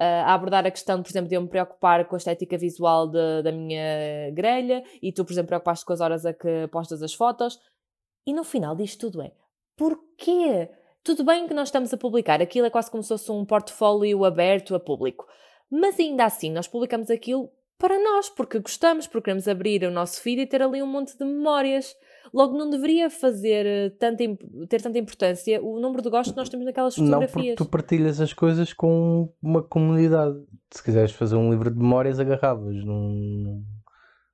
a 0.00 0.34
abordar 0.34 0.66
a 0.66 0.70
questão, 0.70 1.02
por 1.02 1.10
exemplo, 1.10 1.28
de 1.28 1.36
eu 1.36 1.42
me 1.42 1.48
preocupar 1.48 2.06
com 2.06 2.16
a 2.16 2.18
estética 2.18 2.56
visual 2.56 3.08
de, 3.08 3.42
da 3.42 3.52
minha 3.52 4.30
grelha 4.32 4.82
e 5.02 5.12
tu, 5.12 5.24
por 5.24 5.32
exemplo, 5.32 5.48
preocupaste 5.48 5.84
com 5.84 5.92
as 5.92 6.00
horas 6.00 6.24
a 6.26 6.32
que 6.32 6.66
postas 6.72 7.02
as 7.02 7.14
fotos. 7.14 7.58
E 8.26 8.32
no 8.32 8.44
final 8.44 8.74
disto 8.76 9.10
tudo 9.10 9.22
é 9.22 9.32
porquê? 9.76 10.70
Tudo 11.02 11.24
bem 11.24 11.48
que 11.48 11.54
nós 11.54 11.68
estamos 11.68 11.92
a 11.92 11.96
publicar, 11.96 12.40
aquilo 12.40 12.66
é 12.66 12.70
quase 12.70 12.90
como 12.90 13.02
se 13.02 13.08
fosse 13.08 13.30
um 13.32 13.44
portfólio 13.44 14.24
aberto 14.24 14.74
a 14.74 14.80
público, 14.80 15.26
mas 15.68 15.98
ainda 15.98 16.24
assim 16.24 16.52
nós 16.52 16.68
publicamos 16.68 17.10
aquilo 17.10 17.50
para 17.76 17.98
nós, 17.98 18.28
porque 18.28 18.60
gostamos, 18.60 19.08
porque 19.08 19.24
queremos 19.24 19.48
abrir 19.48 19.82
o 19.82 19.90
nosso 19.90 20.20
feed 20.20 20.42
e 20.42 20.46
ter 20.46 20.62
ali 20.62 20.80
um 20.80 20.86
monte 20.86 21.18
de 21.18 21.24
memórias. 21.24 21.96
Logo, 22.32 22.56
não 22.56 22.70
deveria 22.70 23.10
fazer 23.10 23.66
eh, 23.66 23.90
tanta, 23.98 24.22
ter 24.68 24.80
tanta 24.80 24.98
importância 24.98 25.60
o 25.60 25.80
número 25.80 26.00
de 26.00 26.08
gostos 26.08 26.32
que 26.32 26.38
nós 26.38 26.48
temos 26.48 26.64
naquelas 26.64 26.94
fotografias. 26.94 27.34
Não, 27.34 27.42
porque 27.42 27.54
tu 27.56 27.64
partilhas 27.66 28.20
as 28.20 28.32
coisas 28.32 28.72
com 28.72 29.28
uma 29.42 29.60
comunidade. 29.60 30.38
Se 30.70 30.82
quiseres 30.82 31.10
fazer 31.10 31.34
um 31.34 31.50
livro 31.50 31.72
de 31.72 31.76
memórias, 31.76 32.20
agarravas 32.20 32.76
num, 32.84 33.64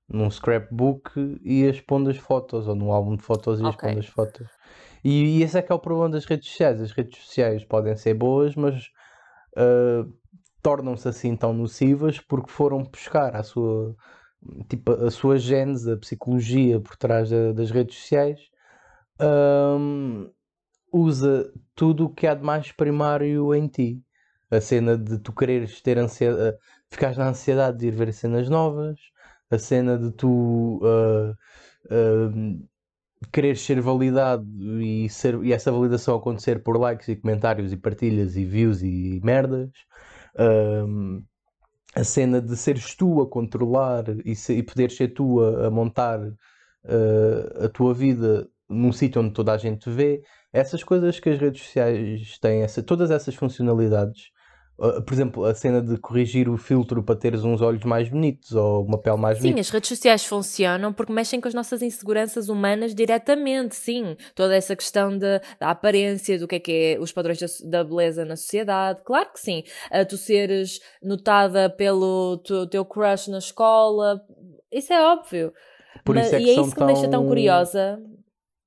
num 0.09 0.31
scrapbook 0.31 1.11
e 1.43 1.63
ias 1.63 1.81
pondo 1.81 2.11
as 2.11 2.17
fotos, 2.17 2.67
ou 2.67 2.75
num 2.75 2.93
álbum 2.93 3.17
de 3.17 3.23
fotos 3.23 3.61
e 3.61 3.65
okay. 3.65 3.91
pondo 3.91 4.01
as 4.01 4.07
fotos. 4.07 4.49
E, 5.05 5.39
e, 5.39 5.43
esse 5.43 5.59
é 5.59 5.63
que 5.63 5.71
é 5.71 5.75
o 5.75 5.79
problema 5.79 6.11
das 6.11 6.25
redes 6.25 6.49
sociais. 6.49 6.81
As 6.81 6.93
redes 6.93 7.23
sociais 7.23 7.65
podem 7.65 7.95
ser 7.95 8.15
boas, 8.15 8.55
mas 8.57 8.91
uh, 9.57 10.13
tornam-se 10.63 11.09
assim 11.09 11.37
tão 11.37 11.53
nocivas 11.53 12.19
porque 12.19 12.51
foram 12.51 12.83
buscar 12.83 13.37
a 13.37 13.43
sua, 13.43 13.95
tipo, 14.69 14.93
a 14.93 15.11
sua 15.11 15.39
gênese, 15.39 15.93
a 15.93 15.97
psicologia 15.97 16.81
por 16.81 16.97
trás 16.97 17.31
da, 17.31 17.53
das 17.53 17.71
redes 17.71 17.97
sociais. 17.97 18.41
Um, 19.21 20.31
usa 20.93 21.53
tudo 21.75 22.07
o 22.07 22.15
que 22.15 22.27
há 22.27 22.35
de 22.35 22.43
mais 22.43 22.73
primário 22.73 23.55
em 23.55 23.67
ti. 23.69 24.03
A 24.51 24.61
cena 24.61 24.97
de 24.97 25.19
tu 25.19 25.33
quereres 25.33 25.83
ter 25.83 25.99
ansiedade, 25.99 26.57
ficares 26.89 27.19
na 27.19 27.29
ansiedade 27.29 27.79
de 27.79 27.89
ir 27.89 27.91
ver 27.91 28.13
cenas 28.15 28.49
novas, 28.49 28.99
a 29.51 29.59
cena 29.59 29.99
de 29.99 30.11
tu 30.13 30.81
uh, 30.83 31.31
uh, 31.91 32.69
quereres 33.33 33.61
ser 33.61 33.81
validado 33.81 34.47
e, 34.81 35.09
ser, 35.09 35.43
e 35.45 35.53
essa 35.53 35.73
validação 35.73 36.17
acontecer 36.17 36.63
por 36.63 36.79
likes 36.79 37.09
e 37.09 37.17
comentários 37.17 37.73
e 37.73 37.77
partilhas 37.77 38.37
e 38.37 38.45
views 38.45 38.83
e 38.83 39.21
merdas. 39.23 39.71
Um, 40.39 41.25
a 41.95 42.05
cena 42.05 42.41
de 42.41 42.57
seres 42.57 42.95
tu 42.95 43.21
a 43.21 43.29
controlar 43.29 44.05
e, 44.25 44.37
se, 44.37 44.55
e 44.55 44.63
poderes 44.63 44.97
ser 44.97 45.09
tu 45.09 45.41
a, 45.41 45.67
a 45.67 45.71
montar 45.71 46.21
uh, 46.21 47.65
a 47.65 47.69
tua 47.69 47.95
vida 47.95 48.49
num 48.69 48.93
sítio 48.93 49.23
onde 49.23 49.33
toda 49.33 49.53
a 49.53 49.59
gente 49.59 49.89
vê, 49.89 50.23
essas 50.53 50.85
coisas 50.85 51.19
que 51.19 51.31
as 51.31 51.39
redes 51.39 51.63
sociais 51.63 52.39
têm, 52.39 52.63
essa, 52.63 52.83
todas 52.83 53.11
essas 53.11 53.35
funcionalidades 53.35 54.31
por 54.79 55.13
exemplo, 55.13 55.45
a 55.45 55.55
cena 55.55 55.83
de 55.83 55.99
corrigir 55.99 56.49
o 56.49 56.57
filtro 56.57 57.03
para 57.03 57.17
teres 57.17 57.43
uns 57.43 57.61
olhos 57.61 57.83
mais 57.83 58.09
bonitos 58.09 58.53
ou 58.53 58.85
uma 58.85 58.97
pele 58.97 59.17
mais 59.17 59.39
sim, 59.39 59.43
bonita. 59.43 59.57
Sim, 59.57 59.61
as 59.61 59.71
redes 59.71 59.89
sociais 59.89 60.25
funcionam 60.25 60.93
porque 60.93 61.13
mexem 61.13 61.41
com 61.41 61.49
as 61.49 61.55
nossas 61.55 61.83
inseguranças 61.83 62.49
humanas 62.49 62.95
diretamente, 62.95 63.75
sim. 63.75 64.17
Toda 64.37 64.55
essa 64.55 64.77
questão 64.77 65.19
de, 65.19 65.41
da 65.59 65.71
aparência, 65.71 66.39
do 66.39 66.47
que 66.47 66.57
é 66.57 66.61
que 66.61 66.73
é 66.73 67.01
os 67.01 67.11
padrões 67.11 67.39
da, 67.63 67.83
beleza 67.83 68.25
na 68.25 68.37
sociedade, 68.37 69.01
claro 69.05 69.33
que 69.33 69.41
sim. 69.41 69.65
Uh, 69.91 70.07
tu 70.09 70.17
seres 70.17 70.79
notada 71.03 71.69
pelo 71.69 72.39
teu, 72.39 72.67
teu 72.69 72.85
crush 72.85 73.29
na 73.29 73.39
escola, 73.39 74.21
isso 74.71 74.93
é 74.93 75.05
óbvio. 75.05 75.53
Por 76.05 76.15
Mas, 76.15 76.27
isso 76.27 76.37
é 76.37 76.39
que 76.39 76.45
e 76.45 76.51
é 76.51 76.53
isso 76.53 76.71
que 76.71 76.77
tão... 76.77 76.87
me 76.87 76.93
deixa 76.93 77.11
tão 77.11 77.27
curiosa. 77.27 78.01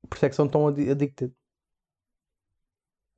Por 0.10 0.16
isso 0.18 0.26
é 0.26 0.30
que 0.30 0.36
são 0.36 0.48
tão 0.48 0.68
addicted. 0.68 1.32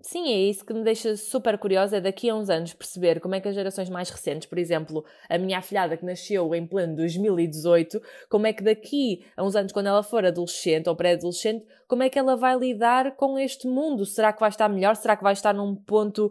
Sim, 0.05 0.33
é 0.33 0.37
isso 0.37 0.65
que 0.65 0.73
me 0.73 0.83
deixa 0.83 1.15
super 1.15 1.57
curiosa, 1.57 1.95
é 1.95 2.01
daqui 2.01 2.29
a 2.29 2.35
uns 2.35 2.49
anos 2.49 2.73
perceber 2.73 3.21
como 3.21 3.35
é 3.35 3.39
que 3.39 3.47
as 3.47 3.55
gerações 3.55 3.89
mais 3.89 4.09
recentes, 4.09 4.49
por 4.49 4.57
exemplo, 4.57 5.05
a 5.29 5.37
minha 5.37 5.59
afilhada 5.59 5.95
que 5.95 6.03
nasceu 6.03 6.53
em 6.53 6.67
pleno 6.67 6.93
2018, 6.97 8.01
como 8.29 8.45
é 8.45 8.51
que 8.51 8.61
daqui 8.61 9.25
a 9.37 9.41
uns 9.41 9.55
anos, 9.55 9.71
quando 9.71 9.87
ela 9.87 10.03
for 10.03 10.25
adolescente 10.25 10.89
ou 10.89 10.95
pré-adolescente, 10.95 11.65
como 11.87 12.03
é 12.03 12.09
que 12.09 12.19
ela 12.19 12.35
vai 12.35 12.53
lidar 12.57 13.15
com 13.15 13.39
este 13.39 13.65
mundo? 13.65 14.05
Será 14.05 14.33
que 14.33 14.41
vai 14.41 14.49
estar 14.49 14.67
melhor? 14.67 14.97
Será 14.97 15.15
que 15.15 15.23
vai 15.23 15.31
estar 15.31 15.53
num 15.53 15.73
ponto 15.73 16.29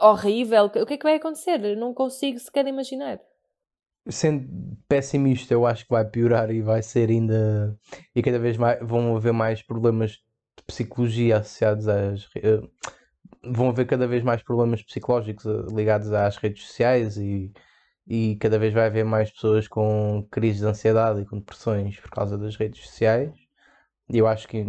horrível? 0.00 0.64
O 0.64 0.70
que 0.84 0.94
é 0.94 0.96
que 0.96 1.04
vai 1.04 1.14
acontecer? 1.14 1.64
Eu 1.64 1.76
não 1.76 1.94
consigo 1.94 2.40
sequer 2.40 2.66
imaginar. 2.66 3.20
Sendo 4.08 4.48
pessimista, 4.88 5.54
eu 5.54 5.64
acho 5.64 5.84
que 5.84 5.92
vai 5.92 6.04
piorar 6.04 6.50
e 6.50 6.60
vai 6.60 6.82
ser 6.82 7.10
ainda. 7.10 7.78
E 8.12 8.20
cada 8.20 8.40
vez 8.40 8.56
mais 8.56 8.80
vão 8.82 9.14
haver 9.14 9.32
mais 9.32 9.62
problemas 9.62 10.18
de 10.62 10.66
psicologia 10.66 11.38
associados 11.38 11.88
às. 11.88 12.24
Uh, 12.26 12.70
vão 13.44 13.70
haver 13.70 13.86
cada 13.86 14.06
vez 14.06 14.22
mais 14.22 14.42
problemas 14.42 14.82
psicológicos 14.82 15.44
eh, 15.46 15.74
ligados 15.74 16.12
às 16.12 16.36
redes 16.36 16.64
sociais 16.66 17.16
e, 17.16 17.52
e 18.06 18.36
cada 18.36 18.58
vez 18.58 18.72
vai 18.72 18.86
haver 18.86 19.04
mais 19.04 19.30
pessoas 19.32 19.66
com 19.66 20.26
crises 20.30 20.60
de 20.60 20.66
ansiedade 20.66 21.22
e 21.22 21.26
com 21.26 21.38
depressões 21.38 21.98
por 21.98 22.10
causa 22.10 22.38
das 22.38 22.56
redes 22.56 22.86
sociais. 22.86 23.32
Eu 24.08 24.26
acho 24.26 24.46
que, 24.48 24.64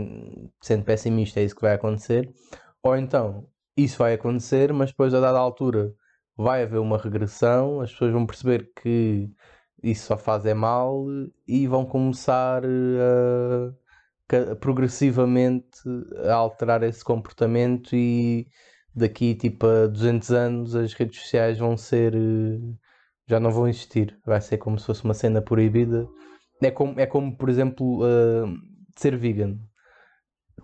sendo 0.61 0.83
pessimista, 0.85 1.39
é 1.39 1.43
isso 1.43 1.55
que 1.55 1.61
vai 1.61 1.73
acontecer. 1.75 2.33
Ou 2.81 2.95
então, 2.97 3.47
isso 3.77 3.97
vai 3.99 4.13
acontecer, 4.13 4.73
mas 4.73 4.91
depois, 4.91 5.13
a 5.13 5.19
dada 5.19 5.37
altura, 5.39 5.93
vai 6.37 6.63
haver 6.63 6.79
uma 6.79 6.97
regressão, 6.97 7.81
as 7.81 7.91
pessoas 7.91 8.13
vão 8.13 8.25
perceber 8.25 8.71
que 8.81 9.29
isso 9.83 10.07
só 10.07 10.17
faz 10.17 10.45
é 10.45 10.53
mal 10.53 11.05
e 11.47 11.67
vão 11.67 11.85
começar 11.85 12.63
a 12.65 13.73
progressivamente 14.59 15.79
a 16.27 16.33
alterar 16.33 16.83
esse 16.83 17.03
comportamento 17.03 17.95
e 17.95 18.47
daqui 18.95 19.35
tipo 19.35 19.65
a 19.65 19.87
200 19.87 20.31
anos 20.31 20.75
as 20.75 20.93
redes 20.93 21.21
sociais 21.21 21.57
vão 21.57 21.75
ser 21.75 22.15
eh, 22.15 22.59
já 23.27 23.39
não 23.39 23.51
vão 23.51 23.67
existir. 23.67 24.19
Vai 24.25 24.41
ser 24.41 24.57
como 24.57 24.77
se 24.79 24.85
fosse 24.85 25.03
uma 25.03 25.13
cena 25.13 25.41
proibida. 25.41 26.07
É 26.61 26.71
como, 26.71 26.99
é 26.99 27.05
como 27.05 27.35
por 27.37 27.49
exemplo 27.49 28.03
uh, 28.03 28.47
ser 28.95 29.17
vegan. 29.17 29.57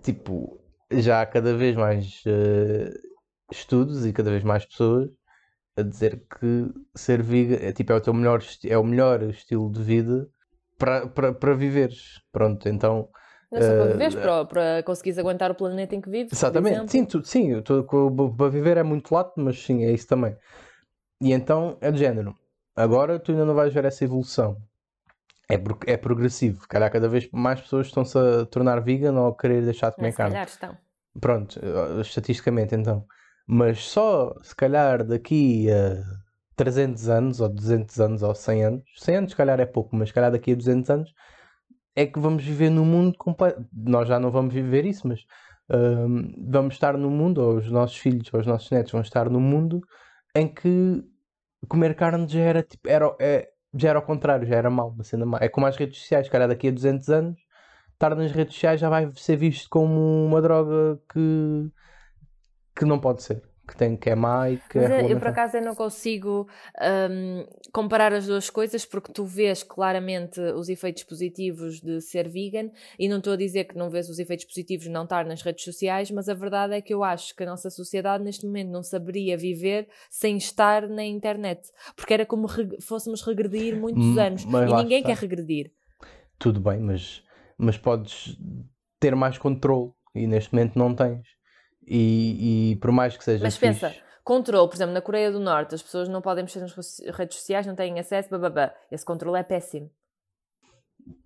Tipo 0.04 0.60
já 0.92 1.22
há 1.22 1.26
cada 1.26 1.56
vez 1.56 1.76
mais 1.76 2.24
uh, 2.26 2.92
estudos 3.52 4.06
e 4.06 4.14
cada 4.14 4.32
vez 4.32 4.44
mais 4.44 4.66
pessoas 4.66 5.10
a 5.78 5.84
dizer 5.84 6.26
que 6.40 6.72
ser 6.96 7.22
vegan 7.22 7.58
é, 7.62 7.72
tipo, 7.72 7.94
é 7.94 7.96
o 7.96 8.02
teu 8.02 8.14
melhor 8.14 8.44
é 8.66 8.78
o 8.78 8.84
melhor 8.84 9.24
estilo 9.24 9.72
de 9.72 9.82
vida 9.84 10.30
para, 10.78 11.08
para, 11.08 11.34
para 11.34 11.54
viveres. 11.54 12.22
Pronto 12.32 12.68
então 12.70 13.10
não 13.52 13.60
é 13.60 13.62
só 13.62 13.68
para 13.68 13.92
viveres, 13.92 14.16
uh, 14.16 14.20
para, 14.20 14.46
para 14.46 14.84
conseguires 14.84 15.18
aguentar 15.18 15.52
o 15.52 15.56
planeta 15.56 15.96
em 15.96 16.02
que 16.02 16.10
vives. 16.10 16.32
Exatamente, 16.32 16.92
sim, 16.92 17.06
tu, 17.06 17.24
sim 17.26 17.62
tô, 17.62 17.84
para 17.84 18.50
viver 18.50 18.78
é 18.78 18.84
muito 18.84 19.14
lato, 19.14 19.34
mas 19.38 19.62
sim, 19.62 19.84
é 19.84 19.92
isso 19.92 20.08
também. 20.08 20.36
E 21.22 21.34
então 21.34 21.78
é 21.82 21.92
de 21.92 21.98
género. 21.98 22.36
Agora 22.76 23.20
tu 23.20 23.32
ainda 23.32 23.46
não 23.46 23.56
vais 23.56 23.74
ver 23.74 23.86
essa 23.86 24.04
evolução. 24.04 24.58
É, 25.52 25.56
é 25.92 25.98
progressivo. 25.98 26.68
Calhar 26.68 26.92
cada 26.92 27.10
vez 27.10 27.28
mais 27.32 27.60
pessoas 27.60 27.88
estão-se 27.88 28.18
a 28.18 28.46
tornar 28.46 28.80
vegan 28.82 29.20
ou 29.20 29.30
a 29.30 29.36
querer 29.36 29.64
deixar 29.64 29.90
de 29.90 29.96
comer 29.96 30.14
carne. 30.14 30.34
calhar 30.34 30.48
estão. 30.48 30.78
Pronto, 31.20 31.60
eh, 31.62 32.02
estatisticamente 32.02 32.76
então. 32.76 33.04
Mas 33.48 33.84
só 33.84 34.36
se 34.44 34.56
calhar 34.56 35.04
daqui 35.04 35.68
a 35.72 36.04
300 36.56 37.10
anos, 37.10 37.42
ou 37.42 37.50
200 37.50 38.00
anos, 38.00 38.22
ou 38.22 38.36
100 38.36 38.64
anos, 38.64 38.84
100 38.98 39.16
anos 39.16 39.32
se 39.32 39.36
calhar 39.36 39.60
é 39.60 39.66
pouco, 39.66 39.96
mas 39.96 40.10
se 40.10 40.14
calhar 40.14 40.32
daqui 40.32 40.52
a 40.52 40.56
200 40.56 40.90
anos 40.92 41.14
é 41.96 42.06
que 42.06 42.20
vamos 42.20 42.44
viver 42.44 42.70
num 42.70 42.86
mundo 42.86 43.18
completo. 43.18 43.66
Nós 43.74 44.08
já 44.08 44.20
não 44.20 44.32
vamos 44.32 44.54
viver 44.54 44.86
isso, 44.86 45.08
mas 45.08 45.26
um, 45.70 46.34
vamos 46.50 46.76
estar 46.76 46.98
num 46.98 47.10
mundo, 47.10 47.42
ou 47.42 47.58
os 47.58 47.72
nossos 47.72 47.98
filhos 47.98 48.30
ou 48.34 48.40
os 48.40 48.48
nossos 48.48 48.70
netos 48.72 48.92
vão 48.92 49.02
estar 49.02 49.30
num 49.30 49.40
mundo 49.40 49.82
em 50.36 50.48
que 50.48 51.04
comer 51.68 51.96
carne 51.96 52.28
já 52.28 52.40
era 52.42 52.64
tipo, 52.64 52.88
era, 52.88 53.16
é, 53.20 53.50
já 53.74 53.90
era 53.90 54.00
ao 54.00 54.06
contrário, 54.06 54.48
já 54.48 54.56
era 54.56 54.70
mal, 54.70 54.90
uma 54.90 55.04
cena. 55.04 55.26
É 55.42 55.50
como 55.50 55.66
as 55.68 55.78
redes 55.78 56.00
sociais, 56.00 56.30
cara, 56.30 56.48
daqui 56.48 56.68
a 56.70 56.72
200 56.72 57.10
anos, 57.10 57.40
estar 57.94 58.16
nas 58.16 58.32
redes 58.32 58.54
sociais 58.56 58.80
já 58.80 58.90
vai 58.90 59.12
ser 59.16 59.36
visto 59.38 59.70
como 59.70 60.26
uma 60.26 60.42
droga 60.42 61.00
que, 61.12 61.72
que 62.76 62.86
não 62.86 63.00
pode 63.00 63.24
ser 63.24 63.49
que 63.70 63.78
tem 63.78 63.96
que 63.96 64.10
é 64.10 64.16
má 64.16 64.50
e 64.50 64.58
que 64.58 64.80
Mas 64.80 64.90
é 64.90 65.12
eu 65.12 65.20
por 65.20 65.28
acaso 65.28 65.58
eu 65.58 65.62
não 65.62 65.76
consigo 65.76 66.48
um, 66.82 67.46
comparar 67.72 68.12
as 68.14 68.26
duas 68.26 68.50
coisas 68.50 68.84
porque 68.84 69.14
tu 69.14 69.24
vês 69.26 69.62
claramente 69.62 70.40
os 70.40 70.70
efeitos 70.70 71.04
positivos 71.04 71.80
de 71.80 72.02
ser 72.02 72.28
vegan 72.28 72.72
e 72.98 73.08
não 73.08 73.20
estou 73.20 73.34
a 73.34 73.38
dizer 73.38 73.66
que 73.66 73.78
não 73.78 73.90
vês 73.90 74.10
os 74.10 74.18
efeitos 74.18 74.46
positivos 74.46 74.86
de 74.86 74.92
não 74.92 75.04
estar 75.04 75.24
nas 75.24 75.44
redes 75.44 75.64
sociais, 75.64 76.10
mas 76.10 76.28
a 76.28 76.34
verdade 76.34 76.74
é 76.74 76.82
que 76.82 76.94
eu 76.94 77.04
acho 77.04 77.36
que 77.36 77.44
a 77.44 77.46
nossa 77.46 77.70
sociedade 77.70 78.24
neste 78.24 78.46
momento 78.46 78.72
não 78.72 78.82
saberia 78.82 79.38
viver 79.38 79.88
sem 80.10 80.38
estar 80.38 80.90
na 80.90 81.06
internet, 81.06 81.70
porque 81.96 82.14
era 82.14 82.26
como 82.26 82.48
re 82.48 82.82
fôssemos 82.82 83.22
regredir 83.22 83.80
muitos 83.80 84.04
hum, 84.04 84.20
anos 84.20 84.44
e 84.44 84.48
ninguém 84.48 85.00
está. 85.00 85.14
quer 85.14 85.18
regredir. 85.18 85.72
Tudo 86.40 86.60
bem, 86.60 86.80
mas, 86.80 87.24
mas 87.58 87.78
podes 87.78 88.36
ter 89.00 89.16
mais 89.16 89.38
controle 89.38 89.92
e 90.16 90.26
neste 90.26 90.54
momento 90.54 90.80
não 90.80 90.96
tens. 90.96 91.39
E, 91.90 92.72
e 92.72 92.76
por 92.76 92.92
mais 92.92 93.18
que 93.18 93.24
seja 93.24 93.44
Mas 93.44 93.58
fixe, 93.58 93.82
pensa, 93.82 93.96
controle, 94.24 94.70
por 94.70 94.76
exemplo, 94.76 94.94
na 94.94 95.02
Coreia 95.02 95.32
do 95.32 95.40
Norte, 95.40 95.74
as 95.74 95.82
pessoas 95.82 96.08
não 96.08 96.22
podem 96.22 96.44
mexer 96.44 96.60
nas 96.60 96.74
redes 97.14 97.38
sociais, 97.38 97.66
não 97.66 97.76
têm 97.76 98.00
acesso, 98.00 98.30
bababá. 98.30 98.72
Esse 98.92 99.04
controle 99.04 99.40
é 99.40 99.44
péssimo. 99.44 99.90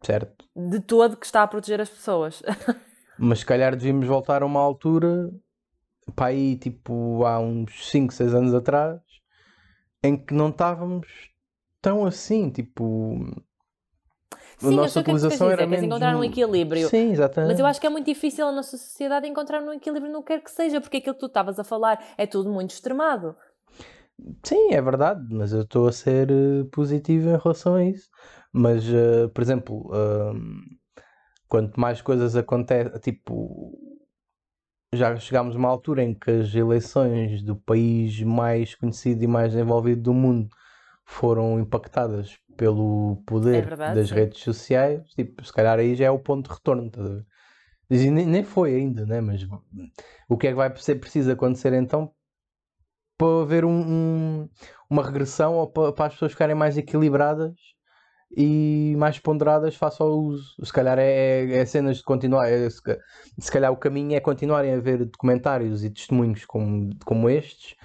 certo? 0.02 0.46
De 0.56 0.80
todo 0.80 1.18
que 1.18 1.26
está 1.26 1.44
a 1.44 1.48
proteger 1.48 1.82
as 1.82 1.90
pessoas. 1.90 2.42
Mas 3.20 3.40
se 3.40 3.46
calhar 3.46 3.76
devíamos 3.76 4.08
voltar 4.08 4.42
a 4.42 4.46
uma 4.46 4.62
altura, 4.62 5.30
para 6.16 6.28
aí 6.28 6.56
tipo 6.56 7.26
há 7.26 7.40
uns 7.40 7.90
5, 7.90 8.14
6 8.14 8.34
anos 8.34 8.54
atrás, 8.54 9.02
em 10.02 10.18
que 10.18 10.34
não 10.34 10.50
estávamos 10.50 11.08
tão 11.82 12.06
assim, 12.06 12.50
tipo. 12.50 13.20
A 14.64 14.70
Sim, 14.70 14.76
eu 14.76 14.76
nossa 14.76 15.00
que 15.00 15.06
que 15.06 15.12
utilização 15.12 15.48
dizer, 15.48 15.60
era 15.60 15.68
queres 15.68 15.82
menos. 15.84 15.86
encontrar 15.88 16.16
um 16.16 16.24
equilíbrio. 16.24 16.88
Sim, 16.88 17.12
exatamente. 17.12 17.52
Mas 17.52 17.60
eu 17.60 17.66
acho 17.66 17.82
que 17.82 17.88
é 17.88 17.90
muito 17.90 18.06
difícil 18.06 18.48
a 18.48 18.52
nossa 18.52 18.78
sociedade 18.78 19.28
encontrar 19.28 19.62
um 19.62 19.74
equilíbrio 19.74 20.12
no 20.12 20.22
que 20.22 20.28
quer 20.28 20.42
que 20.42 20.52
seja, 20.52 20.80
porque 20.80 20.98
aquilo 20.98 21.14
que 21.16 21.20
tu 21.20 21.26
estavas 21.26 21.60
a 21.60 21.64
falar 21.64 22.02
é 22.18 22.26
tudo 22.26 22.50
muito 22.50 22.72
extremado. 22.72 23.36
Sim, 24.44 24.74
é 24.74 24.82
verdade, 24.82 25.26
mas 25.34 25.54
eu 25.54 25.62
estou 25.64 25.88
a 25.88 25.92
ser 25.92 26.30
eh, 26.32 26.64
positivo 26.72 27.30
em 27.30 27.38
relação 27.38 27.76
a 27.76 27.84
isso. 27.84 28.10
Mas, 28.52 28.84
eh, 28.88 29.28
por 29.30 29.42
exemplo, 29.42 29.90
ahm, 29.94 30.62
quanto 31.48 31.80
mais 31.80 32.02
coisas 32.02 32.36
acontecem, 32.36 33.00
tipo, 33.00 33.78
já 34.94 35.16
chegámos 35.18 35.56
a 35.56 35.60
uma 35.60 35.70
altura 35.70 36.04
em 36.04 36.14
que 36.14 36.30
as 36.32 36.54
eleições 36.54 37.42
do 37.44 37.56
país 37.56 38.22
mais 38.22 38.76
conhecido 38.76 39.24
e 39.24 39.28
mais 39.28 39.52
desenvolvido 39.54 40.02
do 40.04 40.14
mundo 40.14 40.50
foram 41.06 41.60
impactadas 41.60 42.38
pelo 42.58 43.24
É 43.52 43.62
poder 43.62 43.62
verdade, 43.62 43.96
das 43.96 44.10
sim. 44.10 44.16
redes 44.16 44.40
sociais, 44.42 45.10
tipo, 45.16 45.44
se 45.46 45.54
calhar 45.54 45.80
aí 45.80 45.96
já 45.96 46.06
é 46.06 46.12
o 46.12 46.20
ponto 46.20 46.48
de 46.50 46.56
retorno? 46.56 46.92
E 47.90 48.10
nem, 48.10 48.26
nem 48.26 48.44
foi 48.44 48.76
ainda, 48.76 49.06
né? 49.06 49.22
Mas 49.22 49.44
o 50.30 50.38
que 50.38 50.48
é 50.48 50.50
que 50.52 50.56
vai 50.56 50.76
ser 50.78 50.96
preciso 50.96 51.32
acontecer 51.32 51.74
então 51.74 52.14
para 53.18 53.42
haver 53.44 53.66
um- 53.66 54.42
um- 54.44 54.50
uma 54.90 55.04
regressão 55.04 55.56
ou 55.56 55.68
para, 55.72 55.94
para 55.94 56.06
as 56.08 56.14
pessoas 56.14 56.32
ficarem 56.32 56.56
mais 56.56 56.78
equilibradas 56.78 57.54
e 58.36 58.96
mais 58.98 59.20
ponderadas 59.20 59.76
face 59.76 60.02
ao 60.02 60.10
uso. 60.12 60.56
Se 60.64 60.74
calhar 60.74 60.98
é, 61.00 61.46
é- 61.46 61.58
é 61.60 61.66
cenas 61.66 61.98
de 61.98 62.04
continuar, 62.04 62.50
é- 62.50 62.70
se, 62.70 62.82
se 63.40 63.52
calhar 63.52 63.72
o 63.72 63.78
caminho 63.78 64.16
é 64.16 64.20
continuarem 64.20 64.74
a 64.74 64.80
ver 64.80 65.06
documentários 65.06 65.84
e 65.84 65.90
testemunhos 65.92 66.46
como, 66.46 66.92
como 67.06 67.30
estes 67.30 67.76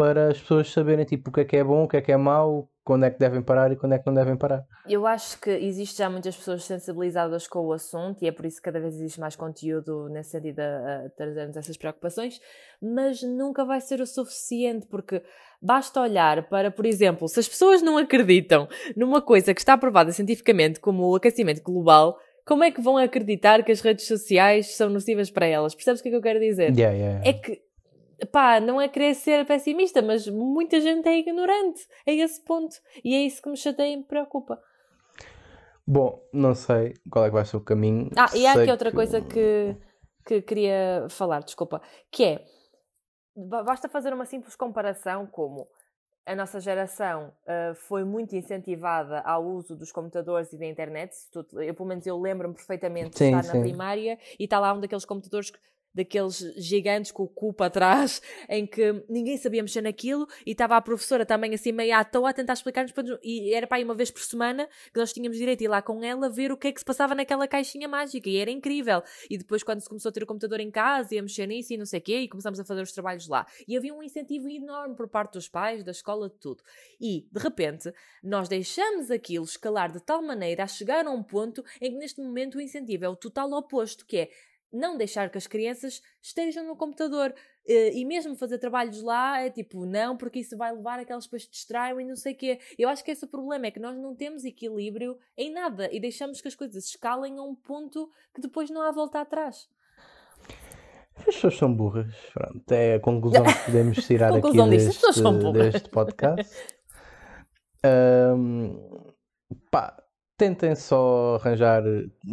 para 0.00 0.28
as 0.28 0.40
pessoas 0.40 0.72
saberem 0.72 1.04
tipo, 1.04 1.28
o 1.28 1.32
que 1.32 1.40
é 1.40 1.44
que 1.44 1.56
é 1.58 1.62
bom, 1.62 1.84
o 1.84 1.88
que 1.88 1.98
é 1.98 2.00
que 2.00 2.10
é 2.10 2.16
mau, 2.16 2.70
quando 2.82 3.04
é 3.04 3.10
que 3.10 3.18
devem 3.18 3.42
parar 3.42 3.70
e 3.70 3.76
quando 3.76 3.92
é 3.92 3.98
que 3.98 4.06
não 4.06 4.14
devem 4.14 4.34
parar. 4.34 4.64
Eu 4.88 5.06
acho 5.06 5.38
que 5.38 5.50
existe 5.50 5.98
já 5.98 6.08
muitas 6.08 6.34
pessoas 6.34 6.64
sensibilizadas 6.64 7.46
com 7.46 7.66
o 7.66 7.72
assunto 7.74 8.22
e 8.22 8.26
é 8.26 8.32
por 8.32 8.46
isso 8.46 8.56
que 8.56 8.62
cada 8.62 8.80
vez 8.80 8.94
existe 8.94 9.20
mais 9.20 9.36
conteúdo 9.36 10.08
nesse 10.08 10.30
sentido 10.30 10.60
a, 10.60 11.04
a 11.04 11.10
trazermos 11.10 11.54
essas 11.54 11.76
preocupações, 11.76 12.40
mas 12.80 13.22
nunca 13.22 13.62
vai 13.62 13.78
ser 13.78 14.00
o 14.00 14.06
suficiente 14.06 14.86
porque 14.86 15.22
basta 15.60 16.00
olhar 16.00 16.48
para, 16.48 16.70
por 16.70 16.86
exemplo, 16.86 17.28
se 17.28 17.38
as 17.38 17.46
pessoas 17.46 17.82
não 17.82 17.98
acreditam 17.98 18.66
numa 18.96 19.20
coisa 19.20 19.52
que 19.52 19.60
está 19.60 19.76
provada 19.76 20.12
cientificamente 20.12 20.80
como 20.80 21.10
o 21.10 21.16
aquecimento 21.16 21.62
global, 21.62 22.16
como 22.46 22.64
é 22.64 22.70
que 22.70 22.80
vão 22.80 22.96
acreditar 22.96 23.62
que 23.62 23.70
as 23.70 23.82
redes 23.82 24.06
sociais 24.06 24.74
são 24.74 24.88
nocivas 24.88 25.30
para 25.30 25.44
elas? 25.44 25.74
Percebes 25.74 26.00
o 26.00 26.02
que 26.02 26.08
é 26.08 26.12
que 26.12 26.16
eu 26.16 26.22
quero 26.22 26.40
dizer? 26.40 26.74
Yeah, 26.74 26.96
yeah. 26.96 27.28
É 27.28 27.34
que, 27.34 27.60
pá, 28.26 28.60
não 28.60 28.80
é 28.80 28.88
querer 28.88 29.14
ser 29.14 29.46
pessimista, 29.46 30.00
mas 30.02 30.26
muita 30.28 30.80
gente 30.80 31.08
é 31.08 31.18
ignorante 31.18 31.86
a 32.06 32.12
esse 32.12 32.42
ponto. 32.44 32.76
E 33.04 33.14
é 33.14 33.20
isso 33.22 33.40
que 33.42 33.48
me 33.48 33.56
chateia 33.56 33.92
e 33.92 33.96
me 33.96 34.04
preocupa. 34.04 34.60
Bom, 35.86 36.22
não 36.32 36.54
sei 36.54 36.94
qual 37.10 37.24
é 37.24 37.28
que 37.28 37.34
vai 37.34 37.44
ser 37.44 37.56
o 37.56 37.60
caminho. 37.60 38.10
Ah, 38.16 38.30
e 38.34 38.46
há 38.46 38.52
Sei 38.52 38.62
aqui 38.62 38.70
outra 38.70 38.92
coisa 38.92 39.20
que, 39.20 39.76
que 40.24 40.42
queria 40.42 41.06
falar, 41.08 41.40
desculpa, 41.40 41.82
que 42.12 42.24
é, 42.24 42.44
ba- 43.34 43.62
basta 43.64 43.88
fazer 43.88 44.12
uma 44.12 44.24
simples 44.24 44.54
comparação 44.54 45.26
como 45.26 45.66
a 46.26 46.36
nossa 46.36 46.60
geração 46.60 47.32
ah, 47.46 47.72
foi 47.74 48.04
muito 48.04 48.36
incentivada 48.36 49.20
ao 49.22 49.44
uso 49.44 49.74
dos 49.74 49.90
computadores 49.90 50.52
e 50.52 50.58
da 50.58 50.66
internet. 50.66 51.12
Eu, 51.54 51.74
pelo 51.74 51.88
menos 51.88 52.06
eu 52.06 52.16
lembro-me 52.20 52.54
perfeitamente 52.54 53.10
de 53.10 53.18
Sim, 53.18 53.24
estar 53.36 53.42
sim. 53.42 53.56
na 53.56 53.60
primária 53.60 54.18
e 54.38 54.44
está 54.44 54.60
lá 54.60 54.72
um 54.72 54.80
daqueles 54.80 55.04
computadores 55.04 55.50
que- 55.50 55.58
daqueles 55.94 56.38
gigantes 56.56 57.10
com 57.10 57.24
o 57.24 57.28
cupo 57.28 57.62
atrás, 57.64 58.22
em 58.48 58.66
que 58.66 59.04
ninguém 59.08 59.36
sabia 59.36 59.62
mexer 59.62 59.82
naquilo 59.82 60.26
e 60.46 60.52
estava 60.52 60.76
a 60.76 60.80
professora 60.80 61.26
também 61.26 61.54
assim 61.54 61.72
meio 61.72 61.94
à 61.96 62.04
toa 62.04 62.30
a 62.30 62.32
tentar 62.32 62.52
explicar-nos 62.54 62.92
para 62.92 63.02
nos- 63.02 63.18
e 63.22 63.52
era 63.52 63.66
para 63.66 63.78
aí 63.78 63.84
uma 63.84 63.94
vez 63.94 64.10
por 64.10 64.22
semana 64.22 64.68
que 64.92 64.98
nós 64.98 65.12
tínhamos 65.12 65.36
direito 65.38 65.60
a 65.62 65.64
ir 65.64 65.68
lá 65.68 65.82
com 65.82 66.02
ela 66.04 66.28
ver 66.28 66.52
o 66.52 66.56
que 66.56 66.68
é 66.68 66.72
que 66.72 66.80
se 66.80 66.84
passava 66.84 67.14
naquela 67.14 67.46
caixinha 67.48 67.88
mágica 67.88 68.28
e 68.28 68.36
era 68.36 68.50
incrível. 68.50 69.02
E 69.28 69.36
depois 69.36 69.62
quando 69.62 69.80
se 69.80 69.88
começou 69.88 70.10
a 70.10 70.12
ter 70.12 70.22
o 70.22 70.26
computador 70.26 70.60
em 70.60 70.70
casa 70.70 71.14
e 71.14 71.18
a 71.18 71.22
mexer 71.22 71.46
nisso 71.46 71.72
e 71.72 71.76
não 71.76 71.86
sei 71.86 72.00
o 72.00 72.02
quê 72.02 72.20
e 72.20 72.28
começamos 72.28 72.60
a 72.60 72.64
fazer 72.64 72.82
os 72.82 72.92
trabalhos 72.92 73.26
lá. 73.28 73.46
E 73.66 73.76
havia 73.76 73.94
um 73.94 74.02
incentivo 74.02 74.48
enorme 74.48 74.94
por 74.94 75.08
parte 75.08 75.34
dos 75.34 75.48
pais, 75.48 75.82
da 75.84 75.90
escola, 75.90 76.28
de 76.28 76.36
tudo. 76.36 76.62
E, 77.00 77.26
de 77.30 77.40
repente, 77.40 77.92
nós 78.22 78.48
deixamos 78.48 79.10
aquilo 79.10 79.44
escalar 79.44 79.90
de 79.92 80.00
tal 80.00 80.22
maneira 80.22 80.64
a 80.64 80.66
chegar 80.66 81.06
a 81.06 81.10
um 81.10 81.22
ponto 81.22 81.64
em 81.80 81.90
que 81.92 81.98
neste 81.98 82.20
momento 82.20 82.58
o 82.58 82.60
incentivo 82.60 83.04
é 83.04 83.08
o 83.08 83.16
total 83.16 83.50
oposto, 83.52 84.06
que 84.06 84.16
é 84.18 84.30
não 84.72 84.96
deixar 84.96 85.30
que 85.30 85.38
as 85.38 85.46
crianças 85.46 86.02
estejam 86.22 86.64
no 86.66 86.76
computador. 86.76 87.34
Eh, 87.66 87.92
E 87.94 88.04
mesmo 88.04 88.34
fazer 88.36 88.58
trabalhos 88.58 89.02
lá 89.02 89.40
é 89.40 89.50
tipo, 89.50 89.84
não, 89.84 90.16
porque 90.16 90.38
isso 90.40 90.56
vai 90.56 90.72
levar 90.72 90.98
a 90.98 91.04
que 91.04 91.12
elas 91.12 91.24
depois 91.24 91.44
te 91.46 91.52
distraiam 91.52 92.00
e 92.00 92.04
não 92.04 92.16
sei 92.16 92.32
o 92.32 92.36
quê. 92.36 92.58
Eu 92.78 92.88
acho 92.88 93.04
que 93.04 93.10
esse 93.10 93.24
é 93.24 93.26
o 93.26 93.30
problema, 93.30 93.66
é 93.66 93.70
que 93.70 93.80
nós 93.80 93.96
não 93.96 94.14
temos 94.14 94.44
equilíbrio 94.44 95.18
em 95.36 95.52
nada 95.52 95.88
e 95.92 96.00
deixamos 96.00 96.40
que 96.40 96.48
as 96.48 96.54
coisas 96.54 96.86
escalem 96.86 97.38
a 97.38 97.42
um 97.42 97.54
ponto 97.54 98.10
que 98.34 98.40
depois 98.40 98.70
não 98.70 98.82
há 98.82 98.90
volta 98.90 99.20
atrás. 99.20 99.68
As 101.16 101.34
pessoas 101.34 101.56
são 101.56 101.72
burras. 101.74 102.14
Pronto, 102.32 102.72
é 102.72 102.94
a 102.94 103.00
conclusão 103.00 103.44
que 103.44 103.52
podemos 103.66 104.06
tirar 104.06 104.32
aqui 104.32 104.56
deste, 104.70 105.06
deste 105.52 105.88
podcast. 105.90 106.56
Ahm, 107.84 108.76
pá, 109.70 110.02
tentem 110.40 110.74
só 110.74 111.36
arranjar. 111.36 111.82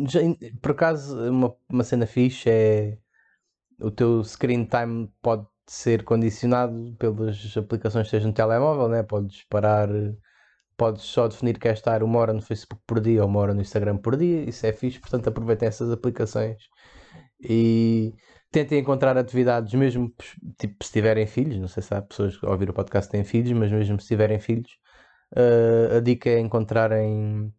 já- 0.07 0.21
por 0.61 0.71
acaso, 0.71 1.19
uma, 1.29 1.53
uma 1.69 1.83
cena 1.83 2.05
fixe 2.07 2.49
é 2.49 2.97
o 3.81 3.91
teu 3.91 4.23
screen 4.23 4.65
time 4.65 5.11
pode 5.21 5.45
ser 5.67 6.03
condicionado 6.03 6.95
pelas 6.99 7.55
aplicações 7.57 8.09
que 8.09 8.19
no 8.21 8.33
telemóvel, 8.33 8.87
né? 8.89 9.03
Podes 9.03 9.43
parar, 9.49 9.89
podes 10.77 11.03
só 11.03 11.27
definir 11.27 11.53
que 11.55 11.61
queres 11.61 11.79
estar 11.79 12.03
uma 12.03 12.19
hora 12.19 12.33
no 12.33 12.41
Facebook 12.41 12.81
por 12.87 12.99
dia 13.01 13.23
ou 13.23 13.29
uma 13.29 13.39
hora 13.41 13.53
no 13.53 13.61
Instagram 13.61 13.97
por 13.97 14.17
dia. 14.17 14.43
Isso 14.49 14.65
é 14.65 14.73
fixe, 14.73 14.99
portanto, 14.99 15.27
aproveitem 15.29 15.67
essas 15.67 15.91
aplicações 15.91 16.69
e 17.41 18.13
tentem 18.51 18.79
encontrar 18.79 19.17
atividades, 19.17 19.73
mesmo 19.73 20.13
tipo, 20.57 20.83
se 20.85 20.91
tiverem 20.93 21.27
filhos. 21.27 21.57
Não 21.59 21.67
sei 21.67 21.83
se 21.83 21.93
há 21.93 22.01
pessoas 22.01 22.37
que 22.37 22.45
ao 22.45 22.53
ouvir 22.53 22.69
o 22.69 22.73
podcast 22.73 23.11
têm 23.11 23.23
filhos, 23.23 23.51
mas 23.53 23.71
mesmo 23.71 23.99
se 23.99 24.07
tiverem 24.07 24.39
filhos, 24.39 24.77
eh, 25.35 25.97
a 25.97 25.99
dica 26.01 26.29
é 26.29 26.39
encontrarem 26.39 27.53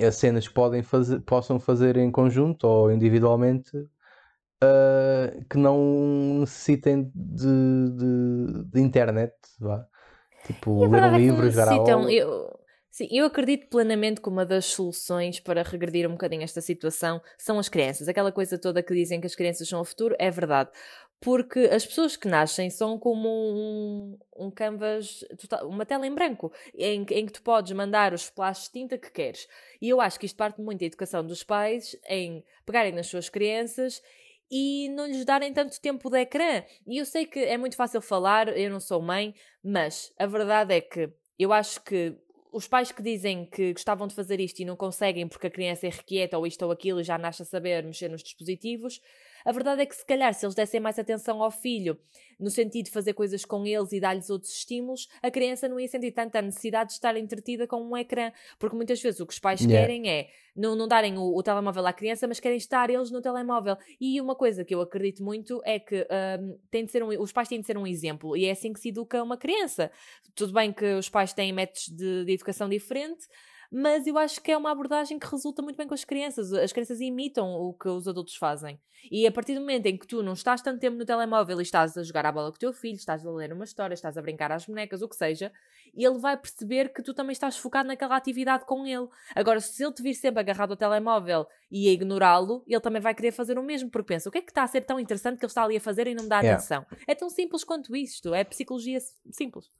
as 0.00 0.16
cenas 0.16 0.48
que 0.48 0.54
podem 0.54 0.82
fazer, 0.82 1.20
possam 1.20 1.60
fazer 1.60 1.96
em 1.96 2.10
conjunto 2.10 2.64
ou 2.66 2.90
individualmente 2.90 3.70
eh, 4.62 5.44
que 5.50 5.58
não 5.58 6.40
necessitem 6.40 7.10
de, 7.14 7.90
de, 7.90 8.64
de 8.64 8.80
internet. 8.80 9.34
Vá. 9.60 9.86
Tipo, 10.46 10.84
a 10.84 10.88
ler 10.88 11.02
um 11.02 11.14
é 11.14 11.18
livro, 11.18 11.50
jogar 11.50 11.66
necessitam. 11.66 12.08
Eu, 12.08 12.58
sim, 12.90 13.08
eu 13.10 13.26
acredito 13.26 13.68
plenamente 13.68 14.20
que 14.20 14.28
uma 14.28 14.46
das 14.46 14.64
soluções 14.66 15.40
para 15.40 15.62
regredir 15.62 16.08
um 16.08 16.12
bocadinho 16.12 16.42
esta 16.42 16.60
situação 16.60 17.20
são 17.36 17.58
as 17.58 17.68
crianças. 17.68 18.08
Aquela 18.08 18.32
coisa 18.32 18.58
toda 18.58 18.82
que 18.82 18.94
dizem 18.94 19.20
que 19.20 19.26
as 19.26 19.34
crianças 19.34 19.68
são 19.68 19.80
o 19.80 19.84
futuro 19.84 20.16
é 20.18 20.30
verdade. 20.30 20.70
Porque 21.20 21.60
as 21.72 21.84
pessoas 21.84 22.16
que 22.16 22.28
nascem 22.28 22.68
são 22.70 22.98
como 22.98 23.28
um, 23.28 24.18
um 24.36 24.50
canvas, 24.50 25.24
total- 25.40 25.68
uma 25.68 25.86
tela 25.86 26.06
em 26.06 26.14
branco, 26.14 26.52
em, 26.74 27.04
que- 27.04 27.14
em 27.14 27.26
que 27.26 27.32
tu 27.32 27.42
podes 27.42 27.72
mandar 27.72 28.12
os 28.12 28.24
flashes 28.24 28.66
de 28.66 28.72
tinta 28.72 28.98
que 28.98 29.10
queres. 29.10 29.48
E 29.80 29.88
eu 29.88 30.00
acho 30.00 30.20
que 30.20 30.26
isto 30.26 30.36
parte 30.36 30.60
muito 30.60 30.80
da 30.80 30.86
educação 30.86 31.24
dos 31.26 31.42
pais 31.42 31.96
em 32.08 32.44
pegarem 32.66 32.92
nas 32.92 33.06
suas 33.06 33.28
crianças 33.28 34.02
e 34.50 34.88
não 34.90 35.06
lhes 35.06 35.24
darem 35.24 35.52
tanto 35.52 35.80
tempo 35.80 36.08
de 36.10 36.20
ecrã. 36.20 36.62
E 36.86 36.98
eu 36.98 37.06
sei 37.06 37.26
que 37.26 37.40
é 37.40 37.56
muito 37.56 37.76
fácil 37.76 38.00
falar, 38.00 38.56
eu 38.56 38.70
não 38.70 38.78
sou 38.78 39.00
mãe, 39.02 39.34
mas 39.64 40.12
a 40.18 40.26
verdade 40.26 40.74
é 40.74 40.80
que 40.80 41.10
eu 41.38 41.52
acho 41.52 41.82
que 41.82 42.14
os 42.52 42.66
pais 42.68 42.90
que 42.92 43.02
dizem 43.02 43.44
que 43.44 43.72
gostavam 43.72 44.06
de 44.06 44.14
fazer 44.14 44.40
isto 44.40 44.60
e 44.60 44.64
não 44.64 44.76
conseguem 44.76 45.28
porque 45.28 45.46
a 45.48 45.50
criança 45.50 45.86
é 45.86 45.90
requieta 45.90 46.38
ou 46.38 46.46
isto 46.46 46.62
ou 46.64 46.70
aquilo 46.70 47.00
e 47.00 47.04
já 47.04 47.18
nasce 47.18 47.42
a 47.42 47.44
saber 47.44 47.82
mexer 47.84 48.08
nos 48.08 48.22
dispositivos, 48.22 49.00
a 49.46 49.52
verdade 49.52 49.82
é 49.82 49.86
que 49.86 49.94
se 49.96 50.04
calhar 50.04 50.34
se 50.34 50.44
eles 50.44 50.54
dessem 50.54 50.80
mais 50.80 50.98
atenção 50.98 51.42
ao 51.42 51.50
filho, 51.50 51.98
no 52.38 52.50
sentido 52.50 52.86
de 52.86 52.90
fazer 52.90 53.14
coisas 53.14 53.44
com 53.44 53.64
eles 53.66 53.92
e 53.92 54.00
dar-lhes 54.00 54.28
outros 54.28 54.52
estímulos, 54.52 55.08
a 55.22 55.30
criança 55.30 55.68
não 55.68 55.80
ia 55.80 55.88
sentir 55.88 56.12
tanta 56.12 56.42
necessidade 56.42 56.88
de 56.88 56.94
estar 56.94 57.16
entretida 57.16 57.66
com 57.66 57.80
um 57.80 57.96
ecrã. 57.96 58.30
Porque 58.58 58.76
muitas 58.76 59.00
vezes 59.00 59.20
o 59.20 59.26
que 59.26 59.32
os 59.32 59.38
pais 59.38 59.60
Yeah. 59.60 59.86
querem 59.86 60.08
é 60.10 60.28
não, 60.54 60.74
não 60.74 60.86
darem 60.88 61.16
o, 61.18 61.36
o 61.36 61.42
telemóvel 61.42 61.86
à 61.86 61.92
criança, 61.92 62.26
mas 62.26 62.40
querem 62.40 62.56
estar 62.56 62.88
eles 62.90 63.10
no 63.10 63.20
telemóvel. 63.22 63.76
E 64.00 64.20
uma 64.20 64.34
coisa 64.34 64.64
que 64.64 64.74
eu 64.74 64.80
acredito 64.80 65.22
muito 65.22 65.60
é 65.64 65.78
que 65.78 66.06
hum, 66.40 66.58
tem 66.70 66.84
de 66.84 66.92
ser 66.92 67.02
um- 67.02 67.20
os 67.22 67.32
pais 67.32 67.48
têm 67.48 67.60
de 67.60 67.66
ser 67.66 67.76
um 67.78 67.86
exemplo 67.86 68.36
e 68.36 68.46
é 68.46 68.50
assim 68.50 68.72
que 68.72 68.80
se 68.80 68.88
educa 68.88 69.22
uma 69.22 69.36
criança. 69.36 69.90
Tudo 70.34 70.52
bem 70.52 70.72
que 70.72 70.94
os 70.94 71.08
pais 71.08 71.32
têm 71.32 71.52
métodos 71.52 71.88
de, 71.88 72.24
de 72.24 72.32
educação 72.32 72.68
diferente, 72.68 73.26
mas 73.78 74.06
eu 74.06 74.16
acho 74.16 74.40
que 74.40 74.50
é 74.50 74.56
uma 74.56 74.70
abordagem 74.70 75.18
que 75.18 75.26
resulta 75.30 75.60
muito 75.60 75.76
bem 75.76 75.86
com 75.86 75.92
as 75.92 76.02
crianças. 76.02 76.50
As 76.50 76.72
crianças 76.72 76.98
imitam 76.98 77.52
o 77.60 77.74
que 77.74 77.86
os 77.86 78.08
adultos 78.08 78.34
fazem. 78.34 78.80
E 79.10 79.26
a 79.26 79.30
partir 79.30 79.54
do 79.54 79.60
momento 79.60 79.84
em 79.84 79.98
que 79.98 80.06
tu 80.06 80.22
não 80.22 80.32
estás 80.32 80.62
tanto 80.62 80.80
tempo 80.80 80.96
no 80.96 81.04
telemóvel 81.04 81.60
e 81.60 81.62
estás 81.62 81.94
a 81.94 82.02
jogar 82.02 82.24
a 82.24 82.32
bola 82.32 82.50
com 82.50 82.56
o 82.56 82.58
teu 82.58 82.72
filho, 82.72 82.96
estás 82.96 83.26
a 83.26 83.30
ler 83.30 83.52
uma 83.52 83.64
história, 83.64 83.92
estás 83.92 84.16
a 84.16 84.22
brincar 84.22 84.50
às 84.50 84.64
bonecas, 84.64 85.02
o 85.02 85.08
que 85.08 85.14
seja, 85.14 85.52
ele 85.94 86.18
vai 86.18 86.38
perceber 86.38 86.88
que 86.88 87.02
tu 87.02 87.12
também 87.12 87.32
estás 87.32 87.58
focado 87.58 87.86
naquela 87.86 88.16
atividade 88.16 88.64
com 88.64 88.86
ele. 88.86 89.06
Agora, 89.34 89.60
se 89.60 89.84
ele 89.84 89.92
te 89.92 90.02
vir 90.02 90.14
sempre 90.14 90.40
agarrado 90.40 90.70
ao 90.70 90.76
telemóvel 90.78 91.46
e 91.70 91.86
a 91.90 91.92
ignorá-lo, 91.92 92.64
ele 92.66 92.80
também 92.80 93.02
vai 93.02 93.14
querer 93.14 93.32
fazer 93.32 93.58
o 93.58 93.62
mesmo, 93.62 93.90
porque 93.90 94.08
pensa: 94.14 94.30
o 94.30 94.32
que 94.32 94.38
é 94.38 94.42
que 94.42 94.50
está 94.50 94.62
a 94.62 94.66
ser 94.66 94.86
tão 94.86 94.98
interessante 94.98 95.38
que 95.38 95.44
ele 95.44 95.50
está 95.50 95.62
ali 95.62 95.76
a 95.76 95.80
fazer 95.82 96.06
e 96.06 96.14
não 96.14 96.24
me 96.24 96.30
dá 96.30 96.40
Yeah. 96.40 96.56
atenção? 96.56 96.86
É 97.06 97.14
tão 97.14 97.28
simples 97.28 97.62
quanto 97.62 97.94
isto, 97.94 98.32
é 98.32 98.42
psicologia 98.42 98.98
simples. 99.30 99.70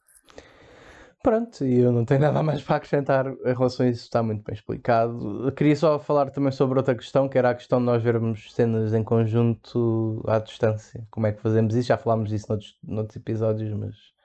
Pronto, 1.23 1.65
e 1.65 1.81
eu 1.81 1.91
não 1.91 2.05
tenho 2.05 2.21
nada 2.21 2.41
mais 2.43 2.63
para 2.63 2.77
acrescentar 2.77 3.27
em 3.27 3.53
relação 3.53 3.85
a 3.85 3.89
isso, 3.89 4.03
está 4.05 4.23
muito 4.23 4.45
bem 4.45 4.55
explicado. 4.55 5.47
Eu 5.47 5.53
queria 5.53 5.75
só 5.75 5.99
falar 5.99 6.31
também 6.31 6.53
sobre 6.53 6.79
outra 6.79 6.95
questão, 6.95 7.29
que 7.29 7.37
era 7.37 7.51
a 7.51 7.55
questão 7.55 7.81
de 7.81 7.85
nós 7.87 8.01
vermos 8.03 8.53
cenas 8.55 8.95
em 8.95 9.03
conjunto 9.03 10.23
à 10.29 10.39
distância. 10.39 11.05
Como 11.11 11.27
é 11.27 11.33
que 11.33 11.41
fazemos 11.43 11.75
isso? 11.75 11.89
Já 11.89 11.99
falámos 11.99 12.29
disso 12.31 12.47
noutros, 12.49 12.79
noutros 12.83 13.17
episódios, 13.17 13.73
mas 13.77 14.16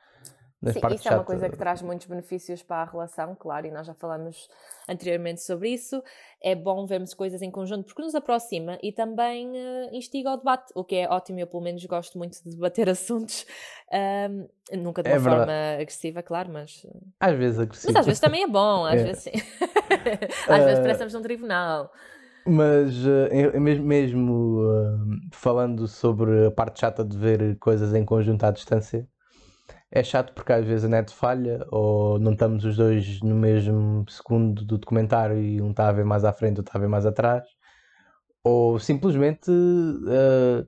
Sim, 0.64 0.80
isso 0.94 1.08
é 1.10 1.12
uma 1.12 1.24
coisa 1.24 1.50
que 1.50 1.58
traz 1.58 1.82
muitos 1.82 2.06
benefícios 2.06 2.62
para 2.62 2.84
a 2.84 2.86
relação, 2.86 3.36
claro, 3.36 3.66
e 3.66 3.72
nós 3.72 3.88
já 3.88 3.96
falamos 3.96 4.48
anteriormente 4.88 5.42
sobre 5.42 5.70
isso. 5.70 6.04
É 6.42 6.54
bom 6.54 6.86
vermos 6.86 7.14
coisas 7.16 7.42
em 7.42 7.50
conjunto 7.50 7.86
porque 7.86 8.02
nos 8.02 8.14
aproxima 8.14 8.78
e 8.84 8.92
também 8.92 9.52
eh, 9.58 9.90
instiga 9.92 10.30
ao 10.30 10.38
debate, 10.38 10.72
o 10.76 10.84
que 10.84 10.96
é 10.98 11.10
ótimo. 11.10 11.40
Eu, 11.40 11.48
pelo 11.48 11.64
menos, 11.64 11.84
gosto 11.86 12.18
muito 12.18 12.44
de 12.44 12.52
debater 12.52 12.88
assuntos, 12.90 13.46
ahm, 13.92 14.46
nunca 14.78 15.02
de 15.02 15.10
É 15.10 15.14
uma 15.14 15.20
verdade. 15.20 15.52
forma 15.52 15.54
agressiva, 15.82 16.22
claro, 16.22 16.50
mas, 16.52 16.86
Às 17.20 17.36
vezes 17.38 17.60
agressivo. 17.60 17.94
mas 17.94 17.96
às 18.02 18.06
vezes 18.06 18.20
também 18.22 18.44
é 18.44 18.48
bom, 18.48 18.86
às 18.86 19.02
É. 19.02 19.04
vezes 19.04 19.24
sim. 19.24 19.32
às 20.48 20.64
vezes 20.64 20.80
Eh, 20.80 20.84
parecemos 20.84 21.14
num 21.14 21.22
tribunal. 21.24 21.92
Mas 22.48 22.96
eh, 23.06 23.60
mesmo, 23.60 23.86
mesmo, 23.86 24.62
eh, 24.64 25.30
falando 25.32 25.88
sobre 25.88 26.48
a 26.48 26.52
parte 26.52 26.80
chata 26.82 27.04
de 27.06 27.16
ver 27.18 27.58
coisas 27.60 27.94
em 27.94 28.04
conjunto 28.04 28.44
à 28.44 28.52
distância, 28.52 29.08
é 29.92 30.04
chato 30.04 30.34
porque 30.34 30.54
às 30.54 30.66
vezes 30.66 30.86
a 30.86 30.90
net 30.90 31.14
falha 31.14 31.66
ou 31.72 32.18
não 32.20 32.34
estamos 32.34 32.64
os 32.66 32.78
dois 32.78 33.22
no 33.22 33.36
mesmo 33.36 34.06
segundo 34.10 34.64
do 34.66 34.78
documentário 34.78 35.38
e 35.40 35.62
um 35.62 35.72
está 35.72 35.90
a 35.90 35.92
ver 35.92 36.06
mais 36.06 36.24
à 36.24 36.32
frente, 36.34 36.58
outro 36.60 36.70
está 36.70 36.78
a 36.80 36.82
ver 36.82 36.88
mais 36.88 37.06
atrás, 37.06 37.44
ou 38.44 38.80
simplesmente 38.80 39.52
eh, 40.08 40.66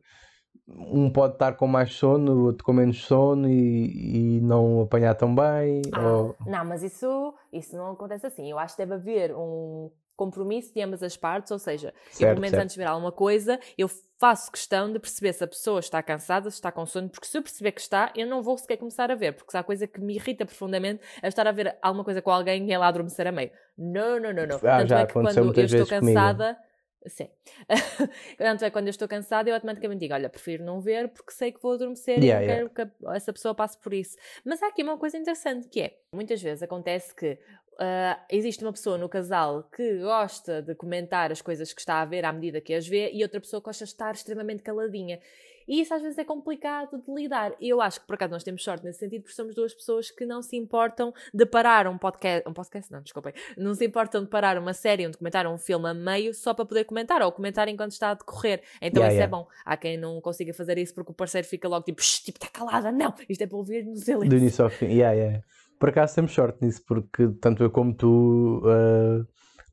um 0.67 1.09
pode 1.09 1.33
estar 1.33 1.53
com 1.53 1.67
mais 1.67 1.93
sono, 1.93 2.33
o 2.33 2.43
outro 2.45 2.63
com 2.63 2.73
menos 2.73 3.03
sono 3.03 3.49
e, 3.49 4.37
e 4.37 4.41
não 4.41 4.81
apanhar 4.81 5.15
tão 5.15 5.33
bem. 5.33 5.81
Ah, 5.93 5.99
ou- 6.01 6.35
Não, 6.45 6.65
mas 6.65 6.83
isso, 6.83 7.33
isso 7.51 7.75
não 7.75 7.91
acontece 7.91 8.27
assim. 8.27 8.49
Eu 8.49 8.59
acho 8.59 8.75
que 8.75 8.81
deve 8.81 8.93
haver 8.93 9.33
um 9.35 9.91
compromisso 10.15 10.73
de 10.73 10.81
ambas 10.81 11.01
as 11.03 11.17
partes, 11.17 11.51
ou 11.51 11.59
seja, 11.59 11.89
eu 11.89 11.93
Certo, 12.11 12.29
pelo 12.29 12.41
menos 12.41 12.51
certo. 12.51 12.63
antes 12.63 12.75
de 12.75 12.79
ver 12.81 12.87
alguma 12.87 13.11
coisa, 13.11 13.59
eu 13.77 13.89
faço 14.19 14.51
questão 14.51 14.91
de 14.91 14.99
perceber 14.99 15.33
se 15.33 15.43
a 15.43 15.47
pessoa 15.47 15.79
está 15.79 16.01
cansada, 16.01 16.49
se 16.49 16.55
está 16.55 16.71
com 16.71 16.85
sono, 16.85 17.09
porque 17.09 17.27
se 17.27 17.37
eu 17.37 17.41
perceber 17.41 17.71
que 17.73 17.81
está, 17.81 18.11
eu 18.15 18.25
não 18.25 18.41
vou 18.41 18.57
sequer 18.57 18.77
começar 18.77 19.11
a 19.11 19.15
ver, 19.15 19.33
porque 19.33 19.51
se 19.51 19.57
há 19.57 19.63
coisa 19.63 19.85
que 19.85 19.99
me 19.99 20.15
irrita 20.15 20.45
profundamente 20.45 21.01
é 21.21 21.27
estar 21.27 21.45
a 21.47 21.51
ver 21.51 21.77
alguma 21.81 22.03
coisa 22.03 22.21
com 22.21 22.31
alguém 22.31 22.65
e 22.67 22.71
ela 22.71 22.87
adormecer 22.87 23.27
a 23.27 23.31
meio. 23.31 23.51
Não, 23.77 24.19
não, 24.19 24.31
não, 24.31 24.45
não. 24.47 24.55
Ah, 24.57 24.77
Tanto 24.79 24.87
já 24.87 24.99
é 24.99 25.05
que 25.05 25.13
quando 25.13 25.27
eu 25.37 25.65
estou 25.65 25.67
vezes 25.67 25.89
comigo. 25.89 26.17
cansada. 26.17 26.57
Sim. 27.05 27.27
Tanto 28.37 28.63
é 28.63 28.69
quando 28.69 28.87
eu 28.87 28.91
estou 28.91 29.07
cansada, 29.07 29.49
eu 29.49 29.55
automaticamente 29.55 29.99
digo: 29.99 30.13
Olha, 30.13 30.29
prefiro 30.29 30.63
não 30.63 30.79
ver 30.79 31.09
porque 31.09 31.31
sei 31.31 31.51
que 31.51 31.61
vou 31.61 31.73
adormecer 31.73 32.17
Yeah, 32.23 32.45
e 32.45 32.47
não 32.47 32.53
yeah. 32.53 32.69
quero 32.73 32.89
que 32.91 33.07
essa 33.13 33.33
pessoa 33.33 33.53
passe 33.53 33.77
por 33.77 33.93
isso. 33.93 34.15
Mas 34.45 34.61
há 34.63 34.67
aqui 34.67 34.83
uma 34.83 34.97
coisa 34.97 35.17
interessante 35.17 35.67
que 35.67 35.81
é: 35.81 35.97
muitas 36.13 36.41
vezes 36.41 36.63
acontece 36.63 37.13
que 37.13 37.37
ah, 37.79 38.19
existe 38.29 38.63
uma 38.63 38.71
pessoa 38.73 38.97
no 38.97 39.07
casal 39.09 39.63
que 39.75 39.99
gosta 39.99 40.61
de 40.61 40.75
comentar 40.75 41.31
as 41.31 41.41
coisas 41.41 41.73
que 41.73 41.79
está 41.79 42.01
a 42.01 42.05
ver 42.05 42.25
à 42.25 42.31
medida 42.33 42.61
que 42.61 42.73
as 42.73 42.87
vê 42.87 43.11
e 43.11 43.23
outra 43.23 43.39
pessoa 43.39 43.61
que 43.61 43.65
gosta 43.65 43.85
de 43.85 43.91
estar 43.91 44.13
extremamente 44.13 44.63
caladinha. 44.63 45.19
E 45.65 45.79
isso 45.79 45.93
às 45.93 46.01
vezes 46.01 46.17
é 46.17 46.25
complicado 46.25 47.01
de 47.01 47.13
lidar. 47.13 47.53
E 47.57 47.69
eu 47.69 47.79
acho 47.79 48.01
que 48.01 48.05
por 48.05 48.15
acaso 48.15 48.33
nós 48.33 48.43
temos 48.43 48.61
sorte 48.61 48.83
nesse 48.83 48.99
sentido 48.99 49.21
porque 49.21 49.33
somos 49.33 49.55
duas 49.55 49.73
pessoas 49.73 50.11
que 50.11 50.25
não 50.25 50.41
se 50.41 50.57
importam 50.57 51.13
de 51.33 51.45
parar 51.45 51.87
um 51.87 51.97
podcast. 51.97 52.49
Um 52.49 52.51
podcast, 52.51 52.91
não, 52.91 53.01
desculpem. 53.01 53.33
Não 53.55 53.73
se 53.73 53.85
importam 53.85 54.21
de 54.25 54.29
parar 54.29 54.57
uma 54.57 54.73
série, 54.73 55.07
um 55.07 55.11
documentário, 55.11 55.49
um 55.49 55.57
filme 55.57 55.87
a 55.87 55.93
meio 55.93 56.33
só 56.33 56.53
para 56.53 56.65
poder 56.65 56.83
comentar 56.83 57.21
ou 57.21 57.31
comentar 57.31 57.69
enquanto 57.69 57.91
está 57.93 58.09
a 58.09 58.13
decorrer. 58.13 58.61
Então 58.81 59.01
Yeah, 59.03 59.07
isso 59.13 59.21
yeah. 59.21 59.23
é 59.23 59.27
bom. 59.27 59.47
Há 59.63 59.77
quem 59.77 59.95
não 59.95 60.19
consiga 60.19 60.53
fazer 60.53 60.77
isso 60.77 60.93
porque 60.93 61.11
o 61.11 61.15
parceiro 61.15 61.47
fica 61.47 61.65
logo 61.69 61.85
tipo, 61.85 62.01
"Shh, 62.03 62.23
tipo, 62.23 62.39
está 62.43 62.49
calada, 62.51 62.91
não, 62.91 63.13
isto 63.29 63.41
é 63.41 63.47
para 63.47 63.57
ouvir 63.57 63.85
no 63.85 63.93
Do 63.93 63.99
silêncio. 64.01 64.37
início 64.37 64.65
ao 64.65 64.69
fim. 64.69 64.87
Yeah, 64.87 65.13
yeah. 65.13 65.43
Por 65.83 65.89
acaso 65.89 66.15
temos 66.15 66.31
sorte 66.31 66.63
nisso, 66.65 66.81
porque 66.87 67.27
tanto 67.41 67.61
eu 67.61 67.69
como 67.69 67.93
tu 67.93 68.61
eh, 68.65 69.25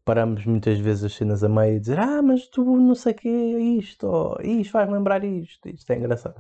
paramos 0.05 0.45
muitas 0.45 0.77
vezes 0.81 1.05
as 1.05 1.13
cenas 1.15 1.45
a 1.45 1.49
meio 1.49 1.77
e 1.77 1.79
dizer 1.79 2.01
Ah, 2.01 2.21
mas 2.21 2.49
tu 2.49 2.65
não 2.65 2.97
sei 2.97 3.13
o 3.13 3.17
que 3.17 3.29
é 3.29 3.61
isto, 3.61 4.09
ou 4.09 4.37
isto 4.43 4.73
faz 4.73 4.91
lembrar 4.91 5.23
isto. 5.23 5.69
Isto 5.69 5.93
é 5.93 5.97
engraçado. 5.99 6.35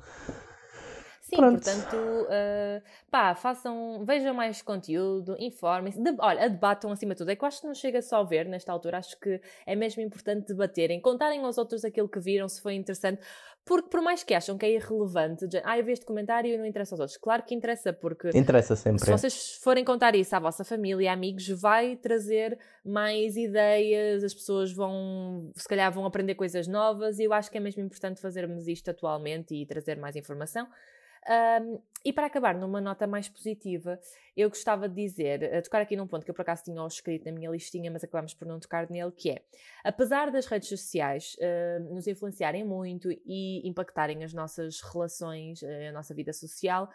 Sim, 1.31 1.37
Pronto. 1.37 1.62
portanto, 1.62 1.95
uh, 1.95 2.83
pá, 3.09 3.37
façam, 3.37 4.05
vejam 4.05 4.35
mais 4.35 4.61
conteúdo, 4.62 5.37
informem-se, 5.39 6.03
de- 6.03 6.16
olha, 6.18 6.51
debatam 6.51 6.91
acima 6.91 7.14
de 7.14 7.18
tudo. 7.18 7.31
É 7.31 7.37
que 7.37 7.45
eu 7.45 7.47
acho 7.47 7.61
que 7.61 7.66
não 7.68 7.74
chega 7.74 8.03
só 8.03 8.16
a 8.16 8.24
ver 8.24 8.47
nesta 8.47 8.72
altura, 8.72 8.99
acho 8.99 9.18
que 9.20 9.41
é 9.64 9.76
mesmo 9.76 10.03
importante 10.03 10.49
debaterem, 10.49 11.01
contarem 11.01 11.45
aos 11.45 11.57
outros 11.57 11.85
aquilo 11.85 12.09
que 12.09 12.18
viram, 12.18 12.49
se 12.49 12.61
foi 12.61 12.74
interessante, 12.74 13.22
porque 13.64 13.89
por 13.89 14.01
mais 14.03 14.24
que 14.24 14.35
acham 14.35 14.59
que 14.59 14.66
é 14.66 14.72
irrelevante, 14.72 15.47
de, 15.47 15.61
ah, 15.64 15.78
eu 15.78 15.85
vi 15.85 15.93
este 15.93 16.05
comentário 16.05 16.53
e 16.53 16.59
não 16.59 16.66
interessa 16.66 16.95
aos 16.95 17.01
outros. 17.01 17.16
Claro 17.16 17.45
que 17.45 17.55
interessa, 17.55 17.93
porque 17.93 18.31
Interessa 18.35 18.74
sempre. 18.74 19.05
se 19.05 19.11
vocês 19.12 19.55
forem 19.62 19.85
contar 19.85 20.16
isso 20.16 20.35
à 20.35 20.41
vossa 20.41 20.64
família, 20.64 21.12
amigos, 21.12 21.47
vai 21.49 21.95
trazer 21.95 22.59
mais 22.85 23.37
ideias, 23.37 24.24
as 24.24 24.35
pessoas 24.35 24.72
vão, 24.72 25.53
se 25.55 25.68
calhar, 25.68 25.93
vão 25.93 26.05
aprender 26.05 26.35
coisas 26.35 26.66
novas 26.66 27.20
e 27.20 27.24
eu 27.24 27.33
acho 27.33 27.49
que 27.51 27.59
é 27.59 27.61
mesmo 27.61 27.83
importante 27.83 28.20
fazermos 28.20 28.66
isto 28.66 28.91
atualmente 28.91 29.55
e 29.55 29.64
trazer 29.64 29.97
mais 29.97 30.16
informação. 30.16 30.66
Um, 31.29 31.81
e 32.05 32.12
para 32.12 32.27
acabar 32.27 32.55
numa 32.55 32.81
nota 32.81 33.07
mais 33.07 33.29
positiva, 33.29 34.01
eu 34.35 34.49
gostava 34.49 34.89
de 34.89 34.95
dizer, 34.95 35.55
a 35.55 35.61
tocar 35.61 35.83
aqui 35.83 35.95
num 35.95 36.07
ponto 36.07 36.25
que 36.25 36.31
eu 36.31 36.35
por 36.35 36.43
acaso 36.43 36.64
tinha 36.64 36.87
escrito 36.87 37.27
na 37.27 37.33
minha 37.33 37.51
listinha, 37.51 37.91
mas 37.91 38.03
acabamos 38.03 38.33
por 38.33 38.49
não 38.49 38.59
tocar 38.59 38.89
nele, 38.89 39.12
que 39.12 39.31
é, 39.31 39.43
apesar 39.85 40.31
das 40.31 40.47
redes 40.47 40.68
sociais 40.68 41.37
uh, 41.39 41.95
nos 41.95 42.07
influenciarem 42.07 42.64
muito 42.64 43.11
e 43.11 43.68
impactarem 43.68 44.25
as 44.25 44.33
nossas 44.33 44.81
relações, 44.81 45.61
uh, 45.61 45.89
a 45.91 45.93
nossa 45.93 46.14
vida 46.14 46.33
social, 46.33 46.89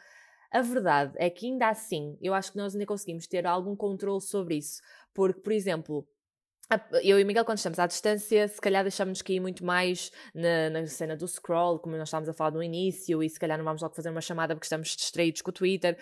a 0.51 0.61
verdade 0.61 1.13
é 1.17 1.29
que 1.29 1.45
ainda 1.45 1.69
assim, 1.69 2.17
eu 2.19 2.33
acho 2.33 2.51
que 2.51 2.57
nós 2.57 2.73
ainda 2.73 2.85
conseguimos 2.85 3.27
ter 3.27 3.45
algum 3.45 3.75
controle 3.75 4.21
sobre 4.21 4.55
isso, 4.55 4.81
porque, 5.13 5.39
por 5.39 5.53
exemplo, 5.53 6.07
eu 7.03 7.19
e 7.19 7.23
o 7.23 7.25
Miguel, 7.25 7.45
quando 7.45 7.57
estamos 7.57 7.77
à 7.79 7.85
distância, 7.87 8.47
se 8.47 8.59
calhar 8.59 8.83
deixamos-nos 8.83 9.21
cair 9.21 9.39
muito 9.39 9.63
mais 9.63 10.11
na, 10.33 10.69
na 10.69 10.85
cena 10.87 11.15
do 11.15 11.27
scroll, 11.27 11.79
como 11.79 11.95
nós 11.95 12.07
estávamos 12.09 12.29
a 12.29 12.33
falar 12.33 12.51
no 12.51 12.63
início, 12.63 13.21
e 13.21 13.29
se 13.29 13.39
calhar 13.39 13.57
não 13.57 13.65
vamos 13.65 13.81
logo 13.81 13.93
fazer 13.95 14.09
uma 14.09 14.21
chamada 14.21 14.55
porque 14.55 14.65
estamos 14.65 14.89
distraídos 14.89 15.41
com 15.41 15.49
o 15.49 15.53
Twitter. 15.53 15.97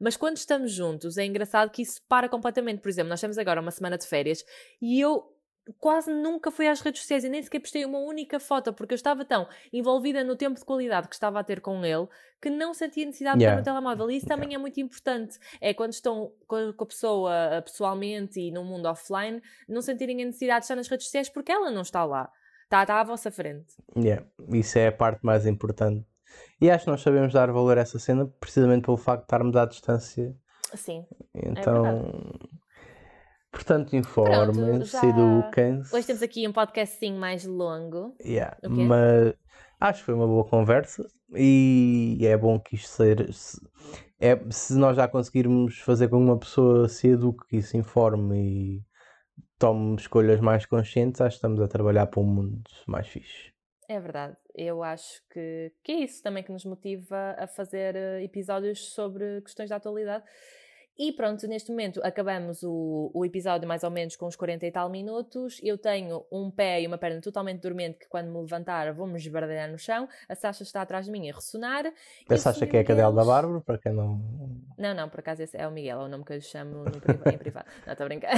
Mas 0.00 0.16
quando 0.16 0.36
estamos 0.36 0.72
juntos, 0.72 1.18
é 1.18 1.24
engraçado 1.24 1.70
que 1.70 1.82
isso 1.82 2.00
para 2.08 2.28
completamente. 2.28 2.80
Por 2.80 2.88
exemplo, 2.88 3.10
nós 3.10 3.20
temos 3.20 3.38
agora 3.38 3.60
uma 3.60 3.70
semana 3.70 3.98
de 3.98 4.06
férias 4.06 4.44
e 4.80 5.00
eu 5.00 5.24
quase 5.78 6.12
nunca 6.12 6.50
fui 6.50 6.66
às 6.66 6.80
redes 6.80 7.02
sociais 7.02 7.24
e 7.24 7.28
nem 7.28 7.42
sequer 7.42 7.60
postei 7.60 7.84
uma 7.84 7.98
única 7.98 8.40
foto 8.40 8.72
porque 8.72 8.94
eu 8.94 8.96
estava 8.96 9.24
tão 9.24 9.46
envolvida 9.72 10.24
no 10.24 10.36
tempo 10.36 10.58
de 10.58 10.64
qualidade 10.64 11.08
que 11.08 11.14
estava 11.14 11.40
a 11.40 11.44
ter 11.44 11.60
com 11.60 11.84
ele 11.84 12.06
que 12.40 12.48
não 12.50 12.72
sentia 12.72 13.04
necessidade 13.04 13.38
de 13.38 13.44
Yeah. 13.44 13.60
estar 13.60 13.72
no 13.72 13.80
telemóvel. 13.80 14.10
E 14.10 14.16
isso 14.16 14.26
também 14.26 14.54
é 14.54 14.58
muito 14.58 14.78
importante. 14.80 15.38
É 15.60 15.74
quando 15.74 15.92
estão 15.92 16.32
com 16.46 16.72
a 16.78 16.86
pessoa 16.86 17.34
eh, 17.34 17.60
pessoalmente 17.60 18.40
e 18.40 18.50
no 18.52 18.64
mundo 18.64 18.86
offline, 18.86 19.42
não 19.68 19.82
sentirem 19.82 20.22
a 20.22 20.26
necessidade 20.26 20.60
de 20.60 20.64
estar 20.64 20.76
nas 20.76 20.88
redes 20.88 21.06
sociais 21.06 21.28
porque 21.28 21.50
ela 21.50 21.70
não 21.70 21.82
está 21.82 22.04
lá. 22.04 22.30
Está, 22.64 22.82
está 22.82 23.00
à 23.00 23.04
vossa 23.04 23.30
frente. 23.30 23.74
Yeah, 23.96 24.24
Isso 24.52 24.78
é 24.78 24.88
a 24.88 24.92
parte 24.92 25.24
mais 25.24 25.46
importante. 25.46 26.06
E 26.60 26.70
acho 26.70 26.84
que 26.84 26.90
nós 26.90 27.00
sabemos 27.00 27.32
dar 27.32 27.50
valor 27.50 27.78
a 27.78 27.80
essa 27.80 27.98
cena 27.98 28.26
precisamente 28.38 28.84
pelo 28.84 28.96
facto 28.96 29.20
de 29.20 29.24
estarmos 29.26 29.56
à 29.56 29.64
distância. 29.64 30.36
Sim. 30.74 31.04
Então, 31.34 32.12
portanto, 33.50 33.94
informem-se, 33.96 34.92
já- 34.92 35.02
eduquem-se. 35.04 35.94
Hoje 35.94 36.06
temos 36.06 36.22
aqui 36.22 36.46
um 36.46 36.52
podcast 36.52 37.10
mais 37.12 37.44
longo. 37.44 38.14
Yeah? 38.24 38.56
Mas 38.68 39.34
acho 39.80 40.00
que 40.00 40.06
foi 40.06 40.14
uma 40.14 40.26
boa 40.26 40.44
conversa 40.44 41.06
e 41.34 42.18
é 42.22 42.36
bom 42.36 42.58
que 42.58 42.76
isto 42.76 42.88
ser. 42.88 43.32
Se, 43.32 43.60
é, 44.20 44.38
se 44.50 44.74
nós 44.74 44.96
já 44.96 45.06
conseguirmos 45.08 45.78
fazer 45.80 46.08
com 46.08 46.16
que 46.18 46.22
uma 46.24 46.38
pessoa 46.38 46.88
se 46.88 47.08
eduque 47.08 47.56
e 47.56 47.62
se 47.62 47.76
informe 47.76 48.36
e 48.38 48.82
tome 49.58 49.96
escolhas 49.96 50.40
mais 50.40 50.66
conscientes, 50.66 51.20
acho 51.20 51.30
que 51.30 51.38
estamos 51.38 51.60
a 51.60 51.68
trabalhar 51.68 52.06
para 52.06 52.20
um 52.20 52.24
mundo 52.26 52.62
mais 52.86 53.08
fixe. 53.08 53.52
É 53.88 53.98
verdade. 53.98 54.36
Eu 54.54 54.82
acho 54.82 55.22
que, 55.32 55.72
que 55.82 55.92
é 55.92 56.00
isso 56.04 56.22
também 56.22 56.42
que 56.42 56.52
nos 56.52 56.64
motiva 56.64 57.34
a 57.38 57.46
fazer 57.46 57.96
eh, 57.96 58.22
episódios 58.22 58.92
sobre 58.92 59.40
questões 59.40 59.70
da 59.70 59.76
atualidade. 59.76 60.24
E 60.98 61.12
pronto, 61.12 61.46
neste 61.46 61.70
momento 61.70 62.00
acabamos 62.02 62.64
o, 62.64 63.10
o 63.14 63.24
episódio 63.24 63.68
mais 63.68 63.84
ou 63.84 63.90
menos 63.90 64.16
com 64.16 64.26
uns 64.26 64.34
40 64.34 64.66
e 64.66 64.72
tal 64.72 64.90
minutos. 64.90 65.60
Eu 65.62 65.78
tenho 65.78 66.26
um 66.30 66.50
pé 66.50 66.82
e 66.82 66.88
uma 66.88 66.98
perna 66.98 67.20
totalmente 67.20 67.60
dormente 67.60 67.98
que 67.98 68.08
quando 68.08 68.32
me 68.32 68.40
levantar 68.40 68.92
vou-me 68.92 69.16
esbardalhar 69.16 69.70
no 69.70 69.78
chão. 69.78 70.08
A 70.28 70.34
Sasha 70.34 70.64
está 70.64 70.82
atrás 70.82 71.06
de 71.06 71.12
mim 71.12 71.30
a 71.30 71.34
ressonar. 71.34 71.84
A 72.28 72.36
Sasha 72.36 72.66
que 72.66 72.76
é 72.76 72.80
a 72.80 72.84
cadela 72.84 73.14
da 73.14 73.24
Bárbara, 73.24 73.60
para 73.60 73.78
quem 73.78 73.92
não... 73.92 74.20
Não, 74.76 74.92
não, 74.92 75.08
por 75.08 75.20
acaso 75.20 75.42
esse 75.42 75.56
é 75.56 75.68
o 75.68 75.70
Miguel, 75.70 76.00
é 76.00 76.04
o 76.04 76.08
nome 76.08 76.24
que 76.24 76.32
eu 76.32 76.36
lhe 76.36 76.42
chamo 76.42 76.84
no 76.84 77.32
em 77.32 77.38
privado. 77.38 77.66
Não, 77.86 77.92
estou 77.92 78.04
a 78.04 78.08
brincar. 78.08 78.34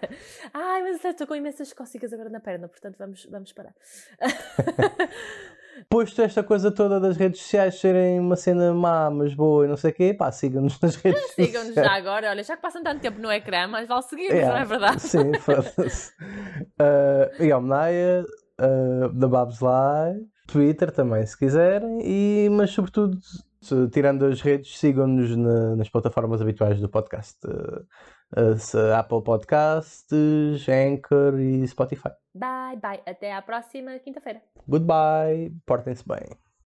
Ai, 0.54 0.82
mas 0.82 1.04
estou 1.04 1.26
com 1.26 1.34
imensas 1.34 1.74
cócegas 1.74 2.12
agora 2.14 2.30
na 2.30 2.40
perna, 2.40 2.68
portanto 2.68 2.96
vamos, 2.98 3.26
vamos 3.26 3.52
parar. 3.52 3.74
Posto 5.88 6.22
esta 6.22 6.42
coisa 6.42 6.70
toda 6.70 6.98
das 7.00 7.16
redes 7.16 7.40
sociais 7.40 7.78
serem 7.80 8.18
uma 8.20 8.36
cena 8.36 8.72
má, 8.74 9.10
mas 9.10 9.34
boa 9.34 9.64
e 9.64 9.68
não 9.68 9.76
sei 9.76 9.90
o 9.90 9.94
quê, 9.94 10.14
pá, 10.14 10.30
sigam-nos 10.32 10.80
nas 10.80 10.96
redes 11.02 11.22
Sigam-nos 11.32 11.68
sociais. 11.68 11.88
já 11.88 11.94
agora, 11.96 12.30
olha, 12.30 12.42
já 12.42 12.56
que 12.56 12.62
passam 12.62 12.82
tanto 12.82 13.00
tempo 13.00 13.20
no 13.20 13.30
ecrã, 13.30 13.66
mas 13.68 13.86
vale 13.88 14.02
seguir-nos, 14.02 14.34
Yeah, 14.34 14.54
não 14.54 14.62
é 14.62 14.64
verdade? 14.64 15.00
Sim, 15.02 15.32
foda-se. 15.40 16.12
Uh, 16.80 17.40
Miguel 17.40 17.60
Menaia, 17.60 18.24
uh, 18.60 19.08
da 19.12 19.28
Babs 19.28 19.60
Live, 19.60 20.26
Twitter 20.46 20.90
também, 20.90 21.24
se 21.26 21.36
quiserem, 21.38 22.00
e, 22.02 22.48
mas 22.50 22.70
sobretudo, 22.70 23.18
tirando 23.92 24.24
as 24.24 24.40
redes, 24.40 24.78
sigam-nos 24.78 25.36
na- 25.36 25.76
nas 25.76 25.88
plataformas 25.88 26.40
habituais 26.40 26.80
do 26.80 26.88
podcast. 26.88 27.38
Apple 28.34 29.22
Podcasts, 29.22 30.68
Anchor 30.68 31.38
e 31.40 31.66
Spotify. 31.66 32.10
Bye, 32.34 32.76
bye. 32.80 33.00
Até 33.06 33.32
à 33.32 33.42
próxima 33.42 33.98
quinta-feira. 33.98 34.42
Goodbye, 34.68 35.52
portem-se 35.66 36.06
bem. 36.06 36.47